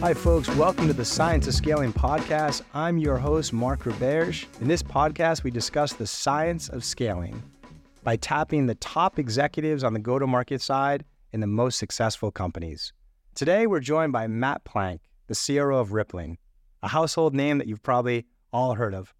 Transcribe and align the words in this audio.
Hi, 0.00 0.14
folks. 0.14 0.48
Welcome 0.54 0.86
to 0.86 0.92
the 0.92 1.04
Science 1.04 1.48
of 1.48 1.54
Scaling 1.54 1.92
podcast. 1.92 2.62
I'm 2.72 2.98
your 2.98 3.18
host, 3.18 3.52
Mark 3.52 3.80
Roberge. 3.80 4.46
In 4.60 4.68
this 4.68 4.80
podcast, 4.80 5.42
we 5.42 5.50
discuss 5.50 5.92
the 5.92 6.06
science 6.06 6.68
of 6.68 6.84
scaling 6.84 7.42
by 8.04 8.14
tapping 8.14 8.66
the 8.66 8.76
top 8.76 9.18
executives 9.18 9.82
on 9.82 9.94
the 9.94 9.98
go 9.98 10.20
to 10.20 10.26
market 10.28 10.62
side 10.62 11.04
in 11.32 11.40
the 11.40 11.48
most 11.48 11.80
successful 11.80 12.30
companies. 12.30 12.92
Today, 13.34 13.66
we're 13.66 13.80
joined 13.80 14.12
by 14.12 14.28
Matt 14.28 14.62
Plank, 14.62 15.00
the 15.26 15.34
CRO 15.34 15.80
of 15.80 15.92
Rippling, 15.92 16.38
a 16.80 16.88
household 16.88 17.34
name 17.34 17.58
that 17.58 17.66
you've 17.66 17.82
probably 17.82 18.24
all 18.52 18.74
heard 18.74 18.94
of. 18.94 19.12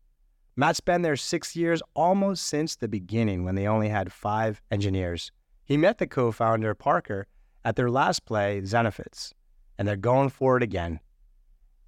Matt's 0.55 0.79
been 0.79 1.03
there 1.03 1.17
six 1.17 1.57
years, 1.57 1.83
almost 1.97 2.47
since 2.47 2.77
the 2.77 2.87
beginning 2.87 3.43
when 3.43 3.57
they 3.57 3.67
only 3.67 3.89
had 3.89 4.13
five 4.13 4.63
engineers. 4.71 5.33
He 5.65 5.77
met 5.77 5.99
the 5.99 6.07
co 6.07 6.31
founder, 6.31 6.73
Parker, 6.77 7.27
at 7.65 7.75
their 7.75 7.91
last 7.91 8.25
play, 8.25 8.61
Zenefits 8.61 9.33
and 9.79 9.87
they're 9.87 9.97
going 9.97 10.29
for 10.29 10.57
it 10.57 10.63
again. 10.63 11.01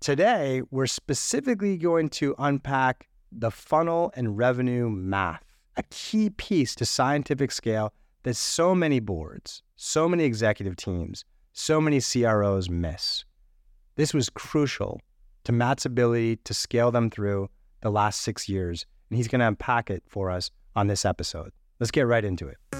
Today, 0.00 0.62
we're 0.70 0.86
specifically 0.86 1.76
going 1.76 2.08
to 2.10 2.34
unpack 2.38 3.08
the 3.30 3.50
funnel 3.50 4.12
and 4.16 4.38
revenue 4.38 4.88
math, 4.88 5.44
a 5.76 5.82
key 5.90 6.30
piece 6.30 6.74
to 6.76 6.86
scientific 6.86 7.52
scale 7.52 7.92
that 8.22 8.36
so 8.36 8.74
many 8.74 9.00
boards, 9.00 9.62
so 9.76 10.08
many 10.08 10.24
executive 10.24 10.76
teams, 10.76 11.24
so 11.52 11.80
many 11.80 12.00
CROs 12.00 12.70
miss. 12.70 13.24
This 13.96 14.14
was 14.14 14.30
crucial 14.30 15.00
to 15.44 15.52
Matt's 15.52 15.84
ability 15.84 16.36
to 16.44 16.54
scale 16.54 16.90
them 16.90 17.10
through 17.10 17.50
the 17.82 17.90
last 17.90 18.22
six 18.22 18.48
years, 18.48 18.86
and 19.10 19.16
he's 19.16 19.28
going 19.28 19.40
to 19.40 19.48
unpack 19.48 19.90
it 19.90 20.02
for 20.06 20.30
us 20.30 20.50
on 20.76 20.86
this 20.86 21.04
episode. 21.04 21.52
Let's 21.78 21.90
get 21.90 22.06
right 22.06 22.24
into 22.24 22.48
it 22.48 22.79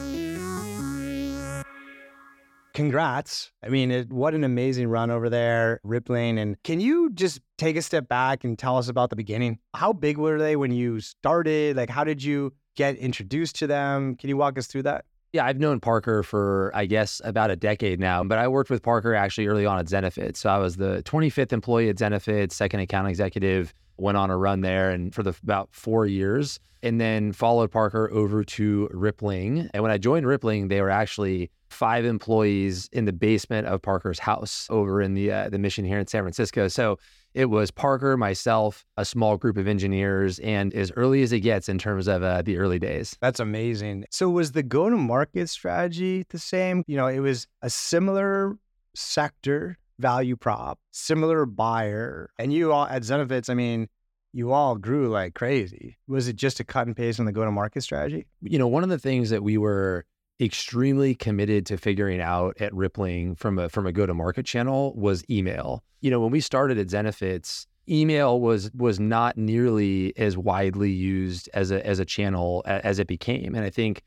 congrats. 2.72 3.52
I 3.62 3.68
mean, 3.68 3.90
it, 3.90 4.12
what 4.12 4.34
an 4.34 4.44
amazing 4.44 4.88
run 4.88 5.10
over 5.10 5.28
there, 5.28 5.80
Rippling. 5.82 6.38
And 6.38 6.62
can 6.62 6.80
you 6.80 7.10
just 7.10 7.40
take 7.58 7.76
a 7.76 7.82
step 7.82 8.08
back 8.08 8.44
and 8.44 8.58
tell 8.58 8.78
us 8.78 8.88
about 8.88 9.10
the 9.10 9.16
beginning? 9.16 9.58
How 9.74 9.92
big 9.92 10.18
were 10.18 10.38
they 10.38 10.56
when 10.56 10.72
you 10.72 11.00
started? 11.00 11.76
Like, 11.76 11.90
how 11.90 12.04
did 12.04 12.22
you 12.22 12.52
get 12.76 12.96
introduced 12.96 13.56
to 13.56 13.66
them? 13.66 14.16
Can 14.16 14.28
you 14.28 14.36
walk 14.36 14.58
us 14.58 14.66
through 14.66 14.84
that? 14.84 15.04
Yeah, 15.32 15.46
I've 15.46 15.60
known 15.60 15.78
Parker 15.78 16.24
for, 16.24 16.72
I 16.74 16.86
guess, 16.86 17.20
about 17.24 17.50
a 17.50 17.56
decade 17.56 18.00
now, 18.00 18.24
but 18.24 18.38
I 18.38 18.48
worked 18.48 18.68
with 18.68 18.82
Parker 18.82 19.14
actually 19.14 19.46
early 19.46 19.64
on 19.64 19.78
at 19.78 19.86
Zenefit. 19.86 20.36
So 20.36 20.50
I 20.50 20.58
was 20.58 20.76
the 20.76 21.02
25th 21.04 21.52
employee 21.52 21.88
at 21.88 21.96
Zenefit, 21.96 22.50
second 22.50 22.80
account 22.80 23.06
executive, 23.06 23.72
went 24.00 24.16
on 24.16 24.30
a 24.30 24.36
run 24.36 24.60
there 24.60 24.90
and 24.90 25.14
for 25.14 25.22
the 25.22 25.34
about 25.42 25.68
four 25.72 26.06
years, 26.06 26.58
and 26.82 27.00
then 27.00 27.32
followed 27.32 27.70
Parker 27.70 28.10
over 28.12 28.44
to 28.44 28.88
Rippling. 28.92 29.70
And 29.72 29.82
when 29.82 29.92
I 29.92 29.98
joined 29.98 30.26
Rippling, 30.26 30.68
they 30.68 30.80
were 30.80 30.90
actually 30.90 31.50
five 31.68 32.04
employees 32.04 32.88
in 32.92 33.04
the 33.04 33.12
basement 33.12 33.66
of 33.66 33.80
Parker's 33.80 34.18
house 34.18 34.66
over 34.70 35.00
in 35.00 35.14
the 35.14 35.30
uh, 35.30 35.48
the 35.48 35.58
mission 35.58 35.84
here 35.84 35.98
in 35.98 36.06
San 36.06 36.22
Francisco. 36.22 36.68
So 36.68 36.98
it 37.32 37.46
was 37.46 37.70
Parker, 37.70 38.16
myself, 38.16 38.84
a 38.96 39.04
small 39.04 39.36
group 39.36 39.56
of 39.56 39.68
engineers, 39.68 40.40
and 40.40 40.74
as 40.74 40.90
early 40.96 41.22
as 41.22 41.32
it 41.32 41.40
gets 41.40 41.68
in 41.68 41.78
terms 41.78 42.08
of 42.08 42.22
uh, 42.22 42.42
the 42.42 42.58
early 42.58 42.78
days. 42.78 43.16
That's 43.20 43.38
amazing. 43.38 44.06
So 44.10 44.28
was 44.28 44.52
the 44.52 44.64
go 44.64 44.90
to 44.90 44.96
market 44.96 45.48
strategy 45.48 46.26
the 46.28 46.40
same? 46.40 46.82
You 46.88 46.96
know, 46.96 47.06
it 47.06 47.20
was 47.20 47.46
a 47.62 47.70
similar 47.70 48.56
sector 48.96 49.78
value 50.00 50.36
prop, 50.36 50.78
similar 50.90 51.46
buyer, 51.46 52.30
and 52.38 52.52
you 52.52 52.72
all 52.72 52.86
at 52.86 53.02
Zenefits. 53.02 53.48
I 53.48 53.54
mean, 53.54 53.88
you 54.32 54.52
all 54.52 54.76
grew 54.76 55.08
like 55.08 55.34
crazy. 55.34 55.98
Was 56.06 56.28
it 56.28 56.36
just 56.36 56.60
a 56.60 56.64
cut 56.64 56.86
and 56.86 56.96
paste 56.96 57.20
on 57.20 57.26
the 57.26 57.32
go 57.32 57.44
to 57.44 57.50
market 57.50 57.82
strategy? 57.82 58.26
You 58.42 58.58
know, 58.58 58.68
one 58.68 58.82
of 58.82 58.88
the 58.88 58.98
things 58.98 59.30
that 59.30 59.42
we 59.42 59.58
were 59.58 60.04
extremely 60.40 61.14
committed 61.14 61.66
to 61.66 61.76
figuring 61.76 62.20
out 62.20 62.56
at 62.60 62.72
Rippling 62.74 63.34
from 63.36 63.58
a 63.58 63.68
from 63.68 63.86
a 63.86 63.92
go 63.92 64.06
to 64.06 64.14
market 64.14 64.46
channel 64.46 64.94
was 64.96 65.24
email. 65.30 65.84
You 66.00 66.10
know, 66.10 66.20
when 66.20 66.30
we 66.30 66.40
started 66.40 66.78
at 66.78 66.86
Zenefits, 66.86 67.66
email 67.88 68.40
was 68.40 68.70
was 68.72 68.98
not 68.98 69.36
nearly 69.36 70.16
as 70.16 70.36
widely 70.38 70.90
used 70.90 71.48
as 71.52 71.70
a 71.70 71.86
as 71.86 71.98
a 71.98 72.04
channel 72.04 72.62
as 72.66 72.98
it 72.98 73.06
became, 73.06 73.54
and 73.54 73.64
I 73.64 73.70
think 73.70 74.02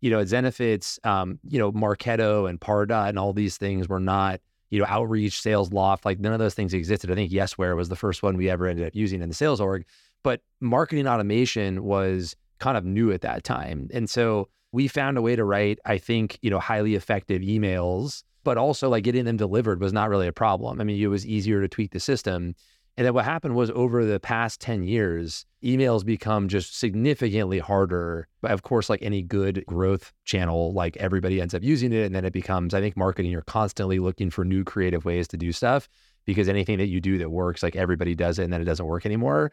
you 0.00 0.10
know 0.10 0.20
at 0.20 0.26
Zenefits, 0.26 1.04
um, 1.06 1.38
you 1.48 1.58
know 1.58 1.72
Marketo 1.72 2.48
and 2.48 2.60
Pardot 2.60 3.08
and 3.08 3.18
all 3.18 3.32
these 3.32 3.56
things 3.56 3.88
were 3.88 4.00
not 4.00 4.40
you 4.70 4.78
know 4.78 4.86
outreach, 4.88 5.42
Salesloft, 5.42 6.04
like 6.04 6.18
none 6.18 6.32
of 6.32 6.38
those 6.38 6.54
things 6.54 6.74
existed. 6.74 7.10
I 7.10 7.14
think 7.14 7.30
Yesware 7.30 7.76
was 7.76 7.88
the 7.88 7.96
first 7.96 8.22
one 8.22 8.36
we 8.36 8.50
ever 8.50 8.66
ended 8.66 8.86
up 8.86 8.94
using 8.94 9.22
in 9.22 9.28
the 9.28 9.34
sales 9.34 9.60
org, 9.60 9.84
but 10.22 10.40
marketing 10.60 11.06
automation 11.06 11.84
was 11.84 12.36
kind 12.58 12.76
of 12.76 12.84
new 12.84 13.12
at 13.12 13.20
that 13.20 13.44
time, 13.44 13.88
and 13.92 14.08
so 14.08 14.48
we 14.72 14.88
found 14.88 15.16
a 15.16 15.22
way 15.22 15.34
to 15.34 15.44
write, 15.44 15.78
I 15.86 15.96
think, 15.96 16.38
you 16.42 16.50
know, 16.50 16.58
highly 16.58 16.96
effective 16.96 17.40
emails, 17.40 18.24
but 18.44 18.58
also 18.58 18.90
like 18.90 19.04
getting 19.04 19.24
them 19.24 19.38
delivered 19.38 19.80
was 19.80 19.92
not 19.92 20.10
really 20.10 20.26
a 20.26 20.32
problem. 20.32 20.80
I 20.80 20.84
mean, 20.84 21.02
it 21.02 21.06
was 21.06 21.26
easier 21.26 21.62
to 21.62 21.68
tweak 21.68 21.92
the 21.92 22.00
system. 22.00 22.54
And 22.96 23.04
then 23.04 23.12
what 23.12 23.26
happened 23.26 23.54
was 23.54 23.70
over 23.72 24.06
the 24.06 24.18
past 24.18 24.60
10 24.60 24.82
years, 24.84 25.44
emails 25.62 26.04
become 26.04 26.48
just 26.48 26.78
significantly 26.78 27.58
harder. 27.58 28.26
But 28.40 28.52
of 28.52 28.62
course, 28.62 28.88
like 28.88 29.02
any 29.02 29.22
good 29.22 29.64
growth 29.66 30.14
channel, 30.24 30.72
like 30.72 30.96
everybody 30.96 31.40
ends 31.40 31.54
up 31.54 31.62
using 31.62 31.92
it. 31.92 32.06
And 32.06 32.14
then 32.14 32.24
it 32.24 32.32
becomes, 32.32 32.72
I 32.72 32.80
think, 32.80 32.96
marketing, 32.96 33.30
you're 33.30 33.42
constantly 33.42 33.98
looking 33.98 34.30
for 34.30 34.46
new 34.46 34.64
creative 34.64 35.04
ways 35.04 35.28
to 35.28 35.36
do 35.36 35.52
stuff 35.52 35.88
because 36.24 36.48
anything 36.48 36.78
that 36.78 36.86
you 36.86 37.02
do 37.02 37.18
that 37.18 37.30
works, 37.30 37.62
like 37.62 37.76
everybody 37.76 38.14
does 38.14 38.38
it 38.38 38.44
and 38.44 38.52
then 38.52 38.62
it 38.62 38.64
doesn't 38.64 38.86
work 38.86 39.04
anymore. 39.04 39.52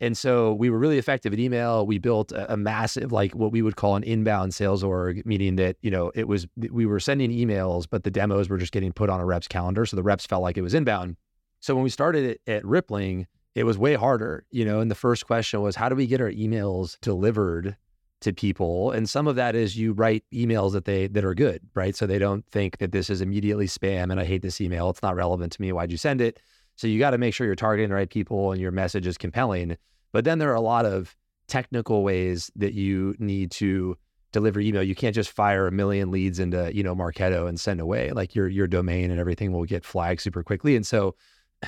And 0.00 0.16
so 0.16 0.52
we 0.54 0.70
were 0.70 0.78
really 0.78 0.98
effective 0.98 1.32
at 1.32 1.38
email. 1.38 1.86
We 1.86 1.98
built 1.98 2.30
a, 2.30 2.52
a, 2.52 2.56
massive, 2.56 3.12
like 3.12 3.34
what 3.34 3.52
we 3.52 3.62
would 3.62 3.76
call 3.76 3.96
an 3.96 4.02
inbound 4.02 4.54
sales 4.54 4.82
org, 4.82 5.24
meaning 5.24 5.56
that, 5.56 5.76
you 5.82 5.90
know, 5.90 6.10
it 6.14 6.26
was, 6.26 6.46
we 6.56 6.84
were 6.84 6.98
sending 6.98 7.30
emails, 7.30 7.86
but 7.88 8.02
the 8.04 8.10
demos 8.10 8.48
were 8.48 8.58
just 8.58 8.72
getting 8.72 8.92
put 8.92 9.08
on 9.08 9.20
a 9.20 9.24
rep's 9.24 9.46
calendar. 9.46 9.86
So 9.86 9.96
the 9.96 10.02
reps 10.02 10.26
felt 10.26 10.42
like 10.42 10.56
it 10.56 10.62
was 10.62 10.74
inbound. 10.74 11.16
So 11.64 11.74
when 11.74 11.82
we 11.82 11.88
started 11.88 12.38
at, 12.46 12.56
at 12.56 12.64
Rippling, 12.66 13.26
it 13.54 13.64
was 13.64 13.78
way 13.78 13.94
harder, 13.94 14.44
you 14.50 14.66
know, 14.66 14.80
and 14.80 14.90
the 14.90 14.94
first 14.94 15.26
question 15.26 15.62
was, 15.62 15.74
how 15.74 15.88
do 15.88 15.94
we 15.94 16.06
get 16.06 16.20
our 16.20 16.30
emails 16.30 17.00
delivered 17.00 17.74
to 18.20 18.34
people? 18.34 18.90
And 18.90 19.08
some 19.08 19.26
of 19.26 19.36
that 19.36 19.56
is 19.56 19.74
you 19.74 19.94
write 19.94 20.24
emails 20.30 20.72
that 20.72 20.84
they, 20.84 21.06
that 21.06 21.24
are 21.24 21.32
good, 21.32 21.62
right? 21.74 21.96
So 21.96 22.06
they 22.06 22.18
don't 22.18 22.44
think 22.50 22.76
that 22.78 22.92
this 22.92 23.08
is 23.08 23.22
immediately 23.22 23.66
spam 23.66 24.10
and 24.10 24.20
I 24.20 24.24
hate 24.24 24.42
this 24.42 24.60
email. 24.60 24.90
It's 24.90 25.02
not 25.02 25.16
relevant 25.16 25.52
to 25.52 25.62
me. 25.62 25.72
Why'd 25.72 25.90
you 25.90 25.96
send 25.96 26.20
it? 26.20 26.38
So 26.76 26.86
you 26.86 26.98
got 26.98 27.12
to 27.12 27.18
make 27.18 27.32
sure 27.32 27.46
you're 27.46 27.56
targeting 27.56 27.88
the 27.88 27.94
right 27.94 28.10
people 28.10 28.52
and 28.52 28.60
your 28.60 28.70
message 28.70 29.06
is 29.06 29.16
compelling. 29.16 29.78
But 30.12 30.26
then 30.26 30.40
there 30.40 30.50
are 30.50 30.56
a 30.56 30.60
lot 30.60 30.84
of 30.84 31.16
technical 31.48 32.02
ways 32.02 32.50
that 32.56 32.74
you 32.74 33.14
need 33.18 33.50
to 33.52 33.96
deliver 34.32 34.60
email. 34.60 34.82
You 34.82 34.94
can't 34.94 35.14
just 35.14 35.30
fire 35.30 35.66
a 35.66 35.72
million 35.72 36.10
leads 36.10 36.40
into, 36.40 36.70
you 36.76 36.82
know, 36.82 36.94
Marketo 36.94 37.48
and 37.48 37.58
send 37.58 37.80
away. 37.80 38.10
Like 38.10 38.34
your 38.34 38.48
your 38.48 38.66
domain 38.66 39.10
and 39.10 39.18
everything 39.18 39.52
will 39.52 39.64
get 39.64 39.82
flagged 39.82 40.20
super 40.20 40.42
quickly. 40.42 40.76
And 40.76 40.86
so 40.86 41.14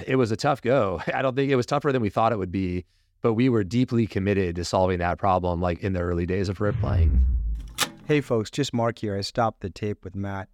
it 0.07 0.17
was 0.17 0.31
a 0.31 0.37
tough 0.37 0.63
go. 0.63 1.01
I 1.15 1.23
don't 1.23 1.37
think 1.37 1.51
it 1.51 1.57
was 1.57 1.67
tougher 1.67 1.93
than 1.93 2.03
we 2.03 2.11
thought 2.11 2.33
it 2.33 2.39
would 2.39 2.53
be, 2.53 2.85
but 3.23 3.35
we 3.35 3.49
were 3.49 3.65
deeply 3.65 4.07
committed 4.07 4.57
to 4.57 4.65
solving 4.65 4.99
that 4.99 5.19
problem 5.19 5.61
like 5.61 5.81
in 5.81 5.93
the 5.93 6.01
early 6.01 6.27
days 6.27 6.49
of 6.49 6.61
Rippling. 6.61 7.25
Hey 8.07 8.21
folks, 8.21 8.51
just 8.51 8.73
Mark 8.73 8.99
here. 8.99 9.17
I 9.17 9.21
stopped 9.23 9.61
the 9.61 9.71
tape 9.71 10.05
with 10.05 10.15
Matt. 10.15 10.49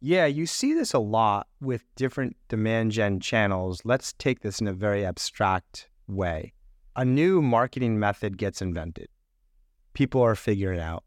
Yeah, 0.00 0.26
you 0.26 0.44
see 0.44 0.74
this 0.74 0.92
a 0.92 0.98
lot 0.98 1.46
with 1.62 1.82
different 1.96 2.36
demand 2.48 2.92
gen 2.92 3.20
channels. 3.20 3.80
Let's 3.84 4.12
take 4.12 4.40
this 4.40 4.60
in 4.60 4.66
a 4.68 4.72
very 4.74 5.04
abstract 5.04 5.88
way. 6.06 6.52
A 6.94 7.04
new 7.04 7.40
marketing 7.40 7.98
method 7.98 8.36
gets 8.36 8.60
invented. 8.60 9.08
People 9.94 10.20
are 10.20 10.34
figuring 10.34 10.80
out. 10.80 11.04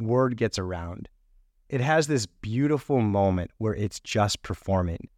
Word 0.00 0.36
gets 0.36 0.58
around. 0.58 1.08
It 1.68 1.80
has 1.80 2.08
this 2.08 2.26
beautiful 2.26 3.00
moment 3.00 3.52
where 3.58 3.74
it's 3.74 4.00
just 4.00 4.42
performing. 4.42 5.08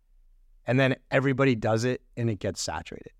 And 0.66 0.80
then 0.80 0.96
everybody 1.10 1.54
does 1.54 1.84
it 1.84 2.02
and 2.16 2.28
it 2.28 2.40
gets 2.40 2.60
saturated. 2.60 3.12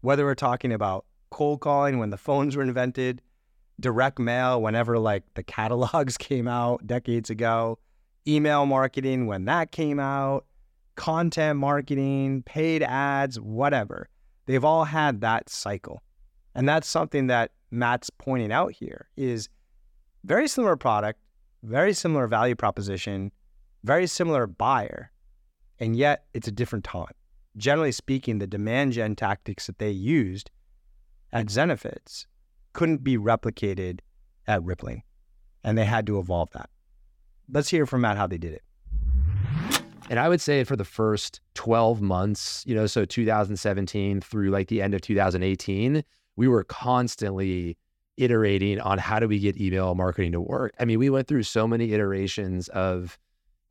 Whether 0.00 0.24
we're 0.24 0.34
talking 0.34 0.72
about 0.72 1.06
cold 1.30 1.60
calling 1.60 1.98
when 1.98 2.10
the 2.10 2.16
phones 2.16 2.56
were 2.56 2.62
invented, 2.62 3.20
direct 3.80 4.18
mail 4.18 4.62
whenever 4.62 4.98
like 4.98 5.22
the 5.34 5.42
catalogs 5.42 6.16
came 6.18 6.46
out 6.46 6.86
decades 6.86 7.30
ago, 7.30 7.78
email 8.26 8.66
marketing 8.66 9.26
when 9.26 9.44
that 9.46 9.72
came 9.72 9.98
out, 9.98 10.46
content 10.96 11.58
marketing, 11.58 12.42
paid 12.44 12.82
ads, 12.82 13.40
whatever. 13.40 14.08
They've 14.46 14.64
all 14.64 14.84
had 14.84 15.20
that 15.22 15.48
cycle. 15.48 16.02
And 16.54 16.68
that's 16.68 16.86
something 16.86 17.26
that 17.26 17.50
Matt's 17.70 18.10
pointing 18.10 18.52
out 18.52 18.72
here 18.72 19.08
is 19.16 19.48
very 20.24 20.46
similar 20.46 20.76
product, 20.76 21.20
very 21.62 21.92
similar 21.92 22.26
value 22.26 22.54
proposition, 22.54 23.32
very 23.82 24.06
similar 24.06 24.46
buyer, 24.46 25.10
and 25.80 25.96
yet 25.96 26.24
it's 26.34 26.48
a 26.48 26.52
different 26.52 26.84
time. 26.84 27.12
Generally 27.56 27.92
speaking, 27.92 28.38
the 28.38 28.46
demand 28.46 28.92
gen 28.92 29.14
tactics 29.14 29.66
that 29.66 29.78
they 29.78 29.90
used 29.90 30.50
at 31.32 31.46
Zenefits 31.46 32.26
couldn't 32.72 33.04
be 33.04 33.16
replicated 33.16 34.00
at 34.46 34.62
Rippling, 34.62 35.02
and 35.62 35.78
they 35.78 35.84
had 35.84 36.06
to 36.06 36.18
evolve 36.18 36.50
that. 36.52 36.68
Let's 37.50 37.68
hear 37.68 37.86
from 37.86 38.02
Matt 38.02 38.16
how 38.16 38.26
they 38.26 38.38
did 38.38 38.52
it. 38.54 38.62
And 40.10 40.18
I 40.18 40.28
would 40.28 40.40
say 40.40 40.64
for 40.64 40.76
the 40.76 40.84
first 40.84 41.40
12 41.54 42.02
months, 42.02 42.62
you 42.66 42.74
know, 42.74 42.86
so 42.86 43.04
2017 43.04 44.20
through 44.20 44.50
like 44.50 44.68
the 44.68 44.82
end 44.82 44.92
of 44.92 45.00
2018, 45.00 46.04
we 46.36 46.48
were 46.48 46.64
constantly 46.64 47.78
iterating 48.16 48.80
on 48.80 48.98
how 48.98 49.18
do 49.18 49.26
we 49.26 49.38
get 49.38 49.60
email 49.60 49.94
marketing 49.94 50.32
to 50.32 50.40
work. 50.40 50.72
I 50.78 50.84
mean, 50.84 50.98
we 50.98 51.10
went 51.10 51.26
through 51.26 51.44
so 51.44 51.66
many 51.66 51.92
iterations 51.92 52.68
of 52.68 53.18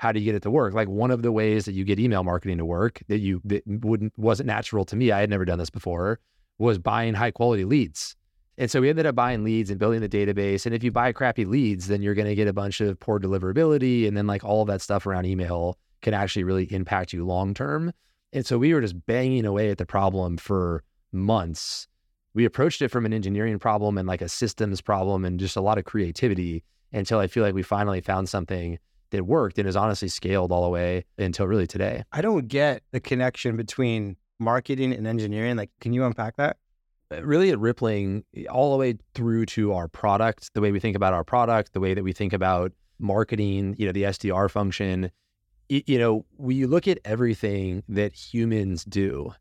how 0.03 0.11
do 0.11 0.19
you 0.19 0.25
get 0.25 0.35
it 0.35 0.43
to 0.43 0.51
work? 0.51 0.73
Like 0.73 0.89
one 0.89 1.11
of 1.11 1.21
the 1.21 1.31
ways 1.31 1.63
that 1.63 1.71
you 1.71 1.85
get 1.85 1.97
email 1.97 2.25
marketing 2.25 2.57
to 2.57 2.65
work 2.65 3.01
that 3.07 3.19
you 3.19 3.41
that 3.45 3.63
wouldn't 3.65 4.11
wasn't 4.17 4.47
natural 4.47 4.83
to 4.83 4.97
me. 4.97 5.13
I 5.13 5.21
had 5.21 5.29
never 5.29 5.45
done 5.45 5.59
this 5.59 5.69
before. 5.69 6.19
Was 6.57 6.77
buying 6.77 7.13
high 7.13 7.31
quality 7.31 7.63
leads. 7.63 8.17
And 8.57 8.69
so 8.69 8.81
we 8.81 8.89
ended 8.89 9.05
up 9.05 9.15
buying 9.15 9.45
leads 9.45 9.69
and 9.69 9.79
building 9.79 10.01
the 10.01 10.09
database. 10.09 10.65
And 10.65 10.75
if 10.75 10.83
you 10.83 10.91
buy 10.91 11.13
crappy 11.13 11.45
leads, 11.45 11.87
then 11.87 12.01
you're 12.01 12.15
going 12.15 12.27
to 12.27 12.35
get 12.35 12.49
a 12.49 12.53
bunch 12.53 12.81
of 12.81 12.99
poor 12.99 13.17
deliverability. 13.17 14.05
And 14.05 14.15
then 14.15 14.27
like 14.27 14.43
all 14.43 14.65
that 14.65 14.81
stuff 14.81 15.07
around 15.07 15.25
email 15.25 15.77
can 16.01 16.13
actually 16.13 16.43
really 16.43 16.65
impact 16.71 17.13
you 17.13 17.25
long 17.25 17.53
term. 17.53 17.93
And 18.33 18.45
so 18.45 18.57
we 18.57 18.73
were 18.73 18.81
just 18.81 19.05
banging 19.05 19.45
away 19.45 19.71
at 19.71 19.77
the 19.77 19.85
problem 19.85 20.35
for 20.35 20.83
months. 21.13 21.87
We 22.33 22.43
approached 22.43 22.81
it 22.81 22.89
from 22.89 23.05
an 23.05 23.13
engineering 23.13 23.57
problem 23.57 23.97
and 23.97 24.07
like 24.07 24.21
a 24.21 24.27
systems 24.27 24.81
problem 24.81 25.23
and 25.23 25.39
just 25.39 25.55
a 25.55 25.61
lot 25.61 25.77
of 25.77 25.85
creativity 25.85 26.65
until 26.91 27.19
I 27.19 27.27
feel 27.27 27.43
like 27.43 27.55
we 27.55 27.63
finally 27.63 28.01
found 28.01 28.27
something 28.27 28.77
that 29.13 29.25
worked 29.25 29.57
and 29.57 29.67
is 29.67 29.75
honestly 29.75 30.07
scaled 30.07 30.51
all 30.51 30.63
the 30.63 30.69
way 30.69 31.05
until 31.17 31.47
really 31.47 31.67
today. 31.67 32.03
I 32.11 32.21
don't 32.21 32.47
get 32.47 32.83
the 32.91 32.99
connection 32.99 33.55
between 33.55 34.17
marketing 34.39 34.91
and 34.91 35.07
engineering. 35.07 35.55
Like, 35.55 35.69
can 35.79 35.93
you 35.93 36.03
unpack 36.03 36.35
that? 36.35 36.57
Uh, 37.11 37.23
really, 37.23 37.51
at 37.51 37.59
Rippling, 37.59 38.25
all 38.49 38.71
the 38.71 38.77
way 38.77 38.95
through 39.13 39.45
to 39.47 39.73
our 39.73 39.87
product, 39.87 40.53
the 40.53 40.61
way 40.61 40.71
we 40.71 40.79
think 40.79 40.95
about 40.95 41.13
our 41.13 41.23
product, 41.23 41.73
the 41.73 41.79
way 41.79 41.93
that 41.93 42.03
we 42.03 42.11
think 42.11 42.33
about 42.33 42.73
marketing, 42.99 43.75
you 43.77 43.85
know, 43.85 43.91
the 43.91 44.03
SDR 44.03 44.49
function, 44.49 45.11
you 45.69 45.97
know, 45.97 46.25
we 46.37 46.65
look 46.65 46.87
at 46.87 46.99
everything 47.05 47.83
that 47.87 48.13
humans 48.13 48.83
do 48.83 49.33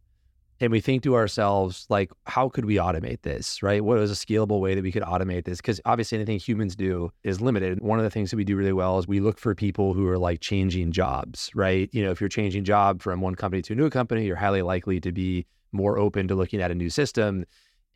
and 0.63 0.71
we 0.71 0.81
think 0.81 1.03
to 1.03 1.17
ourselves 1.17 1.87
like 1.91 2.13
how 2.27 2.49
could 2.49 2.65
we 2.65 2.77
automate 2.77 3.23
this 3.23 3.63
right? 3.63 3.85
What 3.85 3.99
is 3.99 4.11
a 4.11 4.15
scalable 4.15 4.61
way 4.61 4.75
that 4.75 4.83
we 4.83 4.93
could 4.93 5.03
automate 5.03 5.45
this? 5.45 5.59
Because 5.59 5.81
obviously 5.85 6.17
anything 6.17 6.39
humans 6.39 6.77
do 6.77 7.11
is 7.25 7.41
limited. 7.41 7.81
One 7.81 7.99
of 7.99 8.05
the 8.05 8.11
things 8.11 8.31
that 8.31 8.37
we 8.37 8.45
do 8.45 8.57
really 8.57 8.73
well 8.73 8.99
is 8.99 9.09
we 9.09 9.21
look 9.21 9.39
for 9.39 9.55
people 9.57 9.93
who 9.93 10.07
are 10.09 10.19
like 10.19 10.41
changing 10.41 10.93
jobs 10.93 11.51
right? 11.55 11.91
You 11.93 12.05
know 12.05 12.13
if 12.13 12.21
you're 12.21 12.29
changing 12.29 12.65
job 12.65 13.03
from 13.03 13.21
one 13.21 13.35
company 13.35 13.61
to 13.63 13.73
a 13.73 13.77
new 13.77 13.91
company 13.91 14.25
you're 14.25 14.37
highly 14.37 14.63
likely 14.63 15.01
to 15.01 15.11
be 15.11 15.47
more 15.73 15.99
open 15.99 16.29
to 16.29 16.35
looking 16.35 16.63
at 16.63 16.71
a 16.71 16.75
new 16.75 16.91
system. 16.91 17.45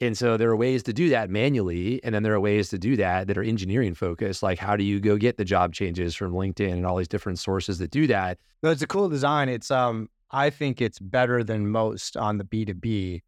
And 0.00 0.18
so 0.18 0.36
there 0.36 0.50
are 0.50 0.56
ways 0.56 0.82
to 0.82 0.92
do 0.92 1.08
that 1.10 1.30
manually 1.30 2.02
and 2.04 2.14
then 2.14 2.22
there 2.22 2.34
are 2.34 2.40
ways 2.40 2.68
to 2.70 2.78
do 2.78 2.96
that 2.96 3.28
that 3.28 3.38
are 3.38 3.42
engineering 3.42 3.94
focused 3.94 4.42
like 4.42 4.58
how 4.58 4.76
do 4.76 4.82
you 4.82 4.98
go 4.98 5.16
get 5.16 5.36
the 5.36 5.44
job 5.44 5.72
changes 5.72 6.16
from 6.16 6.32
linkedin 6.32 6.72
and 6.72 6.84
all 6.84 6.96
these 6.96 7.08
different 7.08 7.38
sources 7.38 7.78
that 7.78 7.92
do 7.92 8.08
that? 8.08 8.38
No, 8.64 8.70
it's 8.70 8.82
a 8.82 8.88
cool 8.88 9.08
design. 9.08 9.48
It's 9.48 9.70
um 9.70 10.08
I 10.30 10.50
think 10.50 10.80
it's 10.80 10.98
better 10.98 11.44
than 11.44 11.68
most 11.68 12.16
on 12.16 12.38
the 12.38 12.44
B2B. 12.44 13.22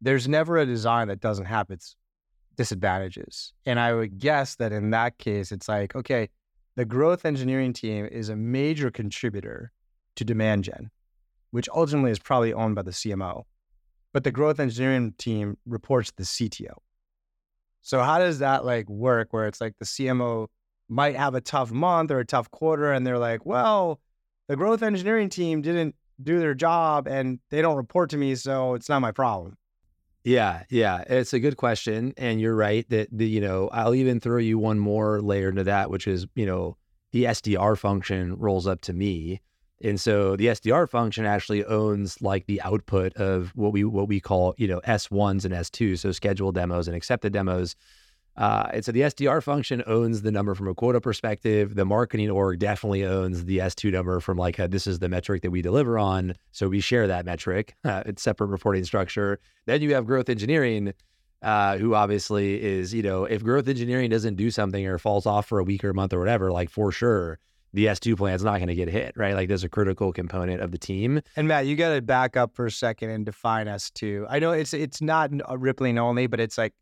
There's 0.00 0.28
never 0.28 0.58
a 0.58 0.66
design 0.66 1.08
that 1.08 1.20
doesn't 1.20 1.46
have 1.46 1.70
its 1.70 1.96
disadvantages. 2.56 3.52
And 3.66 3.78
I 3.78 3.94
would 3.94 4.18
guess 4.18 4.56
that 4.56 4.72
in 4.72 4.90
that 4.90 5.18
case, 5.18 5.52
it's 5.52 5.68
like, 5.68 5.94
okay, 5.94 6.28
the 6.76 6.84
growth 6.84 7.24
engineering 7.24 7.72
team 7.72 8.06
is 8.06 8.28
a 8.28 8.36
major 8.36 8.90
contributor 8.90 9.72
to 10.16 10.24
demand 10.24 10.64
gen, 10.64 10.90
which 11.50 11.68
ultimately 11.74 12.10
is 12.10 12.18
probably 12.18 12.52
owned 12.52 12.74
by 12.74 12.82
the 12.82 12.90
CMO. 12.90 13.44
But 14.12 14.24
the 14.24 14.32
growth 14.32 14.58
engineering 14.58 15.14
team 15.18 15.58
reports 15.66 16.12
the 16.16 16.24
CTO. 16.24 16.74
So 17.82 18.02
how 18.02 18.18
does 18.18 18.40
that 18.40 18.64
like 18.64 18.88
work 18.88 19.32
where 19.32 19.46
it's 19.46 19.60
like 19.60 19.74
the 19.78 19.84
CMO 19.84 20.48
might 20.88 21.16
have 21.16 21.34
a 21.34 21.40
tough 21.40 21.70
month 21.70 22.10
or 22.10 22.18
a 22.18 22.24
tough 22.24 22.50
quarter 22.50 22.92
and 22.92 23.06
they're 23.06 23.18
like, 23.18 23.44
well, 23.44 24.00
the 24.48 24.56
growth 24.56 24.82
engineering 24.82 25.28
team 25.28 25.62
didn't 25.62 25.94
do 26.22 26.38
their 26.38 26.54
job 26.54 27.06
and 27.06 27.38
they 27.50 27.62
don't 27.62 27.76
report 27.76 28.10
to 28.10 28.16
me, 28.16 28.34
so 28.34 28.74
it's 28.74 28.88
not 28.88 29.00
my 29.00 29.12
problem. 29.12 29.56
Yeah, 30.24 30.64
yeah, 30.68 31.04
it's 31.06 31.32
a 31.32 31.40
good 31.40 31.56
question, 31.56 32.12
and 32.16 32.40
you're 32.40 32.54
right 32.54 32.88
that 32.90 33.08
the 33.10 33.26
you 33.26 33.40
know 33.40 33.68
I'll 33.72 33.94
even 33.94 34.20
throw 34.20 34.38
you 34.38 34.58
one 34.58 34.78
more 34.78 35.22
layer 35.22 35.48
into 35.48 35.64
that, 35.64 35.90
which 35.90 36.06
is 36.06 36.26
you 36.34 36.44
know 36.44 36.76
the 37.12 37.24
SDR 37.24 37.78
function 37.78 38.36
rolls 38.36 38.66
up 38.66 38.80
to 38.82 38.92
me, 38.92 39.40
and 39.82 39.98
so 40.00 40.36
the 40.36 40.48
SDR 40.48 40.88
function 40.88 41.24
actually 41.24 41.64
owns 41.64 42.20
like 42.20 42.46
the 42.46 42.60
output 42.62 43.14
of 43.14 43.52
what 43.54 43.72
we 43.72 43.84
what 43.84 44.08
we 44.08 44.20
call 44.20 44.54
you 44.58 44.68
know 44.68 44.80
S 44.84 45.10
ones 45.10 45.44
and 45.44 45.54
S 45.54 45.70
twos, 45.70 46.02
so 46.02 46.12
scheduled 46.12 46.56
demos 46.56 46.88
and 46.88 46.96
accepted 46.96 47.32
demos. 47.32 47.74
Uh, 48.38 48.68
and 48.72 48.84
so 48.84 48.92
the 48.92 49.00
SDR 49.00 49.42
function 49.42 49.82
owns 49.88 50.22
the 50.22 50.30
number 50.30 50.54
from 50.54 50.68
a 50.68 50.74
quota 50.74 51.00
perspective. 51.00 51.74
The 51.74 51.84
marketing 51.84 52.30
org 52.30 52.60
definitely 52.60 53.04
owns 53.04 53.44
the 53.44 53.58
S2 53.58 53.90
number 53.90 54.20
from 54.20 54.38
like, 54.38 54.60
a, 54.60 54.68
this 54.68 54.86
is 54.86 55.00
the 55.00 55.08
metric 55.08 55.42
that 55.42 55.50
we 55.50 55.60
deliver 55.60 55.98
on. 55.98 56.36
So 56.52 56.68
we 56.68 56.78
share 56.78 57.08
that 57.08 57.26
metric. 57.26 57.74
Uh, 57.84 58.02
it's 58.06 58.22
separate 58.22 58.46
reporting 58.46 58.84
structure. 58.84 59.40
Then 59.66 59.82
you 59.82 59.92
have 59.94 60.06
growth 60.06 60.28
engineering, 60.28 60.94
uh, 61.42 61.78
who 61.78 61.96
obviously 61.96 62.62
is, 62.62 62.94
you 62.94 63.02
know, 63.02 63.24
if 63.24 63.42
growth 63.42 63.66
engineering 63.66 64.08
doesn't 64.08 64.36
do 64.36 64.52
something 64.52 64.86
or 64.86 64.98
falls 64.98 65.26
off 65.26 65.46
for 65.46 65.58
a 65.58 65.64
week 65.64 65.82
or 65.82 65.90
a 65.90 65.94
month 65.94 66.12
or 66.12 66.20
whatever, 66.20 66.52
like 66.52 66.70
for 66.70 66.92
sure, 66.92 67.40
the 67.72 67.86
S2 67.86 68.16
plan 68.16 68.34
is 68.34 68.42
not 68.42 68.56
going 68.56 68.68
to 68.68 68.74
get 68.74 68.88
hit, 68.88 69.12
right? 69.16 69.34
Like 69.34 69.48
there's 69.48 69.64
a 69.64 69.68
critical 69.68 70.12
component 70.12 70.62
of 70.62 70.70
the 70.70 70.78
team. 70.78 71.20
And 71.36 71.48
Matt, 71.48 71.66
you 71.66 71.76
got 71.76 71.94
to 71.94 72.02
back 72.02 72.36
up 72.36 72.54
for 72.54 72.66
a 72.66 72.70
second 72.70 73.10
and 73.10 73.26
define 73.26 73.66
S2. 73.66 74.26
I 74.28 74.38
know 74.38 74.52
it's 74.52 74.72
it's 74.72 75.00
not 75.02 75.30
a 75.46 75.58
Rippling 75.58 75.98
only, 75.98 76.26
but 76.26 76.40
it's 76.40 76.56
like 76.56 76.74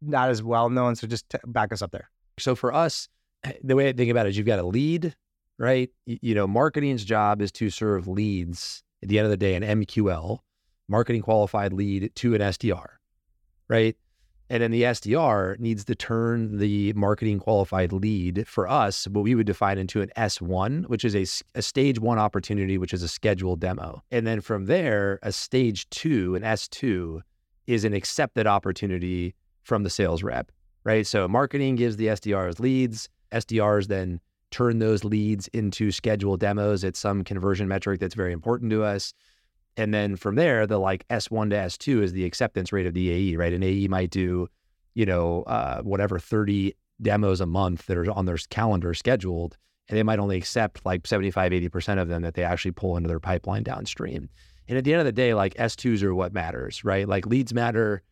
not 0.00 0.30
as 0.30 0.42
well 0.42 0.68
known. 0.68 0.96
So 0.96 1.06
just 1.06 1.28
t- 1.30 1.38
back 1.46 1.72
us 1.72 1.82
up 1.82 1.92
there. 1.92 2.10
So 2.38 2.54
for 2.54 2.74
us, 2.74 3.08
the 3.62 3.76
way 3.76 3.88
I 3.88 3.92
think 3.92 4.10
about 4.10 4.26
it 4.26 4.30
is 4.30 4.36
you've 4.36 4.46
got 4.46 4.58
a 4.58 4.66
lead, 4.66 5.14
right? 5.58 5.90
You 6.06 6.34
know, 6.34 6.46
marketing's 6.46 7.04
job 7.04 7.40
is 7.40 7.52
to 7.52 7.70
serve 7.70 8.08
leads 8.08 8.82
at 9.02 9.08
the 9.08 9.18
end 9.18 9.26
of 9.26 9.30
the 9.30 9.36
day, 9.36 9.54
an 9.54 9.62
MQL, 9.62 10.38
marketing 10.88 11.22
qualified 11.22 11.72
lead 11.72 12.12
to 12.16 12.34
an 12.34 12.40
SDR, 12.40 12.86
right? 13.68 13.96
And 14.52 14.62
then 14.62 14.70
the 14.70 14.82
SDR 14.82 15.58
needs 15.58 15.82
to 15.86 15.94
turn 15.94 16.58
the 16.58 16.92
marketing 16.92 17.38
qualified 17.38 17.90
lead 17.90 18.46
for 18.46 18.68
us, 18.68 19.08
what 19.08 19.24
we 19.24 19.34
would 19.34 19.46
define 19.46 19.78
into 19.78 20.02
an 20.02 20.10
S1, 20.14 20.88
which 20.88 21.06
is 21.06 21.16
a, 21.16 21.24
a 21.58 21.62
stage 21.62 21.98
one 21.98 22.18
opportunity, 22.18 22.76
which 22.76 22.92
is 22.92 23.02
a 23.02 23.08
scheduled 23.08 23.60
demo. 23.60 24.02
And 24.10 24.26
then 24.26 24.42
from 24.42 24.66
there, 24.66 25.18
a 25.22 25.32
stage 25.32 25.88
two, 25.88 26.34
an 26.34 26.42
S2, 26.42 27.22
is 27.66 27.86
an 27.86 27.94
accepted 27.94 28.46
opportunity 28.46 29.34
from 29.62 29.84
the 29.84 29.90
sales 29.90 30.22
rep, 30.22 30.52
right? 30.84 31.06
So 31.06 31.26
marketing 31.26 31.76
gives 31.76 31.96
the 31.96 32.08
SDRs 32.08 32.60
leads. 32.60 33.08
SDRs 33.32 33.86
then 33.86 34.20
turn 34.50 34.80
those 34.80 35.02
leads 35.02 35.48
into 35.54 35.90
scheduled 35.90 36.40
demos 36.40 36.84
at 36.84 36.94
some 36.94 37.24
conversion 37.24 37.68
metric 37.68 38.00
that's 38.00 38.14
very 38.14 38.34
important 38.34 38.70
to 38.72 38.84
us. 38.84 39.14
And 39.76 39.94
then 39.94 40.16
from 40.16 40.34
there, 40.34 40.66
the 40.66 40.78
like 40.78 41.06
S1 41.08 41.50
to 41.50 41.56
S2 41.56 42.02
is 42.02 42.12
the 42.12 42.24
acceptance 42.24 42.72
rate 42.72 42.86
of 42.86 42.94
the 42.94 43.10
AE, 43.10 43.36
right? 43.36 43.52
An 43.52 43.62
AE 43.62 43.88
might 43.88 44.10
do, 44.10 44.48
you 44.94 45.06
know, 45.06 45.42
uh, 45.44 45.80
whatever 45.82 46.18
30 46.18 46.74
demos 47.00 47.40
a 47.40 47.46
month 47.46 47.86
that 47.86 47.96
are 47.96 48.10
on 48.10 48.26
their 48.26 48.36
calendar 48.50 48.94
scheduled, 48.94 49.56
and 49.88 49.98
they 49.98 50.02
might 50.02 50.18
only 50.18 50.36
accept 50.36 50.84
like 50.84 51.06
75, 51.06 51.52
80% 51.52 52.00
of 52.00 52.08
them 52.08 52.22
that 52.22 52.34
they 52.34 52.44
actually 52.44 52.72
pull 52.72 52.96
into 52.96 53.08
their 53.08 53.20
pipeline 53.20 53.62
downstream. 53.62 54.28
And 54.68 54.78
at 54.78 54.84
the 54.84 54.92
end 54.92 55.00
of 55.00 55.06
the 55.06 55.12
day, 55.12 55.34
like 55.34 55.54
S2s 55.54 56.02
are 56.02 56.14
what 56.14 56.32
matters, 56.32 56.84
right? 56.84 57.08
Like 57.08 57.26
leads 57.26 57.52
matter, 57.52 58.02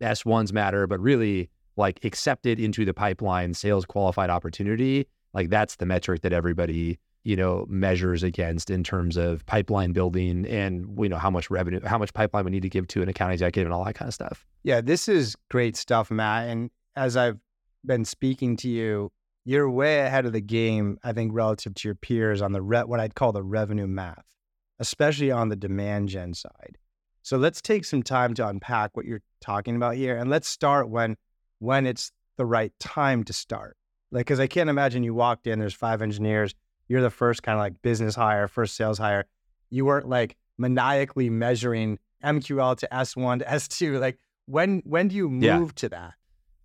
S1s 0.00 0.52
matter, 0.52 0.86
but 0.86 1.00
really 1.00 1.48
like 1.76 2.04
accepted 2.04 2.60
into 2.60 2.84
the 2.84 2.94
pipeline 2.94 3.54
sales 3.54 3.84
qualified 3.84 4.30
opportunity, 4.30 5.06
like 5.32 5.48
that's 5.48 5.76
the 5.76 5.86
metric 5.86 6.22
that 6.22 6.32
everybody 6.32 6.98
you 7.24 7.36
know 7.36 7.66
measures 7.68 8.22
against 8.22 8.70
in 8.70 8.84
terms 8.84 9.16
of 9.16 9.44
pipeline 9.46 9.92
building 9.92 10.46
and 10.46 10.96
you 10.98 11.08
know 11.08 11.16
how 11.16 11.30
much 11.30 11.50
revenue 11.50 11.80
how 11.84 11.98
much 11.98 12.12
pipeline 12.12 12.44
we 12.44 12.50
need 12.50 12.62
to 12.62 12.68
give 12.68 12.86
to 12.88 13.02
an 13.02 13.08
account 13.08 13.32
executive 13.32 13.66
and 13.66 13.74
all 13.74 13.84
that 13.84 13.94
kind 13.94 14.08
of 14.08 14.14
stuff. 14.14 14.46
Yeah 14.62 14.80
this 14.80 15.08
is 15.08 15.36
great 15.50 15.76
stuff 15.76 16.10
matt 16.10 16.48
and 16.48 16.70
as 16.96 17.16
i've 17.16 17.38
been 17.84 18.04
speaking 18.04 18.56
to 18.58 18.68
you 18.68 19.10
you're 19.44 19.68
way 19.68 20.00
ahead 20.00 20.24
of 20.24 20.32
the 20.32 20.40
game 20.40 20.98
i 21.02 21.12
think 21.12 21.32
relative 21.34 21.74
to 21.74 21.88
your 21.88 21.94
peers 21.94 22.40
on 22.40 22.52
the 22.52 22.62
re- 22.62 22.84
what 22.84 23.00
i'd 23.00 23.14
call 23.14 23.32
the 23.32 23.42
revenue 23.42 23.86
math 23.86 24.24
especially 24.78 25.30
on 25.30 25.48
the 25.48 25.56
demand 25.56 26.08
gen 26.08 26.34
side. 26.34 26.78
So 27.22 27.36
let's 27.36 27.62
take 27.62 27.84
some 27.84 28.02
time 28.02 28.34
to 28.34 28.46
unpack 28.46 28.96
what 28.96 29.06
you're 29.06 29.22
talking 29.40 29.76
about 29.76 29.96
here 29.96 30.16
and 30.16 30.30
let's 30.30 30.48
start 30.48 30.88
when 30.88 31.16
when 31.58 31.86
it's 31.86 32.12
the 32.36 32.44
right 32.44 32.72
time 32.78 33.24
to 33.24 33.32
start. 33.32 33.76
Like 34.10 34.26
because 34.26 34.40
i 34.40 34.46
can't 34.46 34.70
imagine 34.70 35.02
you 35.02 35.14
walked 35.14 35.46
in 35.46 35.58
there's 35.58 35.74
five 35.74 36.02
engineers 36.02 36.54
you're 36.88 37.02
the 37.02 37.10
first 37.10 37.42
kind 37.42 37.56
of 37.56 37.60
like 37.60 37.80
business 37.82 38.14
hire, 38.14 38.48
first 38.48 38.76
sales 38.76 38.98
hire. 38.98 39.24
You 39.70 39.84
weren't 39.84 40.08
like 40.08 40.36
maniacally 40.58 41.30
measuring 41.30 41.98
MQL 42.22 42.76
to 42.78 42.88
S1 42.90 43.40
to 43.40 43.44
S2. 43.46 44.00
Like 44.00 44.18
when 44.46 44.82
when 44.84 45.08
do 45.08 45.16
you 45.16 45.28
move 45.28 45.42
yeah. 45.42 45.72
to 45.76 45.88
that? 45.90 46.14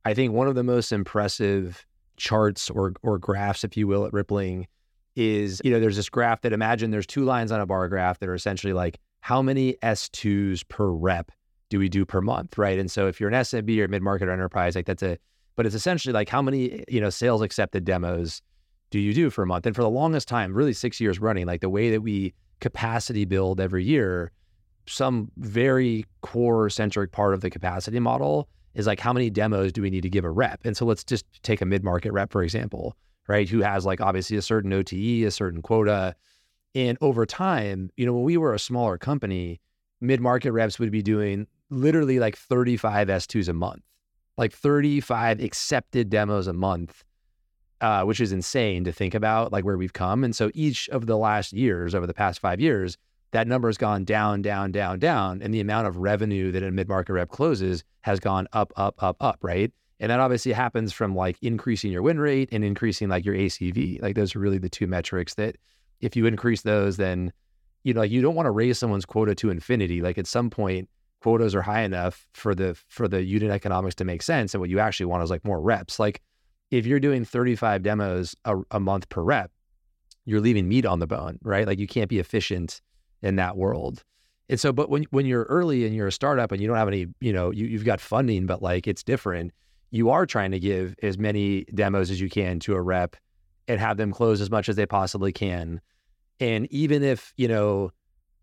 I 0.05 0.13
think 0.13 0.33
one 0.33 0.47
of 0.47 0.55
the 0.55 0.63
most 0.63 0.91
impressive 0.91 1.85
charts 2.17 2.69
or 2.69 2.93
or 3.01 3.17
graphs, 3.17 3.63
if 3.63 3.77
you 3.77 3.87
will, 3.87 4.05
at 4.05 4.13
Rippling 4.13 4.67
is, 5.15 5.61
you 5.63 5.71
know, 5.71 5.79
there's 5.79 5.95
this 5.95 6.09
graph 6.09 6.41
that 6.41 6.53
imagine 6.53 6.91
there's 6.91 7.07
two 7.07 7.25
lines 7.25 7.51
on 7.51 7.59
a 7.59 7.65
bar 7.65 7.87
graph 7.89 8.19
that 8.19 8.29
are 8.29 8.35
essentially 8.35 8.73
like 8.73 8.99
how 9.21 9.41
many 9.41 9.73
S2s 9.83 10.67
per 10.69 10.89
rep 10.89 11.31
do 11.69 11.77
we 11.77 11.89
do 11.89 12.05
per 12.05 12.21
month, 12.21 12.57
right? 12.57 12.79
And 12.79 12.89
so 12.89 13.07
if 13.07 13.19
you're 13.19 13.29
an 13.29 13.35
SMB 13.35 13.77
or 13.79 13.87
mid-market 13.87 14.27
or 14.27 14.31
enterprise, 14.31 14.75
like 14.75 14.85
that's 14.85 15.03
a, 15.03 15.17
but 15.55 15.65
it's 15.65 15.75
essentially 15.75 16.13
like 16.13 16.29
how 16.29 16.41
many, 16.41 16.83
you 16.87 17.01
know, 17.01 17.09
sales 17.09 17.41
accepted 17.41 17.83
demos 17.83 18.41
do 18.91 18.99
you 18.99 19.13
do 19.13 19.29
for 19.29 19.43
a 19.43 19.47
month? 19.47 19.65
And 19.65 19.75
for 19.75 19.81
the 19.81 19.89
longest 19.89 20.27
time, 20.27 20.53
really 20.53 20.73
six 20.73 20.99
years 20.99 21.19
running, 21.19 21.45
like 21.45 21.61
the 21.61 21.69
way 21.69 21.91
that 21.91 22.01
we 22.01 22.33
capacity 22.59 23.25
build 23.25 23.59
every 23.59 23.83
year, 23.83 24.31
some 24.87 25.31
very 25.37 26.05
core 26.21 26.69
centric 26.69 27.11
part 27.11 27.33
of 27.33 27.41
the 27.41 27.49
capacity 27.49 27.99
model 27.99 28.49
is 28.73 28.87
like 28.87 28.99
how 28.99 29.13
many 29.13 29.29
demos 29.29 29.71
do 29.71 29.81
we 29.81 29.89
need 29.89 30.01
to 30.01 30.09
give 30.09 30.25
a 30.25 30.29
rep? 30.29 30.59
And 30.63 30.75
so 30.75 30.85
let's 30.85 31.03
just 31.03 31.25
take 31.43 31.61
a 31.61 31.65
mid 31.65 31.83
market 31.83 32.11
rep, 32.11 32.31
for 32.31 32.43
example, 32.43 32.95
right? 33.27 33.47
Who 33.47 33.61
has 33.61 33.85
like 33.85 34.01
obviously 34.01 34.37
a 34.37 34.41
certain 34.41 34.73
OTE, 34.73 34.93
a 35.25 35.31
certain 35.31 35.61
quota. 35.61 36.15
And 36.75 36.97
over 37.01 37.25
time, 37.25 37.91
you 37.97 38.05
know, 38.05 38.13
when 38.13 38.23
we 38.23 38.37
were 38.37 38.53
a 38.53 38.59
smaller 38.59 38.97
company, 38.97 39.59
mid 40.01 40.21
market 40.21 40.51
reps 40.51 40.79
would 40.79 40.91
be 40.91 41.01
doing 41.01 41.47
literally 41.69 42.19
like 42.19 42.35
35 42.35 43.07
S2s 43.07 43.49
a 43.49 43.53
month, 43.53 43.83
like 44.37 44.53
35 44.53 45.39
accepted 45.39 46.09
demos 46.09 46.47
a 46.47 46.53
month, 46.53 47.03
uh, 47.81 48.03
which 48.03 48.19
is 48.19 48.31
insane 48.31 48.83
to 48.83 48.91
think 48.91 49.13
about, 49.13 49.51
like 49.51 49.63
where 49.63 49.77
we've 49.77 49.93
come. 49.93 50.23
And 50.23 50.35
so 50.35 50.51
each 50.53 50.89
of 50.89 51.05
the 51.05 51.17
last 51.17 51.53
years, 51.53 51.95
over 51.95 52.07
the 52.07 52.13
past 52.13 52.39
five 52.39 52.59
years, 52.59 52.97
that 53.31 53.47
number 53.47 53.67
has 53.67 53.77
gone 53.77 54.03
down, 54.03 54.41
down, 54.41 54.71
down, 54.71 54.99
down. 54.99 55.41
And 55.41 55.53
the 55.53 55.59
amount 55.59 55.87
of 55.87 55.97
revenue 55.97 56.51
that 56.51 56.63
a 56.63 56.71
mid 56.71 56.87
market 56.87 57.13
rep 57.13 57.29
closes 57.29 57.83
has 58.01 58.19
gone 58.19 58.47
up, 58.53 58.73
up, 58.75 58.95
up, 59.01 59.17
up, 59.19 59.39
right? 59.41 59.71
And 59.99 60.09
that 60.09 60.19
obviously 60.19 60.53
happens 60.53 60.93
from 60.93 61.15
like 61.15 61.37
increasing 61.41 61.91
your 61.91 62.01
win 62.01 62.19
rate 62.19 62.49
and 62.51 62.63
increasing 62.63 63.09
like 63.09 63.25
your 63.25 63.35
ACV. 63.35 64.01
Like 64.01 64.15
those 64.15 64.35
are 64.35 64.39
really 64.39 64.57
the 64.57 64.69
two 64.69 64.87
metrics 64.87 65.35
that 65.35 65.57
if 65.99 66.15
you 66.15 66.25
increase 66.25 66.61
those, 66.61 66.97
then 66.97 67.33
you 67.83 67.93
know, 67.93 68.01
like 68.01 68.11
you 68.11 68.21
don't 68.21 68.35
want 68.35 68.45
to 68.45 68.51
raise 68.51 68.77
someone's 68.77 69.05
quota 69.05 69.35
to 69.35 69.49
infinity. 69.49 70.01
Like 70.01 70.17
at 70.17 70.27
some 70.27 70.49
point, 70.49 70.89
quotas 71.21 71.53
are 71.53 71.61
high 71.61 71.81
enough 71.81 72.27
for 72.33 72.55
the 72.55 72.77
for 72.87 73.07
the 73.07 73.23
unit 73.23 73.51
economics 73.51 73.95
to 73.95 74.05
make 74.05 74.21
sense. 74.21 74.53
And 74.53 74.61
what 74.61 74.69
you 74.69 74.79
actually 74.79 75.07
want 75.07 75.23
is 75.23 75.29
like 75.29 75.45
more 75.45 75.61
reps. 75.61 75.99
Like 75.99 76.21
if 76.71 76.85
you're 76.85 76.99
doing 76.99 77.25
35 77.25 77.83
demos 77.83 78.35
a, 78.45 78.57
a 78.71 78.79
month 78.79 79.09
per 79.09 79.21
rep, 79.21 79.51
you're 80.25 80.41
leaving 80.41 80.67
meat 80.67 80.85
on 80.85 80.99
the 80.99 81.07
bone, 81.07 81.39
right? 81.41 81.65
Like 81.65 81.79
you 81.79 81.87
can't 81.87 82.09
be 82.09 82.19
efficient 82.19 82.81
in 83.21 83.35
that 83.37 83.57
world. 83.57 84.03
And 84.49 84.59
so, 84.59 84.71
but 84.71 84.89
when 84.89 85.05
when 85.11 85.25
you're 85.25 85.43
early 85.43 85.85
and 85.85 85.95
you're 85.95 86.07
a 86.07 86.11
startup 86.11 86.51
and 86.51 86.61
you 86.61 86.67
don't 86.67 86.77
have 86.77 86.87
any, 86.87 87.07
you 87.19 87.31
know, 87.33 87.51
you, 87.51 87.67
you've 87.67 87.85
got 87.85 88.01
funding, 88.01 88.45
but 88.45 88.61
like 88.61 88.87
it's 88.87 89.03
different 89.03 89.51
you 89.91 90.09
are 90.09 90.25
trying 90.25 90.51
to 90.51 90.59
give 90.59 90.95
as 91.01 91.17
many 91.17 91.65
demos 91.73 92.11
as 92.11 92.21
you 92.21 92.29
can 92.29 92.59
to 92.59 92.75
a 92.75 92.81
rep 92.81 93.15
and 93.67 93.79
have 93.79 93.97
them 93.97 94.11
close 94.11 94.41
as 94.41 94.49
much 94.49 94.69
as 94.69 94.75
they 94.75 94.85
possibly 94.85 95.31
can. 95.31 95.81
And 96.39 96.71
even 96.71 97.03
if, 97.03 97.33
you 97.37 97.47
know, 97.47 97.91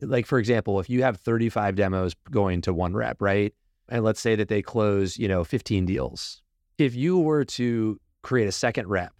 like 0.00 0.26
for 0.26 0.38
example, 0.38 0.80
if 0.80 0.90
you 0.90 1.02
have 1.02 1.16
35 1.16 1.76
demos 1.76 2.14
going 2.30 2.60
to 2.62 2.74
one 2.74 2.94
rep, 2.94 3.22
right? 3.22 3.54
And 3.88 4.04
let's 4.04 4.20
say 4.20 4.34
that 4.36 4.48
they 4.48 4.62
close, 4.62 5.16
you 5.16 5.28
know, 5.28 5.44
15 5.44 5.86
deals. 5.86 6.42
If 6.78 6.94
you 6.94 7.18
were 7.18 7.44
to 7.44 7.98
create 8.26 8.48
a 8.48 8.52
second 8.52 8.88
rep, 8.88 9.12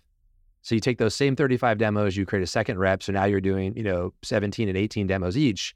so 0.62 0.74
you 0.74 0.80
take 0.80 0.98
those 0.98 1.14
same 1.14 1.36
35 1.36 1.78
demos, 1.78 2.16
you 2.16 2.26
create 2.26 2.42
a 2.42 2.46
second 2.46 2.78
rep. 2.78 3.02
So 3.02 3.12
now 3.12 3.24
you're 3.24 3.40
doing, 3.40 3.76
you 3.76 3.84
know, 3.84 4.12
17 4.22 4.68
and 4.68 4.76
18 4.76 5.06
demos 5.06 5.36
each 5.36 5.74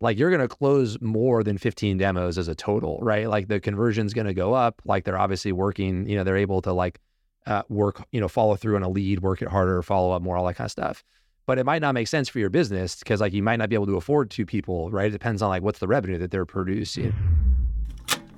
like 0.00 0.18
you're 0.18 0.30
going 0.30 0.40
to 0.40 0.48
close 0.48 1.00
more 1.00 1.42
than 1.42 1.56
15 1.56 1.96
demos 1.96 2.36
as 2.36 2.48
a 2.48 2.54
total, 2.54 2.98
right? 3.00 3.28
Like 3.28 3.48
the 3.48 3.60
conversion's 3.60 4.12
going 4.12 4.26
to 4.26 4.34
go 4.34 4.52
up. 4.52 4.82
Like 4.84 5.04
they're 5.04 5.18
obviously 5.18 5.50
working, 5.52 6.06
you 6.06 6.16
know, 6.16 6.24
they're 6.24 6.36
able 6.36 6.60
to 6.62 6.72
like 6.72 7.00
uh, 7.46 7.62
work, 7.68 8.04
you 8.12 8.20
know, 8.20 8.28
follow 8.28 8.56
through 8.56 8.76
on 8.76 8.82
a 8.82 8.88
lead, 8.88 9.20
work 9.20 9.40
it 9.40 9.48
harder, 9.48 9.82
follow 9.82 10.12
up 10.12 10.22
more, 10.22 10.36
all 10.36 10.46
that 10.46 10.54
kind 10.54 10.66
of 10.66 10.72
stuff. 10.72 11.02
But 11.46 11.58
it 11.58 11.64
might 11.64 11.82
not 11.82 11.94
make 11.94 12.08
sense 12.08 12.28
for 12.28 12.38
your 12.38 12.50
business 12.50 12.96
because 12.96 13.20
like 13.20 13.32
you 13.32 13.42
might 13.42 13.56
not 13.56 13.68
be 13.68 13.74
able 13.74 13.86
to 13.86 13.96
afford 13.96 14.30
two 14.30 14.46
people, 14.46 14.90
right? 14.90 15.06
It 15.06 15.12
depends 15.12 15.42
on 15.42 15.48
like 15.48 15.62
what's 15.62 15.78
the 15.78 15.88
revenue 15.88 16.18
that 16.18 16.30
they're 16.30 16.46
producing. 16.46 17.14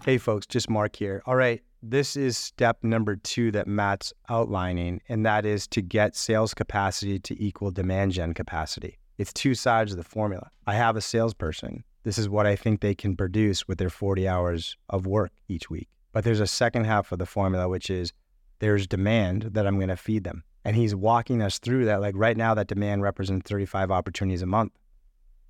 Hey 0.05 0.19
folks, 0.19 0.47
just 0.47 0.71
Mark 0.71 0.95
here. 0.95 1.23
All 1.27 1.37
right, 1.37 1.63
this 1.91 2.17
is 2.17 2.37
step 2.37 2.83
number 2.83 3.17
two 3.17 3.53
that 3.53 3.69
Matt's 3.69 4.13
outlining, 4.29 5.01
and 5.09 5.25
that 5.25 5.47
is 5.47 5.67
to 5.69 5.81
get 5.81 6.17
sales 6.17 6.53
capacity 6.53 7.19
to 7.21 7.41
equal 7.43 7.71
demand 7.71 8.13
gen 8.13 8.35
capacity. 8.35 8.99
It's 9.19 9.33
two 9.33 9.55
sides 9.55 9.93
of 9.93 9.99
the 9.99 10.05
formula. 10.05 10.51
I 10.67 10.75
have 10.75 10.97
a 10.97 11.01
salesperson. 11.01 11.85
This 12.03 12.19
is 12.19 12.29
what 12.29 12.47
I 12.47 12.57
think 12.57 12.81
they 12.81 12.95
can 12.95 13.17
produce 13.17 13.69
with 13.69 13.79
their 13.79 13.91
40 13.91 14.27
hours 14.27 14.77
of 14.91 15.07
work 15.07 15.33
each 15.49 15.71
week. 15.71 15.89
But 16.13 16.25
there's 16.25 16.41
a 16.41 16.47
second 16.47 16.85
half 16.85 17.13
of 17.13 17.19
the 17.19 17.27
formula, 17.27 17.69
which 17.69 17.89
is 17.89 18.13
there's 18.59 18.87
demand 18.87 19.51
that 19.53 19.67
I'm 19.67 19.77
going 19.77 19.89
to 19.89 19.97
feed 19.97 20.25
them. 20.25 20.43
And 20.65 20.75
he's 20.75 20.95
walking 20.95 21.41
us 21.41 21.59
through 21.59 21.85
that. 21.85 22.01
Like 22.01 22.15
right 22.17 22.37
now, 22.37 22.55
that 22.55 22.67
demand 22.67 23.03
represents 23.03 23.49
35 23.49 23.91
opportunities 23.91 24.43
a 24.43 24.47
month. 24.47 24.73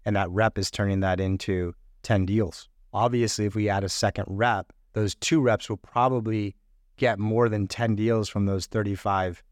And 0.04 0.14
that 0.16 0.30
rep 0.30 0.58
is 0.58 0.70
turning 0.70 1.00
that 1.00 1.18
into 1.18 1.74
10 2.02 2.26
deals. 2.26 2.68
Obviously, 2.92 3.46
if 3.46 3.54
we 3.54 3.68
add 3.68 3.84
a 3.84 3.88
second 3.88 4.26
rep, 4.28 4.72
those 4.96 5.14
two 5.14 5.40
reps 5.40 5.68
will 5.68 5.76
probably 5.76 6.56
get 6.96 7.18
more 7.18 7.48
than 7.48 7.68
10 7.68 7.94
deals 7.94 8.28
from 8.28 8.46
those 8.46 8.66
35 8.66 9.42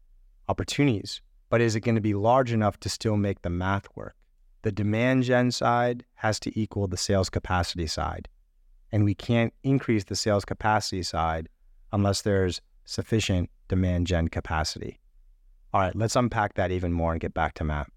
opportunities 0.49 1.21
but 1.49 1.61
is 1.61 1.75
it 1.75 1.81
going 1.81 1.95
to 1.95 2.01
be 2.01 2.13
large 2.13 2.51
enough 2.51 2.79
to 2.81 2.89
still 2.89 3.17
make 3.17 3.41
the 3.41 3.49
math 3.49 3.87
work? 3.95 4.15
The 4.63 4.71
demand 4.71 5.23
gen 5.23 5.51
side 5.51 6.03
has 6.15 6.39
to 6.41 6.59
equal 6.59 6.87
the 6.87 6.97
sales 6.97 7.29
capacity 7.29 7.87
side. 7.87 8.27
And 8.91 9.03
we 9.03 9.13
can't 9.13 9.53
increase 9.63 10.05
the 10.05 10.15
sales 10.15 10.45
capacity 10.45 11.03
side 11.03 11.49
unless 11.91 12.21
there's 12.21 12.61
sufficient 12.85 13.49
demand 13.67 14.07
gen 14.07 14.27
capacity. 14.27 14.99
All 15.73 15.81
right, 15.81 15.95
let's 15.95 16.15
unpack 16.15 16.55
that 16.55 16.71
even 16.71 16.93
more 16.93 17.11
and 17.11 17.21
get 17.21 17.33
back 17.33 17.53
to 17.55 17.63
Matt. 17.63 17.87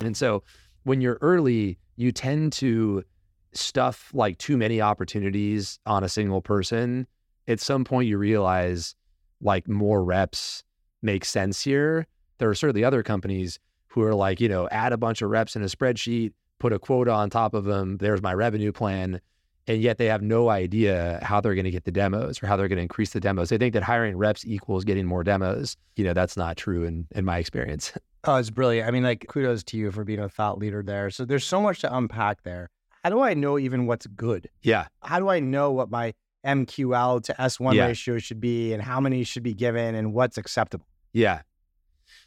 And 0.00 0.16
so 0.16 0.42
when 0.84 1.00
you're 1.00 1.18
early, 1.20 1.78
you 1.96 2.12
tend 2.12 2.52
to 2.54 3.04
stuff 3.52 4.10
like 4.12 4.38
too 4.38 4.56
many 4.56 4.80
opportunities 4.80 5.78
on 5.86 6.04
a 6.04 6.08
single 6.08 6.42
person. 6.42 7.06
At 7.46 7.60
some 7.60 7.84
point, 7.84 8.08
you 8.08 8.18
realize 8.18 8.94
like 9.40 9.68
more 9.68 10.04
reps 10.04 10.64
make 11.00 11.24
sense 11.24 11.62
here 11.62 12.06
there 12.38 12.48
are 12.48 12.54
certainly 12.54 12.84
other 12.84 13.02
companies 13.02 13.58
who 13.88 14.02
are 14.02 14.14
like, 14.14 14.40
you 14.40 14.48
know, 14.48 14.68
add 14.70 14.92
a 14.92 14.96
bunch 14.96 15.22
of 15.22 15.30
reps 15.30 15.56
in 15.56 15.62
a 15.62 15.66
spreadsheet, 15.66 16.32
put 16.58 16.72
a 16.72 16.78
quota 16.78 17.12
on 17.12 17.30
top 17.30 17.54
of 17.54 17.64
them. 17.64 17.98
There's 17.98 18.22
my 18.22 18.32
revenue 18.32 18.72
plan. 18.72 19.20
And 19.66 19.82
yet 19.82 19.98
they 19.98 20.06
have 20.06 20.22
no 20.22 20.48
idea 20.48 21.18
how 21.22 21.42
they're 21.42 21.54
going 21.54 21.66
to 21.66 21.70
get 21.70 21.84
the 21.84 21.92
demos 21.92 22.42
or 22.42 22.46
how 22.46 22.56
they're 22.56 22.68
going 22.68 22.78
to 22.78 22.82
increase 22.82 23.10
the 23.10 23.20
demos. 23.20 23.50
They 23.50 23.58
think 23.58 23.74
that 23.74 23.82
hiring 23.82 24.16
reps 24.16 24.46
equals 24.46 24.84
getting 24.84 25.04
more 25.04 25.22
demos. 25.22 25.76
You 25.96 26.04
know, 26.04 26.14
that's 26.14 26.38
not 26.38 26.56
true 26.56 26.84
in, 26.84 27.06
in 27.14 27.24
my 27.24 27.38
experience. 27.38 27.92
Oh, 28.24 28.34
it's 28.34 28.50
brilliant. 28.50 28.86
I 28.86 28.90
mean, 28.90 29.04
like, 29.04 29.26
kudos 29.28 29.62
to 29.62 29.76
you 29.76 29.92
for 29.92 30.02
being 30.02 30.18
a 30.18 30.28
thought 30.28 30.58
leader 30.58 30.82
there. 30.82 31.08
So 31.08 31.24
there's 31.24 31.44
so 31.44 31.62
much 31.62 31.80
to 31.82 31.96
unpack 31.96 32.42
there. 32.42 32.68
How 33.08 33.14
do 33.14 33.22
I 33.22 33.32
know 33.32 33.58
even 33.58 33.86
what's 33.86 34.06
good? 34.06 34.50
Yeah. 34.60 34.86
How 35.02 35.18
do 35.18 35.30
I 35.30 35.40
know 35.40 35.72
what 35.72 35.90
my 35.90 36.12
MQL 36.44 37.22
to 37.22 37.32
S1 37.32 37.72
yeah. 37.72 37.86
ratio 37.86 38.18
should 38.18 38.38
be 38.38 38.74
and 38.74 38.82
how 38.82 39.00
many 39.00 39.24
should 39.24 39.42
be 39.42 39.54
given 39.54 39.94
and 39.94 40.12
what's 40.12 40.36
acceptable? 40.36 40.84
Yeah. 41.14 41.40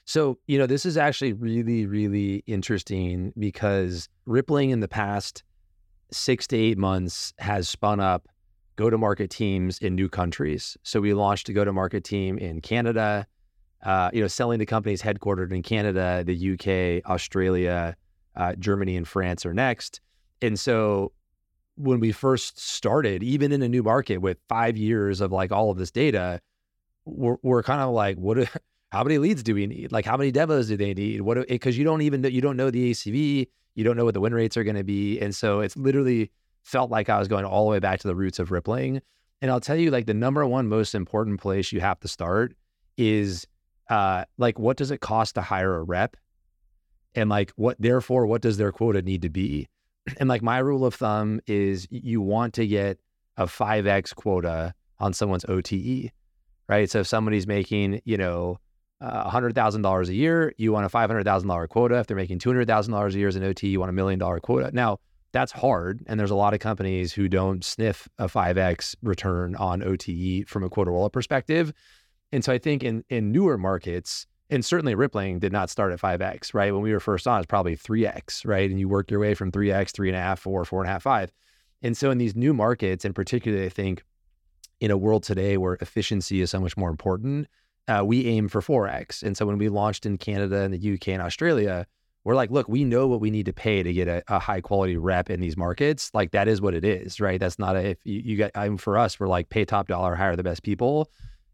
So, 0.06 0.40
you 0.48 0.58
know, 0.58 0.66
this 0.66 0.84
is 0.88 0.98
actually 0.98 1.34
really, 1.34 1.86
really 1.86 2.44
interesting 2.48 3.32
because 3.38 4.10
Rippling 4.26 4.72
in 4.72 4.80
the 4.80 4.88
past 4.88 5.44
six 6.12 6.48
to 6.48 6.58
eight 6.58 6.80
months 6.80 7.32
has 7.38 7.70
spun 7.70 8.00
up 8.00 8.28
go 8.76 8.90
to 8.90 8.98
market 8.98 9.30
teams 9.30 9.78
in 9.78 9.94
new 9.94 10.10
countries. 10.10 10.78
So 10.82 11.00
we 11.00 11.14
launched 11.14 11.48
a 11.50 11.54
go 11.54 11.64
to 11.64 11.72
market 11.72 12.04
team 12.04 12.40
in 12.40 12.60
Canada, 12.60 13.28
uh, 13.84 14.10
you 14.14 14.22
know, 14.22 14.28
selling 14.28 14.58
to 14.58 14.66
companies 14.66 15.04
headquartered 15.04 15.52
in 15.52 15.62
Canada, 15.62 16.24
the 16.26 16.54
UK, 16.54 17.08
Australia, 17.08 17.96
uh, 18.36 18.56
Germany, 18.56 18.98
and 18.98 19.08
France 19.08 19.46
are 19.46 19.54
next. 19.54 20.02
And 20.42 20.60
so 20.60 21.12
when 21.76 22.00
we 22.00 22.12
first 22.12 22.60
started, 22.60 23.24
even 23.24 23.52
in 23.52 23.62
a 23.62 23.70
new 23.70 23.84
market 23.84 24.18
with 24.18 24.38
five 24.48 24.78
years 24.78 25.22
of 25.22 25.32
like 25.32 25.52
all 25.52 25.72
of 25.72 25.78
this 25.78 25.92
data, 25.92 26.42
we're, 27.06 27.38
we're 27.42 27.64
kind 27.64 27.82
of 27.82 27.92
like, 27.92 28.18
what? 28.18 28.36
do, 28.36 28.46
how 28.92 29.04
many 29.04 29.18
leads 29.18 29.42
do 29.42 29.56
we 29.56 29.68
need? 29.68 29.92
Like 29.92 30.06
how 30.06 30.18
many 30.18 30.32
demos 30.32 30.68
do 30.68 30.78
they 30.78 30.94
need? 30.94 31.22
What 31.22 31.48
because 31.48 31.78
you 31.78 31.84
don't 31.84 32.02
even 32.02 32.22
know, 32.22 32.30
you 32.30 32.42
don't 32.42 32.58
know 32.58 32.70
the 32.70 32.92
ACV, 32.92 33.48
you 33.76 33.84
don't 33.84 33.96
know 33.96 34.06
what 34.06 34.14
the 34.14 34.20
win 34.20 34.34
rates 34.34 34.58
are 34.58 34.64
going 34.64 34.76
to 34.76 34.84
be, 34.84 35.20
and 35.20 35.34
so 35.34 35.62
it's 35.62 35.78
literally 35.78 36.30
felt 36.64 36.92
like 36.92 37.10
I 37.10 37.18
was 37.18 37.28
going 37.28 37.46
all 37.46 37.66
the 37.66 37.72
way 37.72 37.80
back 37.80 38.00
to 38.02 38.08
the 38.08 38.16
roots 38.16 38.38
of 38.38 38.52
rippling. 38.52 39.02
And 39.42 39.50
I'll 39.50 39.62
tell 39.62 39.78
you, 39.78 39.90
like 39.92 40.06
the 40.06 40.14
number 40.14 40.46
one 40.46 40.68
most 40.68 40.94
important 40.94 41.40
place 41.40 41.72
you 41.72 41.80
have 41.80 42.00
to 42.02 42.08
start 42.08 42.54
is 42.98 43.48
uh, 43.90 44.26
like 44.38 44.60
what 44.60 44.78
does 44.78 44.92
it 44.92 45.00
cost 45.00 45.36
to 45.36 45.42
hire 45.42 45.76
a 45.76 45.84
rep, 45.84 46.18
and 47.16 47.30
like 47.30 47.52
what 47.56 47.78
therefore 47.80 48.26
what 48.26 48.42
does 48.42 48.58
their 48.58 48.74
quota 48.74 49.02
need 49.02 49.22
to 49.22 49.30
be? 49.30 49.70
And 50.18 50.28
like 50.28 50.42
my 50.42 50.58
rule 50.58 50.86
of 50.86 50.96
thumb 50.96 51.42
is 51.48 51.88
you 51.90 52.22
want 52.22 52.54
to 52.56 52.68
get 52.68 53.00
a 53.38 53.48
five 53.48 53.88
x 53.88 54.14
quota 54.14 54.74
on 55.00 55.14
someone's 55.14 55.46
OTE, 55.46 56.12
right? 56.68 56.90
So 56.90 57.00
if 57.00 57.08
somebody's 57.08 57.48
making 57.48 58.02
you 58.06 58.18
know 58.18 58.60
uh, 59.02 59.30
$100,000 59.30 60.08
a 60.08 60.14
year, 60.14 60.54
you 60.58 60.72
want 60.72 60.86
a 60.86 60.90
$500,000 60.90 61.70
quota. 61.70 61.96
If 61.98 62.08
they're 62.08 62.16
making 62.16 62.40
$200,000 62.40 63.14
a 63.14 63.18
year 63.18 63.28
as 63.28 63.36
an 63.36 63.44
OT, 63.44 63.68
you 63.68 63.80
want 63.80 63.90
a 63.90 63.94
million 63.94 64.20
dollar 64.20 64.40
quota. 64.40 64.70
Now, 64.74 65.00
that's 65.32 65.52
hard. 65.52 66.04
And 66.08 66.20
there's 66.20 66.32
a 66.32 66.36
lot 66.36 66.54
of 66.54 66.60
companies 66.60 67.12
who 67.12 67.28
don't 67.28 67.64
sniff 67.64 68.08
a 68.20 68.28
5X 68.28 68.96
return 69.02 69.56
on 69.56 69.82
OTE 69.82 70.48
from 70.48 70.64
a 70.64 70.70
quota 70.70 70.92
roll 70.92 71.10
perspective. 71.10 71.74
And 72.32 72.44
so 72.44 72.54
I 72.54 72.58
think 72.58 72.84
in, 72.84 73.04
in 73.10 73.32
newer 73.32 73.58
markets, 73.58 74.28
and 74.52 74.66
certainly 74.66 74.96
Rippling 74.96 75.40
did 75.40 75.54
not 75.54 75.70
start 75.70 75.94
at 75.94 76.00
5X, 76.00 76.54
right? 76.54 76.74
When 76.74 76.84
we 76.84 76.92
were 76.92 77.00
first 77.00 77.26
on, 77.26 77.40
it's 77.40 77.48
probably 77.48 77.78
3X, 77.78 78.46
right? 78.46 78.70
And 78.70 78.80
you 78.80 78.90
work 78.90 79.10
your 79.10 79.22
way 79.22 79.34
from 79.34 79.50
3X, 79.50 79.92
three 79.92 80.10
and 80.10 80.18
a 80.18 80.20
half, 80.20 80.42
four, 80.42 80.64
four 80.66 80.82
and 80.82 80.90
a 80.90 80.92
half, 80.92 81.04
five. 81.04 81.32
And 81.82 81.96
so 81.96 82.12
in 82.12 82.18
these 82.18 82.36
new 82.36 82.54
markets, 82.54 83.06
and 83.06 83.16
particularly 83.16 83.66
I 83.66 83.70
think 83.70 84.04
in 84.82 84.92
a 84.92 84.98
world 84.98 85.24
today 85.24 85.58
where 85.58 85.76
efficiency 85.76 86.42
is 86.42 86.52
so 86.52 86.60
much 86.60 86.76
more 86.76 86.90
important, 86.90 87.48
uh, 87.88 88.04
we 88.06 88.28
aim 88.28 88.50
for 88.50 88.62
4x. 88.62 89.24
And 89.24 89.38
so 89.38 89.46
when 89.46 89.58
we 89.58 89.70
launched 89.70 90.06
in 90.06 90.18
Canada 90.18 90.58
and 90.58 90.74
the 90.74 90.94
UK 90.94 91.10
and 91.10 91.22
Australia, 91.22 91.88
we're 92.26 92.36
like, 92.36 92.52
look, 92.52 92.68
we 92.68 92.84
know 92.84 93.08
what 93.08 93.22
we 93.22 93.32
need 93.32 93.46
to 93.46 93.54
pay 93.54 93.82
to 93.82 93.94
get 93.94 94.08
a, 94.08 94.22
a, 94.28 94.38
high 94.38 94.62
quality 94.62 94.98
rep 94.98 95.30
in 95.30 95.40
these 95.40 95.58
markets. 95.58 96.12
Like 96.14 96.32
that 96.32 96.48
is 96.48 96.62
what 96.62 96.76
it 96.76 96.84
is, 96.84 97.20
right? 97.20 97.40
That's 97.40 97.58
not 97.58 97.76
a, 97.76 97.92
if 97.92 97.98
you, 98.04 98.22
you 98.24 98.38
get, 98.38 98.52
I'm 98.54 98.78
for 98.78 98.98
us, 98.98 99.20
we're 99.20 99.28
like 99.28 99.50
pay 99.50 99.66
top 99.66 99.88
dollar, 99.88 100.14
hire 100.14 100.36
the 100.36 100.44
best 100.44 100.62
people. 100.62 101.10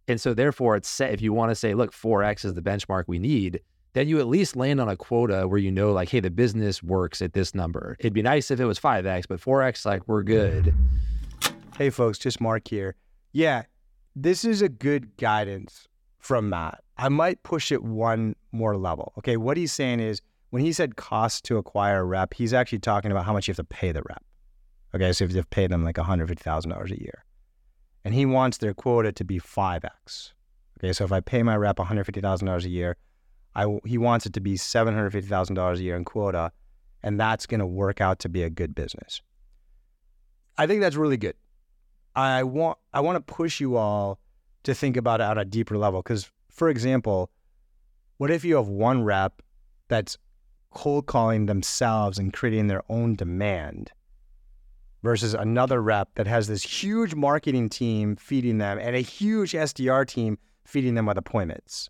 And 0.07 0.21
so 0.21 0.33
therefore 0.33 0.75
it's 0.75 0.87
set 0.89 1.13
if 1.13 1.21
you 1.21 1.33
want 1.33 1.51
to 1.51 1.55
say, 1.55 1.73
look, 1.73 1.93
4x 1.93 2.45
is 2.45 2.53
the 2.53 2.61
benchmark 2.61 3.05
we 3.07 3.19
need, 3.19 3.59
then 3.93 4.07
you 4.07 4.19
at 4.19 4.27
least 4.27 4.55
land 4.55 4.79
on 4.79 4.89
a 4.89 4.95
quota 4.95 5.47
where 5.47 5.57
you 5.57 5.71
know 5.71 5.91
like, 5.91 6.09
hey, 6.09 6.19
the 6.19 6.29
business 6.29 6.81
works 6.81 7.21
at 7.21 7.33
this 7.33 7.53
number. 7.53 7.95
It'd 7.99 8.13
be 8.13 8.21
nice 8.21 8.51
if 8.51 8.59
it 8.59 8.65
was 8.65 8.79
5x, 8.79 9.25
but 9.27 9.41
4x, 9.41 9.85
like 9.85 10.07
we're 10.07 10.23
good. 10.23 10.73
Hey 11.77 11.89
folks, 11.89 12.17
just 12.17 12.39
Mark 12.39 12.67
here. 12.67 12.95
Yeah, 13.33 13.63
this 14.15 14.45
is 14.45 14.61
a 14.61 14.69
good 14.69 15.15
guidance 15.17 15.87
from 16.19 16.49
Matt. 16.49 16.83
I 16.97 17.09
might 17.09 17.43
push 17.43 17.71
it 17.71 17.83
one 17.83 18.35
more 18.51 18.77
level. 18.77 19.13
Okay, 19.19 19.37
what 19.37 19.57
he's 19.57 19.71
saying 19.71 19.99
is 19.99 20.21
when 20.49 20.63
he 20.63 20.73
said 20.73 20.95
cost 20.95 21.43
to 21.45 21.57
acquire 21.57 21.99
a 21.99 22.05
rep, 22.05 22.33
he's 22.33 22.53
actually 22.53 22.79
talking 22.79 23.11
about 23.11 23.25
how 23.25 23.33
much 23.33 23.47
you 23.47 23.51
have 23.51 23.57
to 23.57 23.63
pay 23.63 23.91
the 23.91 24.01
rep. 24.07 24.23
Okay, 24.95 25.11
so 25.11 25.25
if 25.25 25.31
you 25.31 25.37
have 25.37 25.45
to 25.45 25.49
pay 25.49 25.67
them 25.67 25.83
like 25.83 25.95
$150,000 25.95 26.91
a 26.91 27.01
year. 27.01 27.23
And 28.07 28.15
he 28.15 28.25
wants 28.25 28.59
their 28.59 28.73
quota 28.73 29.11
to 29.11 29.25
be 29.25 29.37
5x. 29.37 30.31
Okay, 30.79 30.93
so 30.93 31.03
if 31.03 31.11
I 31.11 31.19
pay 31.19 31.43
my 31.43 31.57
rep 31.57 31.75
$150,000 31.75 32.63
a 32.63 32.69
year, 32.69 32.95
I, 33.53 33.79
he 33.83 33.97
wants 33.97 34.25
it 34.25 34.31
to 34.31 34.39
be 34.39 34.53
$750,000 34.53 35.75
a 35.75 35.83
year 35.83 35.97
in 35.97 36.05
quota, 36.05 36.53
and 37.03 37.19
that's 37.19 37.45
going 37.45 37.59
to 37.59 37.65
work 37.65 37.99
out 37.99 38.19
to 38.19 38.29
be 38.29 38.43
a 38.43 38.49
good 38.49 38.73
business. 38.73 39.19
I 40.57 40.67
think 40.67 40.79
that's 40.79 40.95
really 40.95 41.17
good. 41.17 41.35
I 42.15 42.43
want 42.43 42.77
I 42.93 43.01
want 43.01 43.17
to 43.17 43.33
push 43.33 43.59
you 43.59 43.75
all 43.75 44.19
to 44.63 44.73
think 44.73 44.95
about 44.95 45.19
it 45.19 45.25
on 45.25 45.37
a 45.37 45.43
deeper 45.43 45.77
level 45.77 46.01
because 46.01 46.31
for 46.49 46.69
example, 46.69 47.29
what 48.19 48.31
if 48.31 48.45
you 48.45 48.55
have 48.55 48.69
one 48.69 49.03
rep 49.03 49.41
that's 49.89 50.17
cold 50.71 51.07
calling 51.07 51.45
themselves 51.45 52.17
and 52.17 52.31
creating 52.31 52.67
their 52.67 52.83
own 52.87 53.15
demand 53.17 53.91
versus 55.07 55.33
another 55.33 55.81
rep 55.81 56.09
that 56.15 56.27
has 56.27 56.49
this 56.49 56.63
huge 56.63 57.15
marketing 57.15 57.69
team 57.69 58.17
feeding 58.17 58.57
them 58.57 58.77
and 58.77 58.93
a 58.93 58.99
huge 58.99 59.53
SDR 59.53 60.05
team 60.05 60.37
feeding 60.65 60.95
them 60.95 61.05
with 61.05 61.17
appointments. 61.17 61.89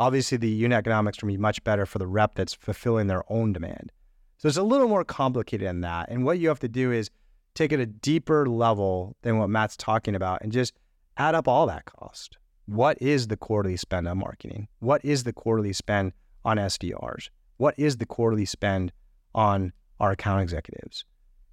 Obviously, 0.00 0.36
the 0.36 0.48
unit 0.48 0.76
economics 0.76 1.22
will 1.22 1.28
be 1.28 1.36
much 1.36 1.62
better 1.62 1.86
for 1.86 2.00
the 2.00 2.08
rep 2.08 2.34
that's 2.34 2.54
fulfilling 2.54 3.06
their 3.06 3.22
own 3.28 3.52
demand. 3.52 3.92
So 4.38 4.48
it's 4.48 4.56
a 4.56 4.64
little 4.64 4.88
more 4.88 5.04
complicated 5.04 5.68
than 5.68 5.82
that. 5.82 6.08
And 6.08 6.24
what 6.24 6.40
you 6.40 6.48
have 6.48 6.58
to 6.58 6.68
do 6.68 6.90
is 6.90 7.08
take 7.54 7.70
it 7.70 7.78
a 7.78 7.86
deeper 7.86 8.46
level 8.46 9.14
than 9.22 9.38
what 9.38 9.48
Matt's 9.48 9.76
talking 9.76 10.16
about 10.16 10.42
and 10.42 10.50
just 10.50 10.74
add 11.16 11.36
up 11.36 11.46
all 11.46 11.68
that 11.68 11.84
cost. 11.84 12.36
What 12.66 13.00
is 13.00 13.28
the 13.28 13.36
quarterly 13.36 13.76
spend 13.76 14.08
on 14.08 14.18
marketing? 14.18 14.66
What 14.80 15.04
is 15.04 15.22
the 15.22 15.32
quarterly 15.32 15.72
spend 15.72 16.14
on 16.44 16.56
SDRs? 16.56 17.28
What 17.58 17.76
is 17.78 17.98
the 17.98 18.06
quarterly 18.06 18.44
spend 18.44 18.90
on 19.36 19.72
our 20.00 20.10
account 20.10 20.42
executives? 20.42 21.04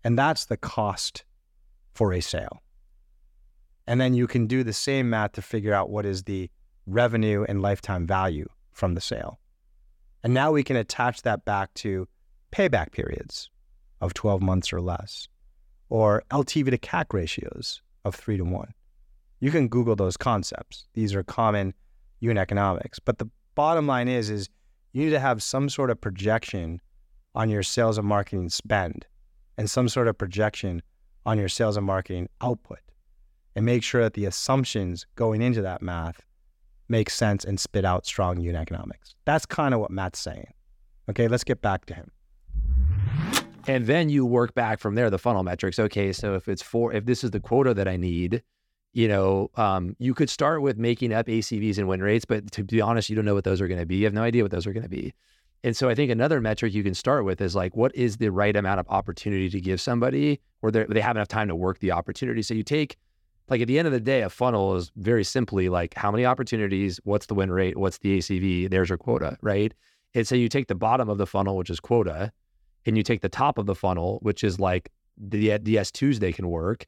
And 0.03 0.17
that's 0.17 0.45
the 0.45 0.57
cost 0.57 1.23
for 1.93 2.13
a 2.13 2.21
sale. 2.21 2.61
And 3.87 3.99
then 3.99 4.13
you 4.13 4.27
can 4.27 4.47
do 4.47 4.63
the 4.63 4.73
same 4.73 5.09
math 5.09 5.33
to 5.33 5.41
figure 5.41 5.73
out 5.73 5.89
what 5.89 6.05
is 6.05 6.23
the 6.23 6.49
revenue 6.85 7.45
and 7.47 7.61
lifetime 7.61 8.07
value 8.07 8.47
from 8.71 8.95
the 8.95 9.01
sale. 9.01 9.39
And 10.23 10.33
now 10.33 10.51
we 10.51 10.63
can 10.63 10.75
attach 10.75 11.21
that 11.23 11.45
back 11.45 11.73
to 11.75 12.07
payback 12.51 12.91
periods 12.91 13.49
of 14.01 14.13
12 14.13 14.41
months 14.41 14.71
or 14.71 14.81
less 14.81 15.27
or 15.89 16.23
LTV 16.31 16.71
to 16.71 16.77
CAC 16.77 17.13
ratios 17.13 17.81
of 18.05 18.15
three 18.15 18.37
to 18.37 18.43
one. 18.43 18.73
You 19.39 19.51
can 19.51 19.67
Google 19.67 19.95
those 19.95 20.17
concepts. 20.17 20.85
These 20.93 21.13
are 21.13 21.23
common 21.23 21.73
unit 22.19 22.41
economics. 22.41 22.99
But 22.99 23.17
the 23.17 23.29
bottom 23.55 23.85
line 23.85 24.07
is, 24.07 24.29
is 24.29 24.49
you 24.93 25.05
need 25.05 25.11
to 25.11 25.19
have 25.19 25.43
some 25.43 25.69
sort 25.69 25.89
of 25.89 25.99
projection 25.99 26.81
on 27.35 27.49
your 27.49 27.63
sales 27.63 27.97
and 27.97 28.07
marketing 28.07 28.49
spend 28.49 29.05
and 29.57 29.69
some 29.69 29.87
sort 29.87 30.07
of 30.07 30.17
projection 30.17 30.81
on 31.25 31.37
your 31.37 31.49
sales 31.49 31.77
and 31.77 31.85
marketing 31.85 32.27
output 32.41 32.79
and 33.55 33.65
make 33.65 33.83
sure 33.83 34.01
that 34.01 34.13
the 34.13 34.25
assumptions 34.25 35.05
going 35.15 35.41
into 35.41 35.61
that 35.61 35.81
math 35.81 36.25
make 36.89 37.09
sense 37.09 37.45
and 37.45 37.59
spit 37.59 37.85
out 37.85 38.05
strong 38.05 38.39
unit 38.39 38.61
economics. 38.61 39.15
That's 39.25 39.45
kind 39.45 39.73
of 39.73 39.79
what 39.79 39.91
Matt's 39.91 40.19
saying. 40.19 40.53
Okay, 41.09 41.27
let's 41.27 41.43
get 41.43 41.61
back 41.61 41.85
to 41.85 41.93
him. 41.93 42.11
And 43.67 43.87
then 43.87 44.09
you 44.09 44.25
work 44.25 44.53
back 44.53 44.79
from 44.79 44.95
there, 44.95 45.09
the 45.09 45.17
funnel 45.17 45.43
metrics. 45.43 45.79
Okay, 45.79 46.11
so 46.11 46.35
if 46.35 46.47
it's 46.47 46.61
four, 46.61 46.93
if 46.93 47.05
this 47.05 47.23
is 47.23 47.31
the 47.31 47.39
quota 47.39 47.73
that 47.73 47.87
I 47.87 47.95
need, 47.95 48.43
you 48.91 49.07
know, 49.07 49.49
um, 49.55 49.95
you 49.99 50.13
could 50.13 50.29
start 50.29 50.61
with 50.61 50.77
making 50.77 51.13
up 51.13 51.27
ACVs 51.27 51.77
and 51.77 51.87
win 51.87 52.01
rates, 52.01 52.25
but 52.25 52.51
to 52.51 52.63
be 52.63 52.81
honest, 52.81 53.09
you 53.09 53.15
don't 53.15 53.25
know 53.25 53.33
what 53.33 53.43
those 53.43 53.61
are 53.61 53.67
going 53.67 53.79
to 53.79 53.85
be. 53.85 53.95
You 53.95 54.05
have 54.05 54.13
no 54.13 54.21
idea 54.21 54.43
what 54.43 54.51
those 54.51 54.67
are 54.67 54.73
going 54.73 54.83
to 54.83 54.89
be. 54.89 55.13
And 55.63 55.77
so 55.77 55.87
I 55.87 55.95
think 55.95 56.11
another 56.11 56.41
metric 56.41 56.73
you 56.73 56.83
can 56.83 56.93
start 56.93 57.23
with 57.23 57.39
is 57.39 57.55
like, 57.55 57.75
what 57.75 57.95
is 57.95 58.17
the 58.17 58.29
right 58.31 58.55
amount 58.55 58.81
of 58.81 58.87
opportunity 58.89 59.49
to 59.49 59.61
give 59.61 59.79
somebody 59.79 60.41
or 60.61 60.71
they 60.71 60.99
have 60.99 61.15
enough 61.15 61.29
time 61.29 61.47
to 61.47 61.55
work 61.55 61.79
the 61.79 61.91
opportunity? 61.91 62.41
So 62.41 62.53
you 62.53 62.63
take, 62.63 62.97
like 63.49 63.61
at 63.61 63.67
the 63.67 63.79
end 63.79 63.87
of 63.87 63.93
the 63.93 64.01
day, 64.01 64.21
a 64.21 64.29
funnel 64.29 64.75
is 64.75 64.91
very 64.97 65.23
simply 65.23 65.69
like 65.69 65.93
how 65.93 66.11
many 66.11 66.25
opportunities, 66.25 66.99
what's 67.05 67.27
the 67.27 67.33
win 67.33 67.49
rate, 67.49 67.77
what's 67.77 67.99
the 67.99 68.17
ACV, 68.17 68.69
there's 68.69 68.89
your 68.89 68.97
quota, 68.97 69.37
right? 69.41 69.73
And 70.13 70.27
so 70.27 70.35
you 70.35 70.49
take 70.49 70.67
the 70.67 70.75
bottom 70.75 71.07
of 71.07 71.17
the 71.17 71.25
funnel, 71.25 71.55
which 71.55 71.69
is 71.69 71.79
quota, 71.79 72.31
and 72.85 72.97
you 72.97 73.03
take 73.03 73.21
the 73.21 73.29
top 73.29 73.57
of 73.57 73.65
the 73.65 73.75
funnel, 73.75 74.19
which 74.21 74.43
is 74.43 74.59
like 74.59 74.91
the, 75.17 75.57
the 75.59 75.75
S2s 75.75 76.19
they 76.19 76.33
can 76.33 76.49
work, 76.49 76.85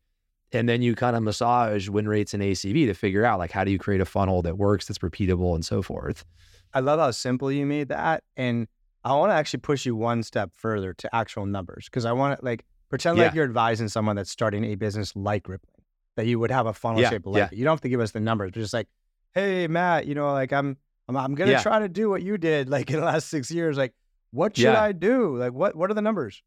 and 0.51 0.67
then 0.67 0.81
you 0.81 0.95
kind 0.95 1.15
of 1.15 1.23
massage 1.23 1.87
win 1.87 2.07
rates 2.07 2.33
and 2.33 2.43
ACV 2.43 2.87
to 2.87 2.93
figure 2.93 3.25
out 3.25 3.39
like 3.39 3.51
how 3.51 3.63
do 3.63 3.71
you 3.71 3.79
create 3.79 4.01
a 4.01 4.05
funnel 4.05 4.41
that 4.41 4.57
works, 4.57 4.87
that's 4.87 4.99
repeatable, 4.99 5.55
and 5.55 5.65
so 5.65 5.81
forth. 5.81 6.25
I 6.75 6.81
love 6.81 6.99
how 6.99 7.09
simple 7.11 7.51
you 7.51 7.65
made 7.65 7.89
that, 7.89 8.23
and 8.37 8.67
I 9.03 9.13
want 9.15 9.31
to 9.31 9.35
actually 9.35 9.61
push 9.61 9.85
you 9.85 9.95
one 9.95 10.21
step 10.23 10.51
further 10.53 10.93
to 10.93 11.15
actual 11.15 11.45
numbers 11.45 11.85
because 11.85 12.05
I 12.05 12.11
want 12.11 12.37
to 12.39 12.45
like 12.45 12.65
pretend 12.89 13.17
yeah. 13.17 13.25
like 13.25 13.33
you're 13.33 13.45
advising 13.45 13.87
someone 13.87 14.15
that's 14.15 14.29
starting 14.29 14.63
a 14.65 14.75
business 14.75 15.15
like 15.15 15.47
Rippling 15.47 15.81
that 16.15 16.27
you 16.27 16.39
would 16.39 16.51
have 16.51 16.65
a 16.65 16.73
funnel 16.73 17.01
yeah. 17.01 17.09
shape 17.09 17.25
like 17.25 17.37
yeah. 17.37 17.49
it. 17.51 17.53
You 17.53 17.63
don't 17.63 17.73
have 17.73 17.81
to 17.81 17.89
give 17.89 17.99
us 17.99 18.11
the 18.11 18.19
numbers, 18.19 18.51
but 18.51 18.59
just 18.59 18.73
like, 18.73 18.87
hey 19.33 19.67
Matt, 19.67 20.05
you 20.05 20.15
know, 20.15 20.31
like 20.33 20.53
I'm 20.53 20.77
I'm, 21.07 21.15
I'm 21.17 21.35
gonna 21.35 21.61
try 21.61 21.79
to 21.79 21.89
do 21.89 22.09
what 22.09 22.21
you 22.21 22.37
did 22.37 22.69
like 22.69 22.89
in 22.89 22.99
the 22.99 23.05
last 23.05 23.29
six 23.29 23.49
years, 23.49 23.77
like 23.77 23.93
what 24.31 24.57
should 24.57 24.65
yeah. 24.65 24.81
I 24.81 24.91
do? 24.91 25.37
Like 25.37 25.53
what 25.53 25.75
what 25.75 25.89
are 25.89 25.93
the 25.93 26.01
numbers? 26.01 26.43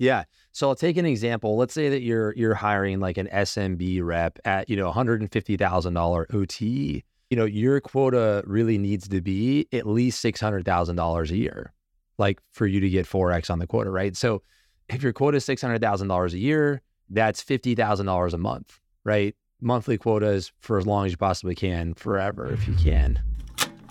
Yeah. 0.00 0.24
So 0.52 0.68
I'll 0.68 0.74
take 0.74 0.96
an 0.96 1.04
example. 1.04 1.58
Let's 1.58 1.74
say 1.74 1.90
that 1.90 2.00
you're 2.00 2.34
you're 2.34 2.54
hiring 2.54 3.00
like 3.00 3.18
an 3.18 3.28
SMB 3.28 4.02
rep 4.02 4.38
at, 4.46 4.70
you 4.70 4.76
know, 4.76 4.90
$150,000 4.90 6.34
OTE. 6.34 7.04
You 7.30 7.36
know, 7.36 7.44
your 7.44 7.80
quota 7.80 8.42
really 8.46 8.76
needs 8.76 9.08
to 9.08 9.20
be 9.20 9.68
at 9.72 9.86
least 9.86 10.24
$600,000 10.24 11.30
a 11.30 11.36
year. 11.36 11.72
Like 12.18 12.40
for 12.52 12.66
you 12.66 12.80
to 12.80 12.90
get 12.90 13.06
4x 13.06 13.50
on 13.50 13.58
the 13.58 13.66
quota, 13.66 13.90
right? 13.90 14.16
So 14.16 14.42
if 14.88 15.02
your 15.02 15.12
quota 15.12 15.38
is 15.38 15.46
$600,000 15.46 16.32
a 16.32 16.38
year, 16.38 16.82
that's 17.08 17.42
$50,000 17.42 18.32
a 18.32 18.38
month, 18.38 18.80
right? 19.04 19.34
Monthly 19.60 19.96
quotas 19.96 20.52
for 20.60 20.78
as 20.78 20.86
long 20.86 21.06
as 21.06 21.12
you 21.12 21.16
possibly 21.16 21.54
can, 21.54 21.94
forever 21.94 22.52
if 22.52 22.66
you 22.68 22.74
can. 22.74 23.22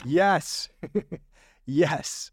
Yes. 0.05 0.69
yes 1.65 2.31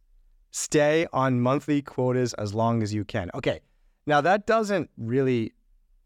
stay 0.56 1.06
on 1.12 1.38
monthly 1.38 1.82
quotas 1.82 2.32
as 2.34 2.54
long 2.54 2.82
as 2.82 2.94
you 2.94 3.04
can. 3.04 3.30
Okay. 3.34 3.60
Now 4.06 4.22
that 4.22 4.46
doesn't 4.46 4.88
really 4.96 5.52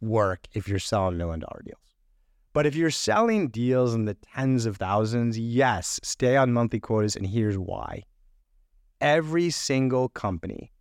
work 0.00 0.48
if 0.54 0.66
you're 0.66 0.80
selling 0.80 1.16
million 1.16 1.40
dollar 1.40 1.62
deals. 1.64 1.89
But 2.52 2.66
if 2.66 2.74
you're 2.74 2.90
selling 2.90 3.48
deals 3.48 3.94
in 3.94 4.06
the 4.06 4.14
tens 4.14 4.66
of 4.66 4.76
thousands, 4.76 5.38
yes, 5.38 6.00
stay 6.02 6.36
on 6.36 6.52
monthly 6.52 6.80
quotas. 6.80 7.16
And 7.16 7.26
here's 7.26 7.58
why 7.58 8.04
every 9.00 9.50
single 9.50 10.08
company 10.08 10.72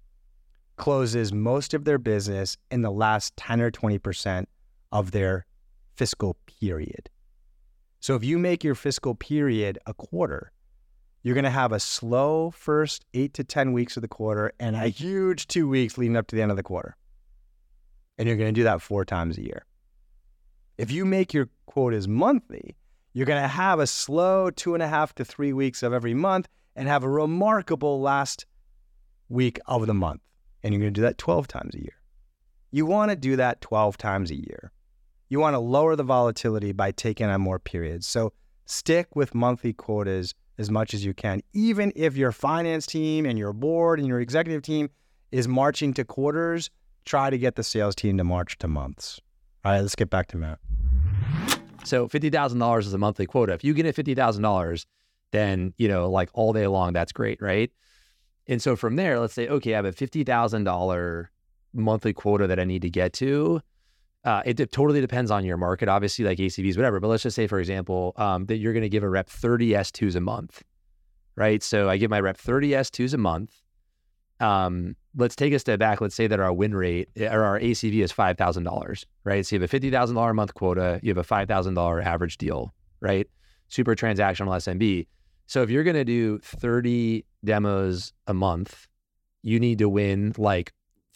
closes 0.76 1.32
most 1.32 1.74
of 1.74 1.86
their 1.86 1.98
business 1.98 2.58
in 2.72 2.82
the 2.82 2.92
last 2.92 3.36
10 3.38 3.62
or 3.62 3.72
20% 3.72 4.46
of 4.92 5.12
their 5.12 5.46
fiscal 5.96 6.38
period. 6.46 7.10
So 8.00 8.16
if 8.16 8.24
you 8.24 8.40
make 8.40 8.64
your 8.64 8.76
fiscal 8.76 9.14
period 9.14 9.78
a 9.86 9.94
quarter, 9.94 10.52
you're 11.22 11.36
going 11.36 11.44
to 11.44 11.50
have 11.50 11.74
a 11.74 11.80
slow 11.80 12.50
first 12.52 13.06
eight 13.14 13.34
to 13.36 13.44
10 13.44 13.74
weeks 13.74 13.98
of 13.98 14.02
the 14.02 14.08
quarter 14.08 14.54
and 14.60 14.76
a 14.76 14.88
huge 14.88 15.48
two 15.48 15.68
weeks 15.68 15.98
leading 15.98 16.16
up 16.16 16.28
to 16.28 16.36
the 16.36 16.42
end 16.42 16.52
of 16.52 16.58
the 16.58 16.64
quarter. 16.64 16.96
And 18.18 18.28
you're 18.28 18.38
going 18.38 18.54
to 18.54 18.60
do 18.60 18.64
that 18.64 18.82
four 18.82 19.04
times 19.06 19.38
a 19.38 19.44
year. 19.44 19.66
If 20.80 20.92
you 20.92 21.04
make 21.04 21.34
your 21.34 21.50
quotas 21.66 22.08
monthly, 22.08 22.78
you're 23.12 23.26
going 23.26 23.42
to 23.42 23.50
have 23.50 23.82
a 23.82 23.86
slow 23.86 24.50
two 24.50 24.76
and 24.76 24.82
a 24.82 24.88
half 24.88 25.14
to 25.16 25.26
three 25.26 25.52
weeks 25.52 25.84
of 25.84 25.92
every 25.92 26.14
month 26.14 26.48
and 26.74 26.88
have 26.88 27.04
a 27.04 27.10
remarkable 27.10 28.00
last 28.00 28.46
week 29.28 29.60
of 29.66 29.88
the 29.88 29.94
month. 29.94 30.22
And 30.64 30.74
you're 30.74 30.80
going 30.80 30.94
to 30.94 30.98
do 30.98 31.02
that 31.02 31.18
12 31.18 31.50
times 31.50 31.76
a 31.76 31.80
year. 31.80 32.00
You 32.72 32.86
want 32.86 33.12
to 33.12 33.18
do 33.18 33.36
that 33.36 33.60
12 33.60 33.98
times 33.98 34.32
a 34.32 34.36
year. 34.36 34.72
You 35.28 35.42
want 35.42 35.56
to 35.56 35.60
lower 35.60 35.98
the 35.98 36.04
volatility 36.04 36.72
by 36.72 36.92
taking 36.92 37.28
on 37.28 37.42
more 37.42 37.60
periods. 37.60 38.08
So 38.08 38.32
stick 38.66 39.18
with 39.18 39.36
monthly 39.36 39.74
quotas 39.74 40.34
as 40.58 40.72
much 40.72 40.94
as 40.94 41.04
you 41.04 41.14
can, 41.14 41.42
even 41.52 41.92
if 41.94 42.16
your 42.16 42.32
finance 42.32 42.86
team 42.86 43.26
and 43.26 43.38
your 43.38 43.52
board 43.52 44.00
and 44.00 44.08
your 44.08 44.22
executive 44.22 44.62
team 44.62 44.90
is 45.34 45.46
marching 45.46 45.94
to 45.96 46.06
quarters, 46.06 46.70
try 47.04 47.30
to 47.30 47.38
get 47.38 47.58
the 47.58 47.64
sales 47.66 47.96
team 47.96 48.18
to 48.18 48.24
march 48.24 48.58
to 48.60 48.70
months. 48.70 49.20
All 49.66 49.74
right, 49.74 49.82
let's 49.82 49.96
get 49.96 50.10
back 50.10 50.28
to 50.28 50.38
Matt. 50.38 50.60
So 51.86 52.08
$50,000 52.08 52.80
is 52.80 52.94
a 52.94 52.98
monthly 52.98 53.26
quota. 53.26 53.54
If 53.54 53.64
you 53.64 53.74
get 53.74 53.86
it 53.86 53.96
$50,000, 53.96 54.86
then, 55.32 55.74
you 55.78 55.88
know, 55.88 56.10
like 56.10 56.30
all 56.34 56.54
day 56.54 56.68
long, 56.68 56.94
that's 56.94 57.12
great, 57.12 57.42
right? 57.42 57.72
And 58.48 58.62
so 58.62 58.76
from 58.76 58.96
there, 58.96 59.20
let's 59.20 59.34
say, 59.34 59.48
okay, 59.48 59.74
I 59.74 59.76
have 59.78 59.86
a 59.86 59.92
$50,000 59.92 61.28
monthly 61.74 62.14
quota 62.14 62.48
that 62.48 62.60
I 62.60 62.64
need 62.64 62.82
to 62.82 62.90
get 62.90 63.14
to. 63.14 63.62
uh, 64.26 64.42
it 64.46 64.58
de- 64.58 64.66
totally 64.66 65.02
depends 65.02 65.32
on 65.32 65.46
your 65.46 65.58
market, 65.58 65.88
obviously, 65.88 66.26
like 66.26 66.38
ACVs, 66.40 66.76
whatever. 66.76 67.00
But 67.00 67.08
let's 67.08 67.24
just 67.24 67.36
say, 67.36 67.48
for 67.48 67.60
example, 67.60 68.14
um, 68.18 68.46
that 68.48 68.58
you're 68.58 68.74
going 68.74 68.84
to 68.84 68.90
give 68.90 69.04
a 69.04 69.10
rep 69.10 69.30
30 69.30 69.72
S2s 69.72 70.16
a 70.16 70.20
month, 70.20 70.64
right? 71.36 71.64
So 71.64 71.90
I 71.90 71.98
give 71.98 72.10
my 72.12 72.20
rep 72.20 72.38
30 72.38 72.72
S2s 72.72 73.14
a 73.14 73.18
month. 73.18 73.62
Um, 74.40 74.96
let's 75.16 75.36
take 75.36 75.54
a 75.54 75.60
step 75.60 75.80
back. 75.80 76.02
Let's 76.02 76.16
say 76.16 76.28
that 76.28 76.40
our 76.40 76.54
win 76.54 76.76
rate 76.76 77.10
eh, 77.16 77.28
or 77.28 77.44
our 77.44 77.60
ACV 77.60 78.04
is 78.04 78.14
$5,000, 78.14 79.06
right? 79.24 79.46
So 79.46 79.56
you 79.56 79.62
have 79.62 79.74
a 79.74 79.80
$50,000 79.80 80.30
a 80.30 80.34
month 80.34 80.54
quota, 80.54 81.00
you 81.04 81.10
have 81.10 81.18
a 81.18 81.24
$5,000 81.24 82.06
average 82.06 82.38
deal, 82.38 82.74
right? 83.02 83.28
Super 83.68 83.96
transactional 83.96 84.56
SMB. 84.56 85.08
So 85.48 85.62
if 85.62 85.70
you're 85.70 85.84
going 85.84 85.96
to 85.96 86.06
do 86.06 86.40
30 86.40 87.26
demos 87.44 88.14
a 88.28 88.34
month, 88.34 88.88
you 89.42 89.60
need 89.60 89.80
to 89.80 89.90
win 89.90 90.34
like 90.38 90.74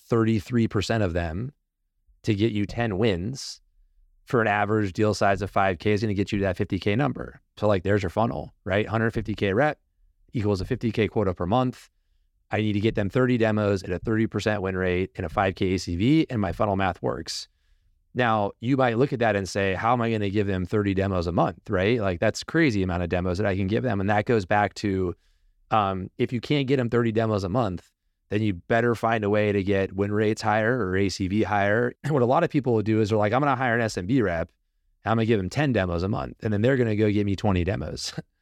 33% 0.09 1.03
of 1.03 1.13
them 1.13 1.51
to 2.23 2.33
get 2.33 2.51
you 2.51 2.65
10 2.65 2.97
wins 2.97 3.61
for 4.25 4.41
an 4.41 4.47
average 4.47 4.93
deal 4.93 5.13
size 5.13 5.41
of 5.41 5.51
5K 5.51 5.85
is 5.87 6.01
going 6.01 6.09
to 6.09 6.13
get 6.13 6.31
you 6.31 6.39
to 6.39 6.43
that 6.43 6.57
50K 6.57 6.97
number. 6.97 7.41
So, 7.57 7.67
like, 7.67 7.83
there's 7.83 8.01
your 8.01 8.09
funnel, 8.09 8.53
right? 8.63 8.87
150K 8.87 9.53
rep 9.53 9.79
equals 10.33 10.61
a 10.61 10.65
50K 10.65 11.09
quota 11.09 11.33
per 11.33 11.45
month. 11.45 11.89
I 12.51 12.57
need 12.57 12.73
to 12.73 12.79
get 12.79 12.95
them 12.95 13.09
30 13.09 13.37
demos 13.37 13.83
at 13.83 13.89
a 13.89 13.99
30% 13.99 14.61
win 14.61 14.77
rate 14.77 15.11
and 15.15 15.25
a 15.25 15.29
5K 15.29 15.75
ACV, 15.75 16.25
and 16.29 16.39
my 16.39 16.51
funnel 16.51 16.75
math 16.75 17.01
works. 17.01 17.47
Now, 18.15 18.51
you 18.59 18.77
might 18.77 18.97
look 18.97 19.11
at 19.11 19.19
that 19.19 19.35
and 19.35 19.49
say, 19.49 19.73
how 19.73 19.93
am 19.93 20.01
I 20.01 20.09
going 20.09 20.21
to 20.21 20.29
give 20.29 20.45
them 20.45 20.65
30 20.65 20.93
demos 20.93 21.25
a 21.25 21.31
month, 21.31 21.69
right? 21.69 21.99
Like, 21.99 22.19
that's 22.19 22.43
crazy 22.43 22.83
amount 22.83 23.01
of 23.01 23.09
demos 23.09 23.39
that 23.39 23.47
I 23.47 23.55
can 23.55 23.65
give 23.65 23.81
them. 23.81 23.99
And 23.99 24.09
that 24.09 24.25
goes 24.25 24.45
back 24.45 24.75
to 24.75 25.15
um, 25.71 26.11
if 26.19 26.31
you 26.31 26.39
can't 26.39 26.67
get 26.67 26.77
them 26.77 26.89
30 26.89 27.11
demos 27.11 27.43
a 27.43 27.49
month, 27.49 27.89
then 28.29 28.41
you 28.41 28.53
better 28.53 28.93
find 28.93 29.23
a 29.23 29.29
way 29.29 29.51
to 29.51 29.63
get 29.63 29.93
win 29.93 30.11
rates 30.11 30.41
higher 30.41 30.79
or 30.79 30.93
ACV 30.93 31.43
higher. 31.43 31.93
And 32.03 32.13
what 32.13 32.21
a 32.21 32.27
lot 32.27 32.43
of 32.43 32.49
people 32.49 32.73
will 32.73 32.83
do 32.83 33.01
is 33.01 33.09
they're 33.09 33.17
like, 33.17 33.33
I'm 33.33 33.41
going 33.41 33.51
to 33.51 33.55
hire 33.55 33.77
an 33.77 33.81
SMB 33.81 34.23
rep. 34.23 34.49
I'm 35.05 35.17
going 35.17 35.25
to 35.25 35.27
give 35.27 35.39
them 35.39 35.49
10 35.49 35.73
demos 35.73 36.03
a 36.03 36.07
month. 36.07 36.37
And 36.43 36.53
then 36.53 36.61
they're 36.61 36.77
going 36.77 36.89
to 36.89 36.95
go 36.95 37.11
give 37.11 37.25
me 37.25 37.35
20 37.35 37.63
demos, 37.63 38.13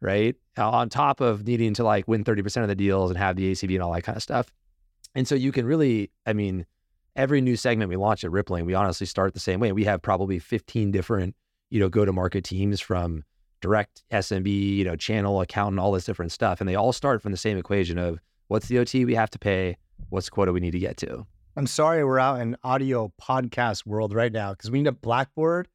right? 0.00 0.34
On 0.56 0.88
top 0.88 1.20
of 1.20 1.46
needing 1.46 1.74
to 1.74 1.84
like 1.84 2.06
win 2.08 2.24
30% 2.24 2.62
of 2.62 2.68
the 2.68 2.74
deals 2.74 3.10
and 3.10 3.18
have 3.18 3.36
the 3.36 3.52
ACV 3.52 3.74
and 3.74 3.82
all 3.82 3.92
that 3.92 4.02
kind 4.02 4.16
of 4.16 4.22
stuff. 4.22 4.50
And 5.14 5.26
so 5.26 5.34
you 5.34 5.52
can 5.52 5.66
really, 5.66 6.10
I 6.26 6.32
mean, 6.32 6.66
every 7.16 7.40
new 7.40 7.56
segment 7.56 7.88
we 7.88 7.96
launch 7.96 8.24
at 8.24 8.30
Rippling, 8.30 8.64
we 8.64 8.74
honestly 8.74 9.06
start 9.06 9.34
the 9.34 9.40
same 9.40 9.60
way. 9.60 9.72
We 9.72 9.84
have 9.84 10.02
probably 10.02 10.38
15 10.38 10.90
different, 10.90 11.34
you 11.70 11.80
know, 11.80 11.88
go 11.88 12.04
to 12.04 12.12
market 12.12 12.44
teams 12.44 12.80
from 12.80 13.24
direct 13.60 14.02
SMB, 14.10 14.76
you 14.76 14.84
know, 14.84 14.96
channel, 14.96 15.40
accountant, 15.40 15.80
all 15.80 15.92
this 15.92 16.04
different 16.04 16.32
stuff. 16.32 16.60
And 16.60 16.68
they 16.68 16.76
all 16.76 16.92
start 16.92 17.20
from 17.22 17.32
the 17.32 17.38
same 17.38 17.58
equation 17.58 17.98
of 17.98 18.20
What's 18.50 18.66
the 18.66 18.80
OT 18.80 19.04
we 19.04 19.14
have 19.14 19.30
to 19.30 19.38
pay? 19.38 19.76
What's 20.08 20.26
the 20.26 20.32
quota 20.32 20.50
we 20.50 20.58
need 20.58 20.72
to 20.72 20.80
get 20.80 20.96
to? 20.96 21.24
I'm 21.54 21.68
sorry 21.68 22.04
we're 22.04 22.18
out 22.18 22.40
in 22.40 22.56
audio 22.64 23.12
podcast 23.22 23.86
world 23.86 24.12
right 24.12 24.32
now 24.32 24.50
because 24.50 24.72
we 24.72 24.78
need 24.78 24.88
a 24.88 24.92
blackboard. 24.92 25.68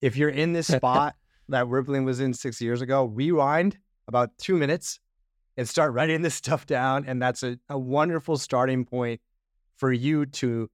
If 0.00 0.16
you're 0.16 0.28
in 0.28 0.52
this 0.52 0.66
spot 0.76 1.14
that 1.52 1.68
Rippling 1.68 2.04
was 2.04 2.20
in 2.20 2.34
six 2.34 2.60
years 2.60 2.80
ago, 2.82 3.04
rewind 3.04 3.78
about 4.08 4.30
two 4.38 4.56
minutes 4.56 5.00
and 5.56 5.68
start 5.68 5.92
writing 5.94 6.22
this 6.22 6.34
stuff 6.34 6.66
down. 6.66 7.04
And 7.06 7.20
that's 7.22 7.42
a, 7.42 7.58
a 7.68 7.78
wonderful 7.78 8.36
starting 8.36 8.84
point 8.84 9.20
for 9.76 9.92
you 9.92 10.26
to 10.26 10.68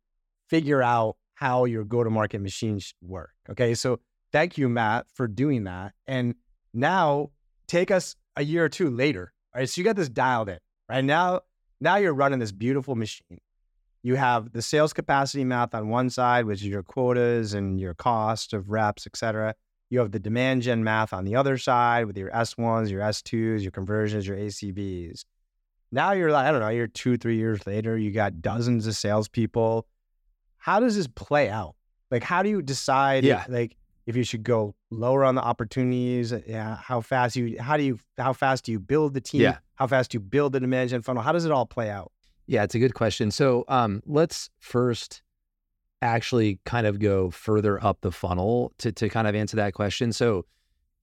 figure 0.48 0.82
out 0.82 1.16
how 1.34 1.64
your 1.64 1.84
go 1.84 2.02
to 2.02 2.10
market 2.10 2.40
machine 2.40 2.78
should 2.78 2.96
work. 3.00 3.30
Okay. 3.50 3.74
So 3.74 4.00
thank 4.32 4.58
you, 4.58 4.68
Matt, 4.68 5.06
for 5.14 5.28
doing 5.28 5.64
that. 5.64 5.92
And 6.06 6.34
now 6.74 7.30
take 7.68 7.90
us 7.90 8.16
a 8.36 8.42
year 8.42 8.64
or 8.64 8.68
two 8.68 8.90
later. 8.90 9.32
All 9.54 9.60
right. 9.60 9.68
So 9.68 9.80
you 9.80 9.84
got 9.84 9.96
this 9.96 10.08
dialed 10.08 10.48
in 10.48 10.58
right 10.88 11.04
now 11.04 11.40
now 11.80 11.96
you're 11.96 12.14
running 12.14 12.38
this 12.38 12.52
beautiful 12.52 12.94
machine 12.94 13.38
you 14.02 14.14
have 14.14 14.52
the 14.52 14.62
sales 14.62 14.92
capacity 14.92 15.44
math 15.44 15.74
on 15.74 15.88
one 15.88 16.10
side 16.10 16.44
which 16.44 16.60
is 16.60 16.66
your 16.66 16.82
quotas 16.82 17.54
and 17.54 17.78
your 17.78 17.94
cost 17.94 18.52
of 18.52 18.70
reps 18.70 19.06
et 19.06 19.16
cetera 19.16 19.54
you 19.90 19.98
have 19.98 20.12
the 20.12 20.18
demand 20.18 20.62
gen 20.62 20.84
math 20.84 21.12
on 21.12 21.24
the 21.24 21.36
other 21.36 21.58
side 21.58 22.06
with 22.06 22.16
your 22.16 22.30
s1s 22.30 22.90
your 22.90 23.00
s2s 23.00 23.62
your 23.62 23.70
conversions 23.70 24.26
your 24.26 24.36
acvs 24.36 25.24
now 25.90 26.12
you're 26.12 26.30
like 26.30 26.46
i 26.46 26.50
don't 26.50 26.60
know 26.60 26.68
you're 26.68 26.86
two 26.86 27.16
three 27.16 27.36
years 27.36 27.66
later 27.66 27.96
you 27.96 28.10
got 28.10 28.40
dozens 28.40 28.86
of 28.86 28.94
salespeople 28.94 29.86
how 30.58 30.80
does 30.80 30.96
this 30.96 31.08
play 31.08 31.48
out 31.48 31.74
like 32.10 32.22
how 32.22 32.42
do 32.42 32.48
you 32.48 32.62
decide 32.62 33.24
yeah. 33.24 33.44
like 33.48 33.76
if 34.08 34.16
you 34.16 34.24
should 34.24 34.42
go 34.42 34.74
lower 34.90 35.22
on 35.22 35.34
the 35.34 35.42
opportunities, 35.42 36.32
yeah, 36.46 36.76
how 36.76 37.02
fast 37.02 37.36
you, 37.36 37.60
how 37.60 37.76
do 37.76 37.82
you, 37.82 37.98
how 38.16 38.32
fast 38.32 38.64
do 38.64 38.72
you 38.72 38.80
build 38.80 39.12
the 39.12 39.20
team? 39.20 39.42
Yeah. 39.42 39.58
How 39.74 39.86
fast 39.86 40.10
do 40.10 40.16
you 40.16 40.20
build 40.20 40.54
the 40.54 40.60
demand 40.60 40.88
gen 40.88 41.02
funnel? 41.02 41.22
How 41.22 41.30
does 41.30 41.44
it 41.44 41.52
all 41.52 41.66
play 41.66 41.90
out? 41.90 42.10
Yeah, 42.46 42.62
it's 42.62 42.74
a 42.74 42.78
good 42.78 42.94
question. 42.94 43.30
So 43.30 43.66
um, 43.68 44.02
let's 44.06 44.48
first 44.60 45.20
actually 46.02 46.60
kind 46.64 46.86
of 46.86 46.98
go 46.98 47.30
further 47.30 47.82
up 47.84 48.00
the 48.00 48.12
funnel 48.12 48.72
to 48.78 48.92
to 48.92 49.08
kind 49.08 49.26
of 49.26 49.34
answer 49.34 49.56
that 49.56 49.74
question. 49.74 50.12
So, 50.12 50.44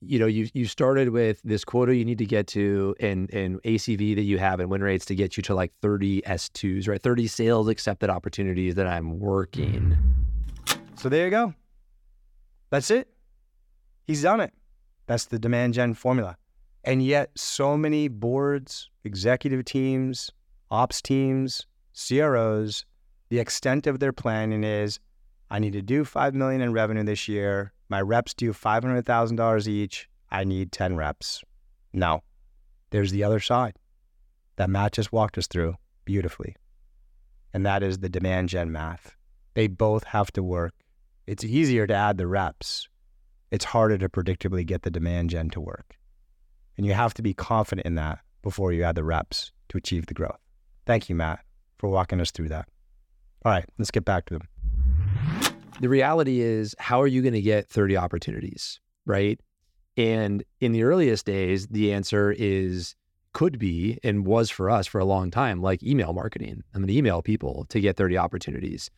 you 0.00 0.18
know, 0.18 0.26
you 0.26 0.48
you 0.54 0.66
started 0.66 1.10
with 1.10 1.40
this 1.42 1.64
quota 1.64 1.94
you 1.94 2.04
need 2.04 2.18
to 2.18 2.26
get 2.26 2.46
to 2.48 2.94
and 3.00 3.32
and 3.32 3.62
ACV 3.62 4.14
that 4.16 4.22
you 4.22 4.38
have 4.38 4.60
and 4.60 4.70
win 4.70 4.82
rates 4.82 5.04
to 5.06 5.14
get 5.14 5.36
you 5.36 5.42
to 5.44 5.54
like 5.54 5.72
30 5.82 6.22
S2s, 6.22 6.88
right? 6.88 7.02
30 7.02 7.26
sales 7.26 7.68
accepted 7.68 8.10
opportunities 8.10 8.74
that 8.74 8.86
I'm 8.86 9.18
working. 9.18 9.96
So 10.96 11.08
there 11.08 11.24
you 11.24 11.30
go. 11.30 11.54
That's 12.70 12.90
it. 12.90 13.08
He's 14.06 14.22
done 14.22 14.40
it. 14.40 14.52
That's 15.06 15.26
the 15.26 15.38
demand 15.38 15.74
gen 15.74 15.94
formula. 15.94 16.36
And 16.84 17.02
yet, 17.02 17.30
so 17.34 17.76
many 17.76 18.06
boards, 18.06 18.90
executive 19.04 19.64
teams, 19.64 20.30
ops 20.70 21.02
teams, 21.02 21.66
CROs, 21.94 22.84
the 23.28 23.38
extent 23.38 23.86
of 23.86 23.98
their 23.98 24.12
planning 24.12 24.64
is 24.64 24.98
I 25.50 25.58
need 25.58 25.72
to 25.74 25.82
do 25.82 26.04
5 26.04 26.34
million 26.34 26.60
in 26.60 26.72
revenue 26.72 27.04
this 27.04 27.28
year. 27.28 27.72
My 27.88 28.00
reps 28.00 28.34
do 28.34 28.52
$500,000 28.52 29.68
each. 29.68 30.08
I 30.30 30.44
need 30.44 30.72
10 30.72 30.96
reps. 30.96 31.42
No, 31.92 32.22
there's 32.90 33.12
the 33.12 33.24
other 33.24 33.40
side 33.40 33.78
that 34.56 34.70
Matt 34.70 34.92
just 34.92 35.12
walked 35.12 35.38
us 35.38 35.46
through 35.46 35.74
beautifully. 36.04 36.56
And 37.52 37.64
that 37.64 37.82
is 37.82 37.98
the 37.98 38.08
demand 38.08 38.48
gen 38.48 38.72
math. 38.72 39.14
They 39.54 39.66
both 39.66 40.04
have 40.04 40.32
to 40.32 40.42
work 40.42 40.74
it's 41.26 41.42
easier 41.42 41.88
to 41.88 41.94
add 41.94 42.18
the 42.18 42.26
reps. 42.28 42.88
It's 43.50 43.64
harder 43.64 43.98
to 43.98 44.08
predictably 44.08 44.64
get 44.64 44.82
the 44.82 44.90
demand 44.90 45.30
gen 45.30 45.50
to 45.50 45.60
work. 45.60 45.96
And 46.76 46.86
you 46.86 46.92
have 46.92 47.14
to 47.14 47.22
be 47.22 47.34
confident 47.34 47.84
in 47.84 47.96
that 47.96 48.20
before 48.42 48.72
you 48.72 48.84
add 48.84 48.94
the 48.94 49.02
reps 49.02 49.50
to 49.70 49.78
achieve 49.78 50.06
the 50.06 50.14
growth. 50.14 50.38
Thank 50.84 51.08
you, 51.08 51.16
Matt, 51.16 51.40
for 51.78 51.88
walking 51.90 52.20
us 52.20 52.30
through 52.30 52.50
that. 52.50 52.68
All 53.44 53.52
right, 53.52 53.64
let's 53.78 53.90
get 53.90 54.04
back 54.04 54.26
to 54.26 54.38
them. 54.38 54.48
The 55.80 55.88
reality 55.88 56.40
is, 56.40 56.74
how 56.78 57.02
are 57.02 57.06
you 57.06 57.22
going 57.22 57.34
to 57.34 57.42
get 57.42 57.68
30 57.68 57.96
opportunities, 57.96 58.80
right? 59.04 59.38
And 59.96 60.42
in 60.60 60.72
the 60.72 60.82
earliest 60.82 61.26
days, 61.26 61.66
the 61.68 61.92
answer 61.92 62.34
is 62.36 62.94
could 63.32 63.58
be 63.58 63.98
and 64.02 64.26
was 64.26 64.48
for 64.48 64.70
us 64.70 64.86
for 64.86 64.98
a 64.98 65.04
long 65.04 65.30
time, 65.30 65.60
like 65.60 65.82
email 65.82 66.14
marketing. 66.14 66.62
I'm 66.74 66.80
going 66.80 66.88
to 66.88 66.96
email 66.96 67.20
people 67.20 67.66
to 67.68 67.80
get 67.80 67.96
30 67.96 68.16
opportunities. 68.16 68.90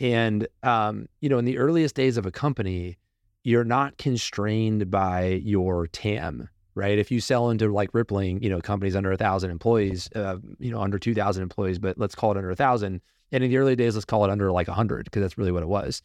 And, 0.00 0.48
um, 0.64 1.06
you 1.20 1.28
know, 1.28 1.38
in 1.38 1.44
the 1.44 1.58
earliest 1.58 1.94
days 1.94 2.16
of 2.16 2.26
a 2.26 2.32
company, 2.32 2.98
you're 3.44 3.64
not 3.64 3.96
constrained 3.96 4.90
by 4.90 5.40
your 5.44 5.86
TAM, 5.86 6.48
right? 6.74 6.98
If 6.98 7.10
you 7.10 7.20
sell 7.20 7.50
into 7.50 7.72
like 7.72 7.90
Rippling, 7.92 8.42
you 8.42 8.50
know, 8.50 8.60
companies 8.60 8.96
under 8.96 9.12
a 9.12 9.16
thousand 9.16 9.50
employees, 9.50 10.08
uh, 10.16 10.38
you 10.58 10.72
know, 10.72 10.80
under 10.80 10.98
2000 10.98 11.42
employees, 11.42 11.78
but 11.78 11.96
let's 11.96 12.14
call 12.14 12.32
it 12.32 12.38
under 12.38 12.50
a 12.50 12.56
thousand. 12.56 13.00
And 13.32 13.44
in 13.44 13.50
the 13.50 13.56
early 13.58 13.76
days, 13.76 13.94
let's 13.94 14.04
call 14.04 14.24
it 14.24 14.30
under 14.30 14.50
like 14.52 14.68
a 14.68 14.72
hundred, 14.72 15.04
because 15.04 15.22
that's 15.22 15.38
really 15.38 15.52
what 15.52 15.62
it 15.62 15.68
was. 15.68 16.02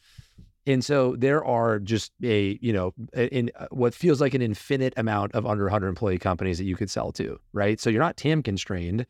And 0.68 0.84
so 0.84 1.16
there 1.16 1.46
are 1.46 1.80
just 1.80 2.12
a, 2.24 2.58
you 2.62 2.74
know, 2.74 2.94
in 3.14 3.52
uh, 3.56 3.68
what 3.70 3.94
feels 3.94 4.20
like 4.20 4.34
an 4.34 4.42
infinite 4.42 4.94
amount 4.98 5.34
of 5.34 5.46
under 5.46 5.66
100 5.66 5.88
employee 5.88 6.18
companies 6.18 6.58
that 6.58 6.64
you 6.66 6.76
could 6.76 6.90
sell 6.90 7.12
to, 7.14 7.40
right? 7.54 7.80
So 7.80 7.90
you're 7.90 8.02
not 8.02 8.18
TAM 8.18 8.42
constrained. 8.42 9.06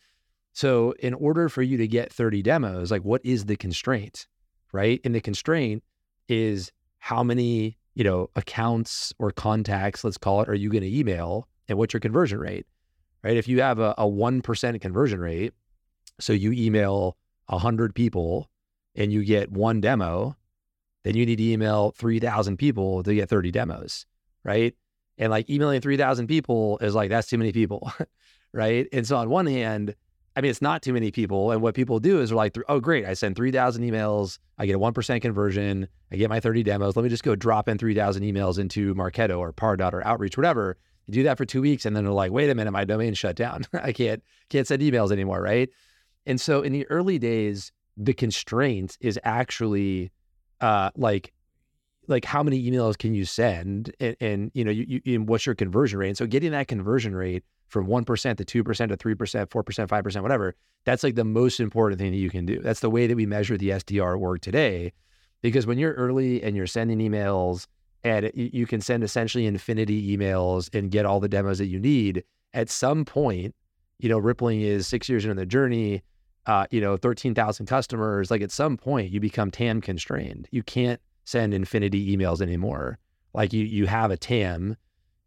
So 0.52 0.94
in 1.00 1.14
order 1.14 1.48
for 1.48 1.62
you 1.62 1.78
to 1.78 1.88
get 1.88 2.12
30 2.12 2.42
demos, 2.42 2.92
like 2.92 3.04
what 3.04 3.22
is 3.24 3.46
the 3.46 3.56
constraint? 3.56 4.28
right? 4.76 5.00
And 5.06 5.16
the 5.16 5.22
constraint 5.22 5.84
is 6.28 6.72
how 7.00 7.24
many, 7.24 7.78
you 7.94 8.04
know, 8.04 8.30
accounts 8.36 9.14
or 9.20 9.32
contacts, 9.32 10.04
let's 10.04 10.18
call 10.18 10.42
it, 10.42 10.50
are 10.50 10.54
you 10.54 10.70
going 10.70 10.84
to 10.84 10.94
email 10.94 11.48
and 11.70 11.78
what's 11.78 11.94
your 11.94 12.02
conversion 12.02 12.40
rate, 12.40 12.68
right? 13.24 13.38
If 13.38 13.48
you 13.48 13.62
have 13.62 13.80
a, 13.80 13.96
a 13.98 14.04
1% 14.04 14.82
conversion 14.82 15.20
rate, 15.22 15.54
so 16.20 16.34
you 16.34 16.52
email 16.52 17.16
100 17.48 17.96
people 17.96 18.50
and 18.96 19.12
you 19.12 19.24
get 19.24 19.52
one 19.52 19.82
demo, 19.82 20.36
then 21.04 21.16
you 21.16 21.26
need 21.26 21.38
to 21.38 21.44
email 21.44 21.92
3,000 21.92 22.58
people 22.58 23.04
to 23.04 23.14
get 23.14 23.30
30 23.30 23.52
demos, 23.52 24.06
right? 24.44 24.74
And 25.18 25.30
like 25.30 25.50
emailing 25.50 25.82
3,000 25.82 26.28
people 26.28 26.78
is 26.80 26.96
like, 26.96 27.10
that's 27.10 27.28
too 27.28 27.38
many 27.38 27.52
people, 27.52 27.92
right? 28.54 28.88
And 28.92 29.06
so 29.06 29.18
on 29.18 29.30
one 29.30 29.46
hand, 29.46 29.96
I 30.36 30.42
mean, 30.42 30.52
it's 30.52 30.62
not 30.62 30.82
too 30.82 30.92
many 30.92 31.12
people. 31.12 31.52
And 31.52 31.62
what 31.62 31.76
people 31.76 32.00
do 32.00 32.20
is 32.20 32.30
they're 32.30 32.36
like, 32.36 32.58
oh, 32.68 32.80
great, 32.80 33.06
I 33.06 33.14
send 33.14 33.38
3,000 33.38 33.84
emails, 33.84 34.38
I 34.58 34.66
get 34.66 34.76
a 34.76 34.80
1% 34.80 35.22
conversion, 35.22 35.88
I 36.12 36.18
get 36.18 36.30
my 36.30 36.40
30 36.40 36.64
demos. 36.64 36.96
Let 36.96 37.04
me 37.04 37.10
just 37.10 37.24
go 37.24 37.36
drop 37.36 37.70
in 37.70 37.78
3,000 37.78 38.24
emails 38.24 38.60
into 38.60 38.94
Marketo 38.96 39.40
or 39.40 39.54
Pardot 39.54 39.94
or 39.94 40.06
Outreach, 40.06 40.38
whatever. 40.38 40.78
You 41.08 41.14
do 41.14 41.24
that 41.24 41.38
for 41.38 41.46
two 41.46 41.62
weeks, 41.62 41.86
and 41.86 41.96
then 41.96 42.04
they're 42.04 42.14
like, 42.14 42.32
wait 42.32 42.50
a 42.50 42.56
minute, 42.56 42.72
my 42.72 42.84
domain 42.84 43.14
shut 43.14 43.36
down. 43.36 43.66
I 43.74 43.94
can't 43.94 44.24
can't 44.50 44.68
send 44.68 44.82
emails 44.82 45.12
anymore, 45.12 45.42
right? 45.42 45.70
And 46.26 46.40
so 46.40 46.62
in 46.62 46.74
the 46.74 46.86
early 46.88 47.20
days, 47.20 47.72
the 47.98 48.14
constraint 48.14 48.98
is 49.00 49.20
actually 49.24 50.12
uh, 50.62 50.92
like 50.96 51.34
like 52.08 52.26
how 52.26 52.44
many 52.44 52.70
emails 52.70 52.98
can 52.98 53.16
you 53.16 53.26
send? 53.26 53.94
And, 54.00 54.16
and 54.20 54.52
you 54.54 54.64
know 54.64 54.72
you, 54.72 55.02
you, 55.04 55.22
what's 55.24 55.46
your 55.46 55.56
conversion 55.56 56.00
rate? 56.00 56.10
And 56.10 56.18
so 56.18 56.28
getting 56.28 56.52
that 56.52 56.68
conversion 56.68 57.16
rate 57.16 57.44
from 57.68 57.88
1% 57.88 58.06
to 58.06 58.46
2% 58.46 58.46
to 58.46 58.64
3% 58.64 59.46
4% 59.48 59.88
5% 59.88 60.22
whatever 60.22 60.56
that's 60.86 61.04
like 61.04 61.16
the 61.16 61.26
most 61.26 61.60
important 61.60 62.00
thing 62.00 62.12
that 62.12 62.18
you 62.18 62.30
can 62.30 62.46
do. 62.46 62.60
That's 62.60 62.80
the 62.80 62.92
way 62.92 63.08
that 63.08 63.16
we 63.16 63.26
measure 63.26 63.58
the 63.58 63.70
sdr 63.70 64.20
work 64.20 64.42
today 64.42 64.94
because 65.42 65.66
when 65.66 65.78
you're 65.78 65.94
early 65.94 66.44
and 66.44 66.56
you're 66.56 66.68
sending 66.68 67.00
emails 67.00 67.68
and 68.04 68.32
you 68.36 68.68
can 68.68 68.82
send 68.82 69.04
essentially 69.04 69.48
infinity 69.48 70.16
emails 70.16 70.74
and 70.76 70.92
get 70.92 71.06
all 71.06 71.20
the 71.20 71.28
demos 71.28 71.58
that 71.58 71.68
you 71.68 71.80
need 71.80 72.24
at 72.54 72.70
some 72.70 73.04
point 73.04 73.56
you 74.00 74.10
know 74.10 74.20
rippling 74.20 74.62
is 74.62 74.88
six 74.88 75.10
years 75.10 75.26
into 75.26 75.36
the 75.36 75.46
journey 75.46 76.04
uh, 76.48 76.68
you 76.72 76.82
know 76.82 76.98
13000 76.98 77.66
customers 77.66 78.30
like 78.30 78.42
at 78.42 78.52
some 78.52 78.78
point 78.78 79.12
you 79.12 79.20
become 79.20 79.50
tam 79.50 79.82
constrained 79.82 80.48
you 80.52 80.62
can't 80.64 81.02
send 81.26 81.54
infinity 81.54 82.16
emails 82.16 82.42
anymore. 82.42 82.98
Like 83.34 83.52
you 83.52 83.66
you 83.66 83.88
have 83.88 84.12
a 84.12 84.18
TAM, 84.18 84.78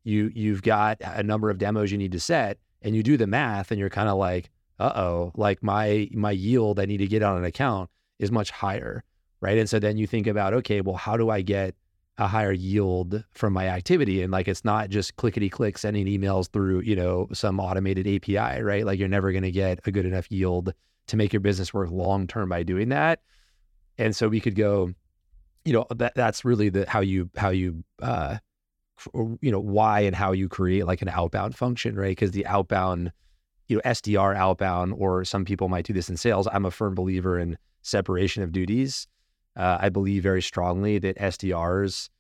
you 0.05 0.31
you've 0.35 0.63
got 0.63 0.99
a 1.03 1.23
number 1.23 1.51
of 1.51 1.59
demos 1.59 1.93
you 1.93 1.99
need 1.99 2.13
to 2.13 2.21
set, 2.21 2.59
and 2.81 2.97
you 2.97 3.03
do 3.03 3.17
the 3.17 3.27
math, 3.27 3.71
and 3.71 3.79
you're 3.79 3.91
kind 3.91 4.09
of 4.09 4.17
like, 4.17 4.51
uh 4.79 4.93
oh, 4.95 5.33
like 5.37 5.63
my 5.63 6.09
my 6.13 6.31
yield 6.31 6.81
I 6.81 6.87
need 6.87 6.99
to 6.99 7.07
get 7.07 7.23
on 7.23 7.37
an 7.37 7.45
account 7.45 7.91
is 8.19 8.33
much 8.33 8.51
higher, 8.51 9.05
right? 9.41 9.59
And 9.59 9.69
so 9.69 9.79
then 9.79 9.99
you 9.99 10.07
think 10.07 10.27
about, 10.27 10.55
okay, 10.55 10.81
well, 10.81 10.97
how 10.97 11.17
do 11.17 11.29
I 11.29 11.43
get 11.43 11.75
a 12.17 12.27
higher 12.27 12.53
yield 12.53 13.23
from 13.33 13.53
my 13.53 13.69
activity? 13.69 14.23
And 14.23 14.33
like 14.33 14.49
it's 14.49 14.65
not 14.65 14.89
just 14.89 15.17
clickety 15.17 15.51
click 15.51 15.77
sending 15.79 16.07
emails 16.07 16.49
through 16.51 16.81
you 16.81 16.97
know 16.97 17.29
some 17.35 17.61
automated 17.61 18.07
API, 18.07 18.63
right? 18.63 18.87
Like 18.87 18.99
you're 18.99 19.09
never 19.09 19.33
going 19.33 19.45
to 19.45 19.51
get 19.51 19.81
a 19.85 19.91
good 19.91 20.07
enough 20.07 20.31
yield 20.31 20.73
to 21.09 21.16
make 21.16 21.33
your 21.33 21.40
business 21.40 21.75
work 21.75 21.90
long 21.90 22.27
term 22.27 22.49
by 22.49 22.62
doing 22.62 22.88
that. 22.90 23.21
And 23.99 24.14
so 24.14 24.29
we 24.29 24.40
could 24.40 24.55
go 24.55 24.94
you 25.64 25.75
know 25.75 25.87
that 25.94 26.14
that's 26.14 26.47
really 26.47 26.71
the 26.71 26.88
how 26.88 27.01
you 27.01 27.29
how 27.37 27.51
you 27.51 27.85
uh 28.01 28.38
you 29.14 29.53
know 29.53 29.61
why 29.61 30.01
and 30.01 30.16
how 30.16 30.33
you 30.33 30.49
create 30.49 30.87
like 30.87 31.03
an 31.03 31.09
outbound 31.09 31.55
function 31.55 31.94
right? 31.94 32.16
Because 32.16 32.31
the 32.31 32.47
outbound 32.47 33.12
you 33.66 33.77
know 33.77 33.83
sdr 33.83 34.35
outbound 34.35 34.94
or 34.97 35.25
some 35.27 35.44
people 35.44 35.68
might 35.68 35.85
do 35.85 35.92
this 35.92 36.09
in 36.09 36.16
sales. 36.16 36.49
I'm 36.51 36.64
a 36.64 36.71
firm 36.71 36.94
believer 36.94 37.38
in 37.38 37.59
separation 37.83 38.42
of 38.42 38.51
duties. 38.51 39.07
Uh, 39.57 39.77
i 39.81 39.88
believe 39.88 40.23
very 40.23 40.40
strongly 40.40 40.99
that 40.99 41.18
sdrs 41.18 42.11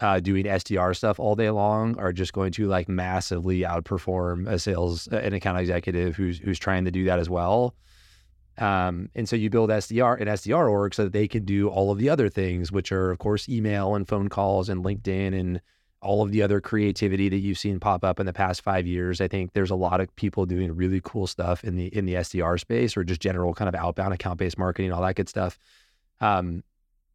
uh, 0.00 0.18
doing 0.18 0.46
sdr 0.46 0.96
stuff 0.96 1.20
all 1.20 1.34
day 1.34 1.50
long 1.50 1.98
are 1.98 2.12
just 2.12 2.32
going 2.32 2.50
to 2.52 2.66
like 2.66 2.88
massively 2.88 3.60
outperform 3.60 4.48
a 4.48 4.58
sales 4.58 5.06
an 5.08 5.34
account 5.34 5.58
executive 5.58 6.16
who's 6.16 6.38
who's 6.38 6.58
trying 6.58 6.86
to 6.86 6.90
do 6.90 7.04
that 7.04 7.18
as 7.18 7.28
well 7.28 7.74
um, 8.58 9.10
and 9.14 9.28
so 9.28 9.36
you 9.36 9.50
build 9.50 9.70
SDR 9.70 10.20
and 10.20 10.28
SDR 10.30 10.70
org 10.70 10.94
so 10.94 11.04
that 11.04 11.12
they 11.12 11.28
can 11.28 11.44
do 11.44 11.68
all 11.68 11.90
of 11.90 11.98
the 11.98 12.08
other 12.08 12.28
things, 12.28 12.72
which 12.72 12.90
are 12.92 13.10
of 13.10 13.18
course 13.18 13.48
email 13.48 13.94
and 13.94 14.08
phone 14.08 14.28
calls 14.28 14.68
and 14.68 14.84
LinkedIn 14.84 15.38
and 15.38 15.60
all 16.00 16.22
of 16.22 16.30
the 16.30 16.42
other 16.42 16.60
creativity 16.60 17.28
that 17.28 17.38
you've 17.38 17.58
seen 17.58 17.80
pop 17.80 18.04
up 18.04 18.20
in 18.20 18.26
the 18.26 18.32
past 18.32 18.62
five 18.62 18.86
years. 18.86 19.20
I 19.20 19.28
think 19.28 19.52
there's 19.52 19.70
a 19.70 19.76
lot 19.76 20.00
of 20.00 20.14
people 20.16 20.46
doing 20.46 20.74
really 20.74 21.00
cool 21.02 21.26
stuff 21.26 21.64
in 21.64 21.76
the 21.76 21.86
in 21.86 22.06
the 22.06 22.14
SDR 22.14 22.58
space 22.58 22.96
or 22.96 23.04
just 23.04 23.20
general 23.20 23.54
kind 23.54 23.68
of 23.68 23.74
outbound 23.74 24.14
account 24.14 24.38
based 24.38 24.58
marketing, 24.58 24.92
all 24.92 25.02
that 25.02 25.16
good 25.16 25.28
stuff. 25.28 25.58
Um, 26.20 26.62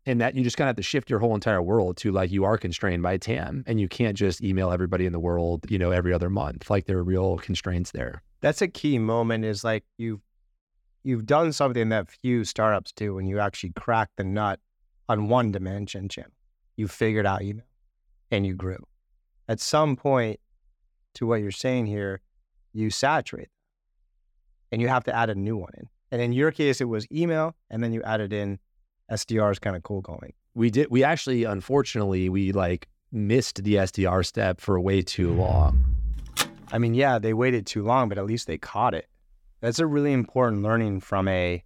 and 0.06 0.20
that 0.20 0.36
you 0.36 0.44
just 0.44 0.58
kind 0.58 0.66
of 0.66 0.70
have 0.70 0.78
to 0.78 0.84
shift 0.84 1.10
your 1.10 1.20
whole 1.20 1.36
entire 1.36 1.62
world 1.62 1.98
to 1.98 2.12
like 2.12 2.32
you 2.32 2.44
are 2.44 2.58
constrained 2.58 3.04
by 3.04 3.18
TAM 3.18 3.64
and 3.68 3.80
you 3.80 3.88
can't 3.88 4.18
just 4.18 4.44
email 4.44 4.72
everybody 4.72 5.06
in 5.06 5.14
the 5.14 5.20
world, 5.20 5.70
you 5.70 5.78
know, 5.78 5.92
every 5.92 6.12
other 6.12 6.30
month. 6.30 6.70
Like 6.70 6.86
there 6.86 6.98
are 6.98 7.04
real 7.04 7.38
constraints 7.38 7.92
there. 7.92 8.24
That's 8.42 8.62
a 8.64 8.68
key 8.68 8.98
moment 8.98 9.46
is 9.46 9.64
like 9.64 9.84
you 9.98 10.22
you've 11.04 11.26
done 11.26 11.52
something 11.54 11.90
that 11.90 12.10
few 12.10 12.44
startups 12.44 12.92
do 12.92 13.16
when 13.16 13.26
you 13.26 13.40
actually 13.40 13.74
crack 13.76 14.10
the 14.18 14.24
nut 14.24 14.60
on 15.10 15.28
one 15.28 15.52
dimension, 15.52 16.10
channel. 16.10 16.32
You 16.78 16.88
figured 16.88 17.26
out 17.26 17.42
email 17.42 17.66
and 18.30 18.46
you 18.46 18.56
grew. 18.56 18.84
At 19.48 19.60
some 19.60 19.96
point, 19.96 20.40
to 21.16 21.26
what 21.26 21.42
you're 21.42 21.52
saying 21.52 21.88
here, 21.88 22.22
you 22.74 22.90
saturate 22.90 23.50
and 24.72 24.82
you 24.82 24.88
have 24.88 25.04
to 25.04 25.16
add 25.16 25.30
a 25.30 25.36
new 25.36 25.58
one 25.58 25.72
in. 25.78 25.90
And 26.12 26.22
in 26.22 26.34
your 26.34 26.52
case, 26.52 26.82
it 26.82 26.86
was 26.86 27.08
email, 27.12 27.56
and 27.70 27.84
then 27.84 27.94
you 27.94 28.02
added 28.04 28.34
in 28.34 28.60
SDRs 29.12 29.60
kind 29.60 29.76
of 29.76 29.84
cold 29.84 30.04
calling. 30.04 30.34
We 30.54 30.70
did. 30.70 30.88
We 30.90 31.04
actually, 31.04 31.46
unfortunately, 31.46 32.30
we 32.30 32.52
like 32.52 32.88
missed 33.12 33.64
the 33.64 33.76
SDR 33.76 34.26
step 34.26 34.60
for 34.60 34.80
way 34.80 35.02
too 35.02 35.34
long. 35.34 35.84
I 36.72 36.78
mean, 36.78 36.94
yeah, 36.94 37.20
they 37.20 37.34
waited 37.34 37.66
too 37.66 37.84
long, 37.84 38.10
but 38.10 38.18
at 38.18 38.26
least 38.26 38.48
they 38.48 38.58
caught 38.58 38.94
it. 38.94 39.08
That's 39.62 39.80
a 39.80 39.86
really 39.86 40.12
important 40.12 40.64
learning 40.64 41.02
from 41.02 41.28
a 41.28 41.64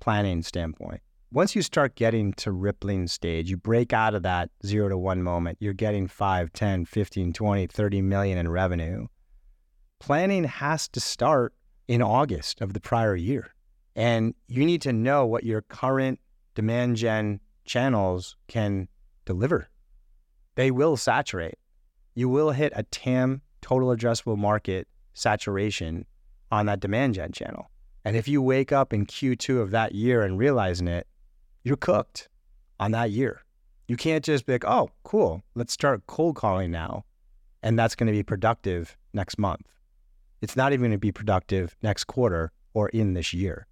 planning 0.00 0.42
standpoint. 0.42 1.00
Once 1.32 1.56
you 1.56 1.62
start 1.62 1.94
getting 1.94 2.32
to 2.34 2.52
rippling 2.52 3.06
stage, 3.06 3.50
you 3.50 3.56
break 3.56 3.92
out 3.92 4.14
of 4.14 4.22
that 4.22 4.50
zero 4.64 4.88
to 4.90 4.98
one 4.98 5.22
moment, 5.22 5.56
you're 5.60 5.72
getting 5.72 6.06
5, 6.06 6.52
10, 6.52 6.84
15, 6.84 7.32
20, 7.32 7.66
30 7.66 8.02
million 8.02 8.38
in 8.38 8.48
revenue. 8.48 9.06
Planning 9.98 10.44
has 10.44 10.88
to 10.88 11.00
start 11.00 11.54
in 11.86 12.02
August 12.02 12.60
of 12.60 12.74
the 12.74 12.80
prior 12.80 13.16
year. 13.16 13.54
And 13.96 14.34
you 14.46 14.64
need 14.64 14.82
to 14.82 14.92
know 14.92 15.26
what 15.26 15.44
your 15.44 15.62
current 15.62 16.20
demand 16.54 16.96
gen 16.96 17.40
channels 17.64 18.36
can 18.46 18.88
deliver. 19.24 19.68
They 20.54 20.70
will 20.70 20.96
saturate. 20.96 21.58
You 22.14 22.28
will 22.28 22.50
hit 22.50 22.72
a 22.76 22.82
TAM, 22.84 23.42
total 23.62 23.88
addressable 23.88 24.36
market 24.36 24.86
saturation 25.14 26.04
on 26.50 26.66
that 26.66 26.80
demand 26.80 27.14
gen 27.14 27.32
channel. 27.32 27.70
And 28.04 28.16
if 28.16 28.28
you 28.28 28.40
wake 28.40 28.72
up 28.72 28.92
in 28.92 29.06
Q2 29.06 29.60
of 29.60 29.70
that 29.72 29.94
year 29.94 30.22
and 30.22 30.38
realizing 30.38 30.88
it, 30.88 31.06
you're 31.62 31.76
cooked 31.76 32.28
on 32.80 32.92
that 32.92 33.10
year. 33.10 33.42
You 33.86 33.96
can't 33.96 34.24
just 34.24 34.46
be 34.46 34.52
like, 34.52 34.64
oh, 34.64 34.90
cool, 35.02 35.42
let's 35.54 35.72
start 35.72 36.06
cold 36.06 36.36
calling 36.36 36.70
now. 36.70 37.04
And 37.62 37.78
that's 37.78 37.94
going 37.94 38.06
to 38.06 38.12
be 38.12 38.22
productive 38.22 38.96
next 39.12 39.38
month. 39.38 39.66
It's 40.40 40.56
not 40.56 40.72
even 40.72 40.82
going 40.82 40.92
to 40.92 40.98
be 40.98 41.12
productive 41.12 41.76
next 41.82 42.04
quarter 42.04 42.52
or 42.74 42.88
in 42.90 43.14
this 43.14 43.32
year. 43.32 43.66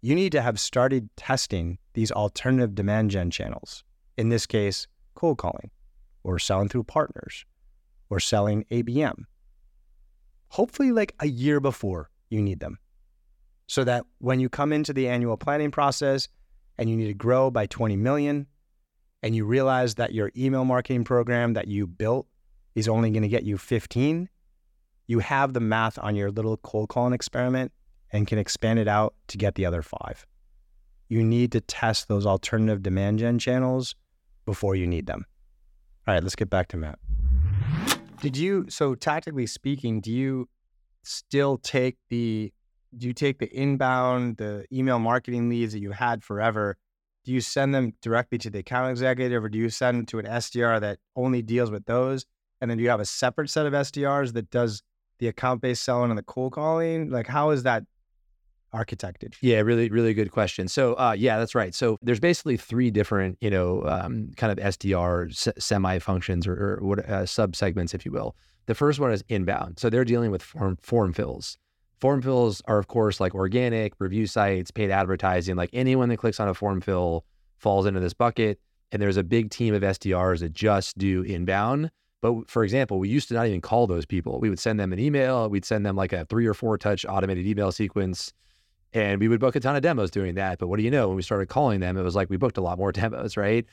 You 0.00 0.14
need 0.14 0.32
to 0.32 0.42
have 0.42 0.60
started 0.60 1.08
testing 1.16 1.78
these 1.94 2.12
alternative 2.12 2.74
demand 2.74 3.10
gen 3.10 3.30
channels. 3.30 3.82
In 4.16 4.28
this 4.28 4.46
case, 4.46 4.86
cold 5.14 5.38
calling 5.38 5.70
or 6.22 6.38
selling 6.38 6.68
through 6.68 6.84
partners 6.84 7.44
or 8.10 8.20
selling 8.20 8.64
ABM 8.70 9.24
hopefully 10.48 10.92
like 10.92 11.14
a 11.20 11.26
year 11.26 11.60
before 11.60 12.10
you 12.30 12.42
need 12.42 12.60
them. 12.60 12.78
So 13.66 13.84
that 13.84 14.04
when 14.18 14.40
you 14.40 14.48
come 14.48 14.72
into 14.72 14.92
the 14.92 15.08
annual 15.08 15.36
planning 15.36 15.70
process 15.70 16.28
and 16.78 16.88
you 16.88 16.96
need 16.96 17.08
to 17.08 17.14
grow 17.14 17.50
by 17.50 17.66
20 17.66 17.96
million 17.96 18.46
and 19.22 19.36
you 19.36 19.44
realize 19.44 19.96
that 19.96 20.14
your 20.14 20.30
email 20.36 20.64
marketing 20.64 21.04
program 21.04 21.52
that 21.54 21.68
you 21.68 21.86
built 21.86 22.26
is 22.74 22.88
only 22.88 23.10
going 23.10 23.22
to 23.22 23.28
get 23.28 23.42
you 23.42 23.58
15, 23.58 24.28
you 25.06 25.18
have 25.18 25.52
the 25.52 25.60
math 25.60 25.98
on 25.98 26.14
your 26.14 26.30
little 26.30 26.56
cold 26.58 26.88
calling 26.88 27.12
experiment 27.12 27.72
and 28.12 28.26
can 28.26 28.38
expand 28.38 28.78
it 28.78 28.88
out 28.88 29.14
to 29.28 29.36
get 29.36 29.54
the 29.54 29.66
other 29.66 29.82
five. 29.82 30.26
You 31.08 31.22
need 31.24 31.52
to 31.52 31.60
test 31.60 32.08
those 32.08 32.26
alternative 32.26 32.82
demand 32.82 33.18
gen 33.18 33.38
channels 33.38 33.94
before 34.46 34.76
you 34.76 34.86
need 34.86 35.06
them. 35.06 35.24
All 36.06 36.14
right, 36.14 36.22
let's 36.22 36.36
get 36.36 36.48
back 36.48 36.68
to 36.68 36.76
Matt. 36.76 36.98
Did 38.20 38.36
you 38.36 38.66
so 38.68 38.94
tactically 38.94 39.46
speaking, 39.46 40.00
do 40.00 40.10
you 40.10 40.48
still 41.04 41.58
take 41.58 41.96
the 42.08 42.52
do 42.96 43.06
you 43.06 43.12
take 43.12 43.38
the 43.38 43.54
inbound, 43.54 44.38
the 44.38 44.64
email 44.72 44.98
marketing 44.98 45.48
leads 45.48 45.72
that 45.72 45.80
you 45.80 45.92
had 45.92 46.24
forever? 46.24 46.76
Do 47.24 47.32
you 47.32 47.40
send 47.40 47.74
them 47.74 47.92
directly 48.00 48.38
to 48.38 48.50
the 48.50 48.60
account 48.60 48.90
executive 48.90 49.44
or 49.44 49.48
do 49.48 49.58
you 49.58 49.68
send 49.68 49.98
them 49.98 50.06
to 50.06 50.18
an 50.18 50.24
SDR 50.24 50.80
that 50.80 50.98
only 51.14 51.42
deals 51.42 51.70
with 51.70 51.84
those? 51.84 52.24
And 52.60 52.70
then 52.70 52.78
do 52.78 52.84
you 52.84 52.90
have 52.90 53.00
a 53.00 53.04
separate 53.04 53.50
set 53.50 53.66
of 53.66 53.72
SDRs 53.72 54.32
that 54.32 54.50
does 54.50 54.82
the 55.18 55.28
account 55.28 55.60
based 55.60 55.84
selling 55.84 56.10
and 56.10 56.18
the 56.18 56.22
cold 56.22 56.52
calling? 56.52 57.10
Like 57.10 57.26
how 57.26 57.50
is 57.50 57.62
that 57.64 57.84
architected? 58.72 59.34
Yeah, 59.40 59.60
really, 59.60 59.88
really 59.88 60.14
good 60.14 60.30
question. 60.30 60.68
So, 60.68 60.94
uh, 60.94 61.14
yeah, 61.16 61.38
that's 61.38 61.54
right. 61.54 61.74
So, 61.74 61.98
there's 62.02 62.20
basically 62.20 62.56
three 62.56 62.90
different, 62.90 63.38
you 63.40 63.50
know, 63.50 63.82
um, 63.84 64.30
kind 64.36 64.52
of 64.52 64.58
SDR 64.58 65.30
s- 65.30 65.48
semi 65.58 65.98
functions 65.98 66.46
or, 66.46 66.54
or 66.54 66.78
what 66.82 66.98
uh, 67.00 67.26
sub 67.26 67.56
segments, 67.56 67.94
if 67.94 68.04
you 68.04 68.12
will. 68.12 68.36
The 68.66 68.74
first 68.74 69.00
one 69.00 69.12
is 69.12 69.24
inbound. 69.28 69.78
So, 69.78 69.90
they're 69.90 70.04
dealing 70.04 70.30
with 70.30 70.42
form 70.42 70.76
form 70.80 71.12
fills. 71.12 71.56
Form 72.00 72.22
fills 72.22 72.62
are, 72.66 72.78
of 72.78 72.86
course, 72.86 73.18
like 73.18 73.34
organic 73.34 73.94
review 73.98 74.26
sites, 74.26 74.70
paid 74.70 74.90
advertising. 74.90 75.56
Like 75.56 75.70
anyone 75.72 76.08
that 76.10 76.18
clicks 76.18 76.38
on 76.38 76.48
a 76.48 76.54
form 76.54 76.80
fill 76.80 77.24
falls 77.56 77.86
into 77.86 78.00
this 78.00 78.14
bucket. 78.14 78.60
And 78.92 79.02
there's 79.02 79.16
a 79.16 79.24
big 79.24 79.50
team 79.50 79.74
of 79.74 79.82
SDRs 79.82 80.40
that 80.40 80.52
just 80.52 80.96
do 80.96 81.22
inbound. 81.22 81.90
But 82.20 82.48
for 82.48 82.64
example, 82.64 82.98
we 82.98 83.08
used 83.08 83.28
to 83.28 83.34
not 83.34 83.46
even 83.46 83.60
call 83.60 83.86
those 83.86 84.06
people. 84.06 84.40
We 84.40 84.48
would 84.48 84.58
send 84.58 84.80
them 84.80 84.92
an 84.92 84.98
email. 84.98 85.48
We'd 85.48 85.64
send 85.64 85.84
them 85.84 85.94
like 85.94 86.12
a 86.12 86.24
three 86.24 86.46
or 86.46 86.54
four 86.54 86.78
touch 86.78 87.04
automated 87.06 87.46
email 87.46 87.70
sequence 87.70 88.32
and 88.92 89.20
we 89.20 89.28
would 89.28 89.40
book 89.40 89.56
a 89.56 89.60
ton 89.60 89.76
of 89.76 89.82
demos 89.82 90.10
doing 90.10 90.34
that. 90.36 90.58
But 90.58 90.68
what 90.68 90.78
do 90.78 90.82
you 90.82 90.90
know? 90.90 91.08
When 91.08 91.16
we 91.16 91.22
started 91.22 91.48
calling 91.48 91.80
them, 91.80 91.96
it 91.96 92.02
was 92.02 92.14
like 92.14 92.30
we 92.30 92.36
booked 92.36 92.58
a 92.58 92.60
lot 92.62 92.78
more 92.78 92.92
demos, 92.92 93.36
right? 93.36 93.66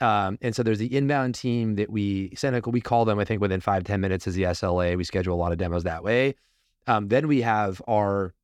Um, 0.00 0.38
and 0.40 0.56
so 0.56 0.62
there's 0.62 0.78
the 0.78 0.96
inbound 0.96 1.34
team 1.34 1.74
that 1.74 1.90
we 1.90 2.34
send. 2.34 2.64
We 2.66 2.80
call 2.80 3.04
them, 3.04 3.18
I 3.18 3.24
think, 3.24 3.40
within 3.40 3.60
five 3.60 3.84
ten 3.84 4.00
minutes 4.00 4.26
as 4.26 4.34
the 4.34 4.44
SLA. 4.44 4.96
We 4.96 5.04
schedule 5.04 5.34
a 5.34 5.36
lot 5.36 5.52
of 5.52 5.58
demos 5.58 5.84
that 5.84 6.02
way. 6.02 6.34
Um, 6.86 7.08
then 7.08 7.28
we 7.28 7.42
have 7.42 7.82
our 7.86 8.34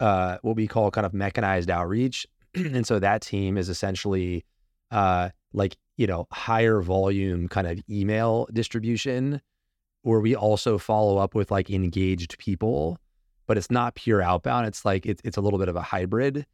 uh, 0.00 0.38
what 0.42 0.56
we 0.56 0.66
call 0.66 0.90
kind 0.90 1.06
of 1.06 1.14
mechanized 1.14 1.70
outreach, 1.70 2.26
and 2.54 2.86
so 2.86 2.98
that 2.98 3.22
team 3.22 3.56
is 3.56 3.68
essentially 3.68 4.44
uh, 4.92 5.30
like, 5.52 5.76
you 5.96 6.06
know, 6.06 6.26
higher 6.30 6.80
volume 6.80 7.48
kind 7.48 7.66
of 7.66 7.80
email 7.90 8.46
distribution 8.52 9.40
where 10.02 10.20
we 10.20 10.34
also 10.34 10.78
follow 10.78 11.18
up 11.18 11.34
with 11.34 11.50
like 11.50 11.70
engaged 11.70 12.38
people, 12.38 12.98
but 13.52 13.58
it's 13.58 13.70
not 13.70 13.94
pure 13.94 14.22
outbound. 14.22 14.66
It's 14.66 14.82
like 14.82 15.04
it's 15.04 15.20
it's 15.26 15.36
a 15.36 15.42
little 15.42 15.58
bit 15.58 15.68
of 15.68 15.76
a 15.76 15.82
hybrid. 15.82 16.46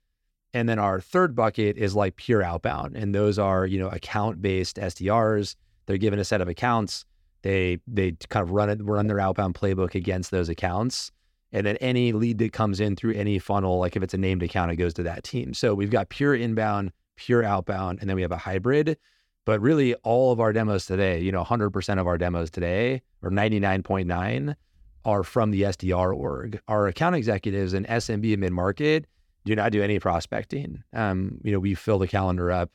And 0.52 0.68
then 0.68 0.80
our 0.80 1.00
third 1.00 1.36
bucket 1.36 1.76
is 1.76 1.94
like 1.94 2.16
pure 2.16 2.42
outbound. 2.42 2.96
And 2.96 3.14
those 3.14 3.38
are, 3.38 3.66
you 3.66 3.78
know, 3.78 3.86
account-based 3.86 4.78
SDRs. 4.78 5.54
They're 5.86 5.96
given 5.96 6.18
a 6.18 6.24
set 6.24 6.40
of 6.40 6.48
accounts. 6.48 7.04
They 7.42 7.78
they 7.86 8.16
kind 8.30 8.42
of 8.42 8.50
run 8.50 8.68
it, 8.68 8.82
run 8.82 9.06
their 9.06 9.20
outbound 9.20 9.54
playbook 9.54 9.94
against 9.94 10.32
those 10.32 10.48
accounts. 10.48 11.12
And 11.52 11.64
then 11.64 11.76
any 11.76 12.10
lead 12.10 12.38
that 12.38 12.52
comes 12.52 12.80
in 12.80 12.96
through 12.96 13.14
any 13.14 13.38
funnel, 13.38 13.78
like 13.78 13.94
if 13.94 14.02
it's 14.02 14.14
a 14.14 14.18
named 14.18 14.42
account, 14.42 14.72
it 14.72 14.76
goes 14.76 14.94
to 14.94 15.04
that 15.04 15.22
team. 15.22 15.54
So 15.54 15.76
we've 15.76 15.92
got 15.92 16.08
pure 16.08 16.34
inbound, 16.34 16.90
pure 17.14 17.44
outbound, 17.44 18.00
and 18.00 18.10
then 18.10 18.16
we 18.16 18.22
have 18.22 18.32
a 18.32 18.36
hybrid. 18.36 18.98
But 19.44 19.60
really, 19.60 19.94
all 20.02 20.32
of 20.32 20.40
our 20.40 20.52
demos 20.52 20.86
today, 20.86 21.20
you 21.20 21.30
know, 21.30 21.44
100% 21.44 22.00
of 22.00 22.08
our 22.08 22.18
demos 22.18 22.50
today, 22.50 23.02
or 23.22 23.30
99.9, 23.30 24.56
are 25.04 25.22
from 25.22 25.50
the 25.50 25.62
SDR 25.62 26.16
org. 26.16 26.60
Our 26.68 26.86
account 26.86 27.16
executives 27.16 27.74
in 27.74 27.84
SMB 27.84 28.32
and 28.32 28.40
mid 28.40 28.52
market 28.52 29.06
do 29.44 29.54
not 29.56 29.72
do 29.72 29.82
any 29.82 29.98
prospecting. 29.98 30.82
Um, 30.92 31.38
you 31.42 31.52
know, 31.52 31.58
we 31.58 31.74
fill 31.74 31.98
the 31.98 32.08
calendar 32.08 32.50
up 32.50 32.70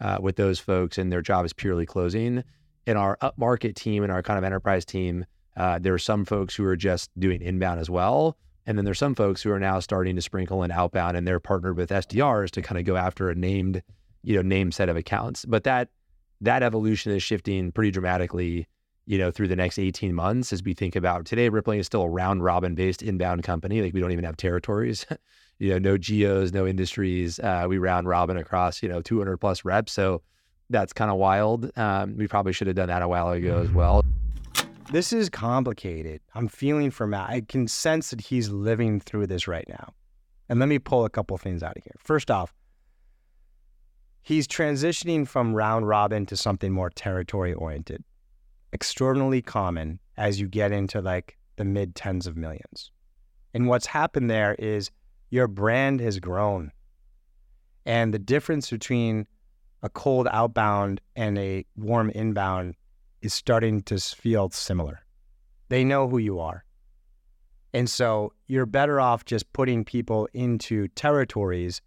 uh, 0.00 0.18
with 0.20 0.36
those 0.36 0.58
folks, 0.58 0.98
and 0.98 1.10
their 1.10 1.22
job 1.22 1.44
is 1.44 1.52
purely 1.52 1.86
closing. 1.86 2.44
In 2.86 2.96
our 2.96 3.16
upmarket 3.22 3.74
team 3.74 4.02
and 4.02 4.12
our 4.12 4.22
kind 4.22 4.38
of 4.38 4.44
enterprise 4.44 4.84
team, 4.84 5.24
uh, 5.56 5.78
there 5.78 5.92
are 5.94 5.98
some 5.98 6.24
folks 6.24 6.54
who 6.54 6.64
are 6.64 6.76
just 6.76 7.10
doing 7.18 7.42
inbound 7.42 7.80
as 7.80 7.90
well. 7.90 8.36
And 8.66 8.76
then 8.76 8.84
there's 8.84 8.98
some 8.98 9.14
folks 9.14 9.42
who 9.42 9.50
are 9.50 9.58
now 9.58 9.80
starting 9.80 10.14
to 10.16 10.22
sprinkle 10.22 10.62
in 10.62 10.70
outbound 10.70 11.16
and 11.16 11.26
they're 11.26 11.40
partnered 11.40 11.76
with 11.76 11.88
SDRs 11.88 12.50
to 12.50 12.62
kind 12.62 12.78
of 12.78 12.84
go 12.84 12.96
after 12.96 13.30
a 13.30 13.34
named, 13.34 13.82
you 14.22 14.36
know, 14.36 14.42
named 14.42 14.74
set 14.74 14.90
of 14.90 14.96
accounts. 14.96 15.46
But 15.46 15.64
that 15.64 15.88
that 16.42 16.62
evolution 16.62 17.12
is 17.12 17.22
shifting 17.22 17.72
pretty 17.72 17.90
dramatically, 17.90 18.68
you 19.08 19.16
know, 19.16 19.30
through 19.30 19.48
the 19.48 19.56
next 19.56 19.78
18 19.78 20.14
months 20.14 20.52
as 20.52 20.62
we 20.62 20.74
think 20.74 20.94
about 20.94 21.24
today, 21.24 21.48
Rippling 21.48 21.80
is 21.80 21.86
still 21.86 22.02
a 22.02 22.08
round 22.08 22.44
robin 22.44 22.74
based 22.74 23.02
inbound 23.02 23.42
company. 23.42 23.80
Like 23.80 23.94
we 23.94 24.00
don't 24.00 24.12
even 24.12 24.24
have 24.26 24.36
territories, 24.36 25.06
you 25.58 25.70
know, 25.70 25.78
no 25.78 25.96
geos, 25.96 26.52
no 26.52 26.66
industries. 26.66 27.40
Uh, 27.40 27.64
we 27.66 27.78
round 27.78 28.06
robin 28.06 28.36
across, 28.36 28.82
you 28.82 28.88
know, 28.88 29.00
200 29.00 29.38
plus 29.38 29.64
reps. 29.64 29.92
So 29.92 30.20
that's 30.68 30.92
kind 30.92 31.10
of 31.10 31.16
wild. 31.16 31.70
Um, 31.78 32.18
we 32.18 32.28
probably 32.28 32.52
should 32.52 32.66
have 32.66 32.76
done 32.76 32.88
that 32.88 33.00
a 33.00 33.08
while 33.08 33.30
ago 33.30 33.60
as 33.60 33.70
well. 33.70 34.04
This 34.92 35.14
is 35.14 35.30
complicated. 35.30 36.20
I'm 36.34 36.46
feeling 36.46 36.90
for 36.90 37.06
Matt. 37.06 37.30
I 37.30 37.40
can 37.40 37.66
sense 37.66 38.10
that 38.10 38.20
he's 38.20 38.50
living 38.50 39.00
through 39.00 39.28
this 39.28 39.48
right 39.48 39.66
now. 39.70 39.94
And 40.50 40.60
let 40.60 40.68
me 40.68 40.78
pull 40.78 41.06
a 41.06 41.10
couple 41.10 41.38
things 41.38 41.62
out 41.62 41.78
of 41.78 41.82
here. 41.82 41.96
First 41.98 42.30
off, 42.30 42.54
he's 44.20 44.46
transitioning 44.46 45.26
from 45.26 45.54
round 45.54 45.88
robin 45.88 46.26
to 46.26 46.36
something 46.36 46.72
more 46.72 46.90
territory 46.90 47.54
oriented. 47.54 48.04
Extraordinarily 48.72 49.42
common 49.42 49.98
as 50.16 50.40
you 50.40 50.48
get 50.48 50.72
into 50.72 51.00
like 51.00 51.38
the 51.56 51.64
mid 51.64 51.94
tens 51.94 52.26
of 52.26 52.36
millions. 52.36 52.90
And 53.54 53.66
what's 53.66 53.86
happened 53.86 54.30
there 54.30 54.54
is 54.54 54.90
your 55.30 55.48
brand 55.48 56.00
has 56.00 56.18
grown. 56.18 56.72
And 57.86 58.12
the 58.12 58.18
difference 58.18 58.70
between 58.70 59.26
a 59.82 59.88
cold 59.88 60.28
outbound 60.30 61.00
and 61.16 61.38
a 61.38 61.64
warm 61.76 62.10
inbound 62.10 62.74
is 63.22 63.32
starting 63.32 63.82
to 63.82 63.98
feel 63.98 64.50
similar. 64.50 65.00
They 65.68 65.84
know 65.84 66.08
who 66.08 66.18
you 66.18 66.38
are. 66.40 66.64
And 67.74 67.88
so 67.88 68.32
you're 68.46 68.66
better 68.66 69.00
off 69.00 69.24
just 69.24 69.52
putting 69.52 69.84
people 69.84 70.28
into 70.32 70.88
territories 70.88 71.82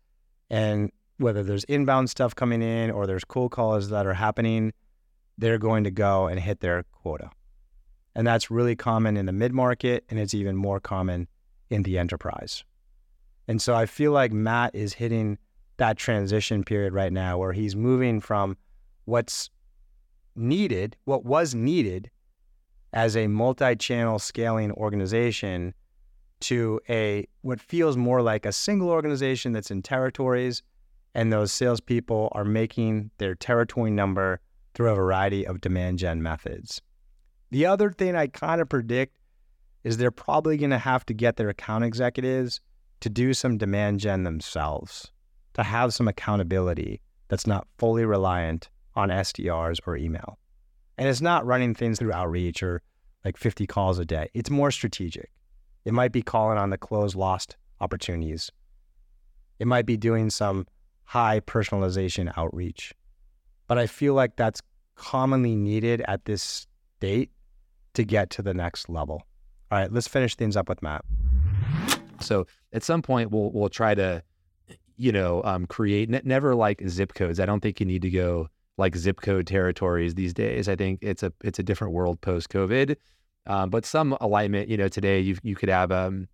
and 0.50 0.92
whether 1.18 1.44
there's 1.44 1.64
inbound 1.66 2.10
stuff 2.10 2.36
coming 2.36 2.62
in 2.62 2.92
or 2.92 3.08
there's 3.08 3.24
cold 3.24 3.52
calls 3.52 3.90
that 3.90 4.06
are 4.06 4.14
happening, 4.14 4.74
they're 5.42 5.58
going 5.58 5.84
to 5.84 5.92
go 5.92 6.28
and 6.28 6.40
hit 6.40 6.60
their 6.60 6.84
quota. 6.84 7.30
And 8.16 8.26
that's 8.26 8.52
really 8.52 8.76
common 8.76 9.18
in 9.18 9.26
the 9.26 9.32
mid 9.34 9.54
market, 9.54 10.06
and 10.10 10.20
it's 10.20 10.34
even 10.34 10.56
more 10.56 10.80
common 10.80 11.28
in 11.70 11.84
the 11.84 11.98
enterprise. 11.98 12.64
And 13.48 13.62
so 13.62 13.74
I 13.74 13.88
feel 13.88 14.12
like 14.12 14.32
Matt 14.32 14.76
is 14.76 14.94
hitting 14.94 15.38
that 15.78 15.98
transition 15.98 16.64
period 16.64 16.94
right 16.94 17.12
now 17.12 17.40
where 17.40 17.54
he's 17.54 17.76
moving 17.76 18.22
from 18.22 18.56
what's 19.06 19.50
needed, 20.36 20.96
what 21.06 21.26
was 21.26 21.56
needed 21.56 22.12
as 22.94 23.18
a 23.18 23.28
multi 23.28 23.76
channel 23.76 24.20
scaling 24.20 24.72
organization 24.74 25.74
to 26.42 26.80
a 26.88 27.26
what 27.42 27.60
feels 27.60 27.98
more 27.98 28.22
like 28.22 28.46
a 28.46 28.52
single 28.52 28.90
organization 28.90 29.54
that's 29.54 29.72
in 29.72 29.82
territories 29.82 30.62
and 31.16 31.32
those 31.32 31.52
salespeople 31.52 32.30
are 32.34 32.46
making 32.46 33.12
their 33.18 33.36
territory 33.36 33.92
number 33.92 34.40
through 34.74 34.90
a 34.90 34.96
variety 34.96 35.46
of 35.46 35.62
demand 35.62 36.00
gen 36.00 36.22
methods. 36.22 36.82
The 37.52 37.66
other 37.66 37.92
thing 37.92 38.16
I 38.16 38.28
kind 38.28 38.62
of 38.62 38.70
predict 38.70 39.18
is 39.84 39.98
they're 39.98 40.12
probably 40.12 40.58
going 40.58 40.70
to 40.72 40.78
have 40.78 41.06
to 41.08 41.14
get 41.14 41.36
their 41.36 41.50
account 41.50 41.84
executives 41.84 42.62
to 43.02 43.10
do 43.10 43.34
some 43.34 43.58
demand 43.58 44.00
gen 44.00 44.24
themselves, 44.24 45.12
to 45.54 45.64
have 45.64 45.94
some 45.94 46.08
accountability 46.08 47.02
that's 47.28 47.48
not 47.48 47.68
fully 47.78 48.06
reliant 48.06 48.70
on 48.96 49.10
SDRs 49.10 49.80
or 49.86 49.98
email. 49.98 50.38
And 50.98 51.10
it's 51.10 51.22
not 51.22 51.46
running 51.46 51.74
things 51.74 52.00
through 52.00 52.14
outreach 52.14 52.62
or 52.62 52.82
like 53.26 53.38
50 53.38 53.66
calls 53.68 54.00
a 54.00 54.06
day. 54.06 54.30
It's 54.34 54.50
more 54.50 54.72
strategic. 54.72 55.32
It 55.84 55.94
might 55.94 56.12
be 56.12 56.22
calling 56.22 56.58
on 56.58 56.70
the 56.70 56.78
closed 56.78 57.16
lost 57.16 57.58
opportunities. 57.80 58.52
It 59.60 59.68
might 59.68 59.86
be 59.86 59.98
doing 59.98 60.30
some 60.30 60.68
high 61.06 61.40
personalization 61.40 62.32
outreach. 62.38 62.94
But 63.72 63.78
I 63.78 63.88
feel 63.88 64.16
like 64.16 64.36
that's 64.36 64.62
commonly 64.96 65.56
needed 65.56 66.04
at 66.06 66.26
this 66.26 66.68
state 66.98 67.32
to 67.94 68.04
get 68.04 68.30
to 68.32 68.42
the 68.42 68.54
next 68.54 68.90
level. 68.90 69.26
All 69.72 69.80
right, 69.80 69.90
let's 69.90 70.10
finish 70.10 70.36
things 70.36 70.58
up 70.58 70.68
with 70.68 70.84
Matt. 70.84 71.06
So 72.20 72.48
at 72.74 72.84
some 72.84 73.02
point, 73.02 73.32
we'll 73.32 73.50
we'll 73.54 73.70
try 73.70 73.96
to, 73.96 74.24
you 74.98 75.14
know, 75.14 75.42
um, 75.46 75.68
create 75.68 76.10
ne- 76.10 76.20
never 76.26 76.54
like 76.54 76.86
zip 76.90 77.14
codes. 77.14 77.40
I 77.40 77.46
don't 77.46 77.62
think 77.62 77.80
you 77.80 77.86
need 77.86 78.02
to 78.02 78.10
go 78.10 78.50
like 78.78 78.98
zip 78.98 79.22
code 79.22 79.48
territories 79.48 80.16
these 80.16 80.34
days. 80.34 80.68
I 80.68 80.76
think 80.76 81.00
it's 81.02 81.24
a 81.24 81.32
it's 81.42 81.60
a 81.60 81.64
different 81.64 81.94
world 81.94 82.20
post 82.20 82.50
COVID. 82.50 82.98
Um, 83.48 83.70
but 83.70 83.86
some 83.86 84.18
alignment, 84.20 84.68
you 84.68 84.76
know, 84.76 84.90
today 84.90 85.22
you 85.22 85.38
you 85.44 85.56
could 85.56 85.70
have 85.70 85.94
um, 85.94 86.28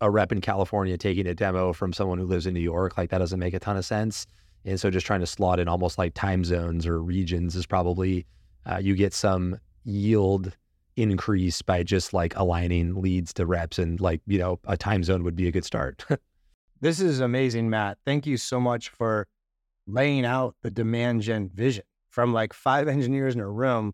a 0.00 0.10
rep 0.10 0.32
in 0.32 0.40
California 0.40 0.98
taking 0.98 1.28
a 1.28 1.36
demo 1.36 1.72
from 1.72 1.92
someone 1.92 2.18
who 2.18 2.26
lives 2.26 2.48
in 2.48 2.52
New 2.52 2.58
York, 2.58 2.98
like 2.98 3.10
that 3.10 3.18
doesn't 3.18 3.38
make 3.38 3.54
a 3.54 3.60
ton 3.60 3.76
of 3.76 3.84
sense. 3.84 4.26
And 4.64 4.80
so 4.80 4.90
just 4.90 5.06
trying 5.06 5.20
to 5.20 5.26
slot 5.26 5.60
in 5.60 5.68
almost 5.68 5.98
like 5.98 6.14
time 6.14 6.44
zones 6.44 6.86
or 6.86 7.02
regions 7.02 7.54
is 7.54 7.66
probably 7.66 8.26
uh, 8.66 8.78
you 8.78 8.94
get 8.94 9.12
some 9.12 9.58
yield 9.84 10.56
increase 10.96 11.60
by 11.60 11.82
just 11.82 12.12
like 12.12 12.36
aligning 12.36 13.00
leads 13.00 13.32
to 13.34 13.46
reps 13.46 13.78
and 13.78 14.00
like, 14.00 14.20
you 14.26 14.38
know, 14.38 14.58
a 14.64 14.76
time 14.76 15.04
zone 15.04 15.22
would 15.24 15.36
be 15.36 15.48
a 15.48 15.52
good 15.52 15.64
start. 15.64 16.04
this 16.80 17.00
is 17.00 17.20
amazing, 17.20 17.68
Matt. 17.68 17.98
Thank 18.04 18.26
you 18.26 18.36
so 18.36 18.60
much 18.60 18.88
for 18.88 19.26
laying 19.86 20.24
out 20.24 20.54
the 20.62 20.70
demand 20.70 21.22
gen 21.22 21.50
vision 21.52 21.84
from 22.08 22.32
like 22.32 22.52
five 22.52 22.88
engineers 22.88 23.34
in 23.34 23.40
a 23.40 23.50
room 23.50 23.92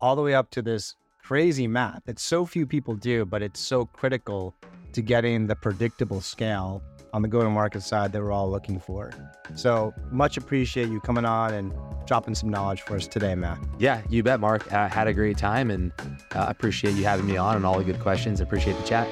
all 0.00 0.16
the 0.16 0.22
way 0.22 0.34
up 0.34 0.50
to 0.50 0.62
this 0.62 0.94
crazy 1.30 1.68
math 1.68 2.04
that 2.06 2.18
so 2.18 2.44
few 2.44 2.66
people 2.66 2.96
do, 2.96 3.24
but 3.24 3.40
it's 3.40 3.60
so 3.60 3.86
critical 3.86 4.52
to 4.92 5.00
getting 5.00 5.46
the 5.46 5.54
predictable 5.54 6.20
scale 6.20 6.82
on 7.12 7.22
the 7.22 7.28
go 7.28 7.40
to 7.40 7.48
market 7.48 7.84
side 7.84 8.10
that 8.10 8.20
we're 8.20 8.32
all 8.32 8.50
looking 8.50 8.80
for. 8.80 9.12
So 9.54 9.94
much 10.10 10.36
appreciate 10.36 10.88
you 10.88 10.98
coming 10.98 11.24
on 11.24 11.54
and 11.54 11.72
dropping 12.04 12.34
some 12.34 12.48
knowledge 12.48 12.82
for 12.82 12.96
us 12.96 13.06
today, 13.06 13.36
Matt. 13.36 13.58
Yeah, 13.78 14.02
you 14.08 14.24
bet, 14.24 14.40
Mark. 14.40 14.72
I 14.72 14.88
had 14.88 15.06
a 15.06 15.14
great 15.14 15.38
time 15.38 15.70
and 15.70 15.92
uh, 16.34 16.46
appreciate 16.48 16.96
you 16.96 17.04
having 17.04 17.26
me 17.26 17.36
on 17.36 17.54
and 17.54 17.64
all 17.64 17.78
the 17.78 17.84
good 17.84 18.00
questions. 18.00 18.40
Appreciate 18.40 18.76
the 18.78 18.82
chat. 18.82 19.06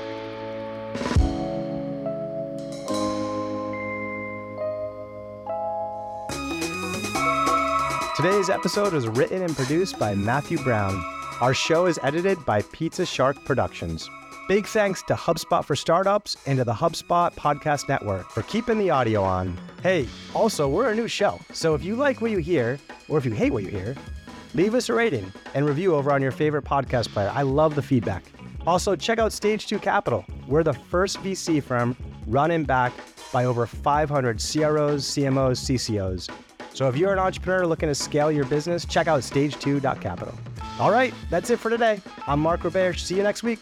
Today's 8.16 8.50
episode 8.50 8.92
was 8.92 9.06
written 9.06 9.42
and 9.42 9.54
produced 9.54 10.00
by 10.00 10.16
Matthew 10.16 10.58
Brown. 10.64 11.00
Our 11.40 11.54
show 11.54 11.86
is 11.86 12.00
edited 12.02 12.44
by 12.44 12.62
Pizza 12.62 13.06
Shark 13.06 13.44
Productions. 13.44 14.10
Big 14.48 14.66
thanks 14.66 15.04
to 15.04 15.14
HubSpot 15.14 15.64
for 15.64 15.76
Startups 15.76 16.36
and 16.46 16.58
to 16.58 16.64
the 16.64 16.72
HubSpot 16.72 17.32
Podcast 17.36 17.88
Network 17.88 18.28
for 18.30 18.42
keeping 18.42 18.76
the 18.76 18.90
audio 18.90 19.22
on. 19.22 19.56
Hey, 19.80 20.08
also, 20.34 20.68
we're 20.68 20.90
a 20.90 20.96
new 20.96 21.06
show, 21.06 21.38
so 21.52 21.76
if 21.76 21.84
you 21.84 21.94
like 21.94 22.20
what 22.20 22.32
you 22.32 22.38
hear, 22.38 22.80
or 23.08 23.18
if 23.18 23.24
you 23.24 23.30
hate 23.30 23.52
what 23.52 23.62
you 23.62 23.68
hear, 23.68 23.94
leave 24.54 24.74
us 24.74 24.88
a 24.88 24.94
rating 24.94 25.32
and 25.54 25.64
review 25.64 25.94
over 25.94 26.10
on 26.10 26.20
your 26.22 26.32
favorite 26.32 26.64
podcast 26.64 27.06
player. 27.10 27.30
I 27.32 27.42
love 27.42 27.76
the 27.76 27.82
feedback. 27.82 28.24
Also, 28.66 28.96
check 28.96 29.20
out 29.20 29.32
Stage 29.32 29.68
2 29.68 29.78
Capital. 29.78 30.24
We're 30.48 30.64
the 30.64 30.72
first 30.72 31.18
VC 31.18 31.62
firm 31.62 31.96
run 32.26 32.50
and 32.50 32.66
backed 32.66 32.98
by 33.32 33.44
over 33.44 33.64
500 33.64 34.38
CROs, 34.38 35.04
CMOs, 35.04 35.60
CCOs. 35.60 36.28
So 36.74 36.88
if 36.88 36.96
you're 36.96 37.12
an 37.12 37.20
entrepreneur 37.20 37.64
looking 37.64 37.88
to 37.88 37.94
scale 37.94 38.32
your 38.32 38.44
business, 38.46 38.84
check 38.84 39.06
out 39.06 39.20
stage2.capital. 39.20 40.34
All 40.78 40.92
right, 40.92 41.12
that's 41.28 41.50
it 41.50 41.58
for 41.58 41.70
today. 41.70 42.00
I'm 42.28 42.38
Mark 42.38 42.60
Roberge. 42.60 43.00
See 43.00 43.16
you 43.16 43.24
next 43.24 43.42
week. 43.42 43.58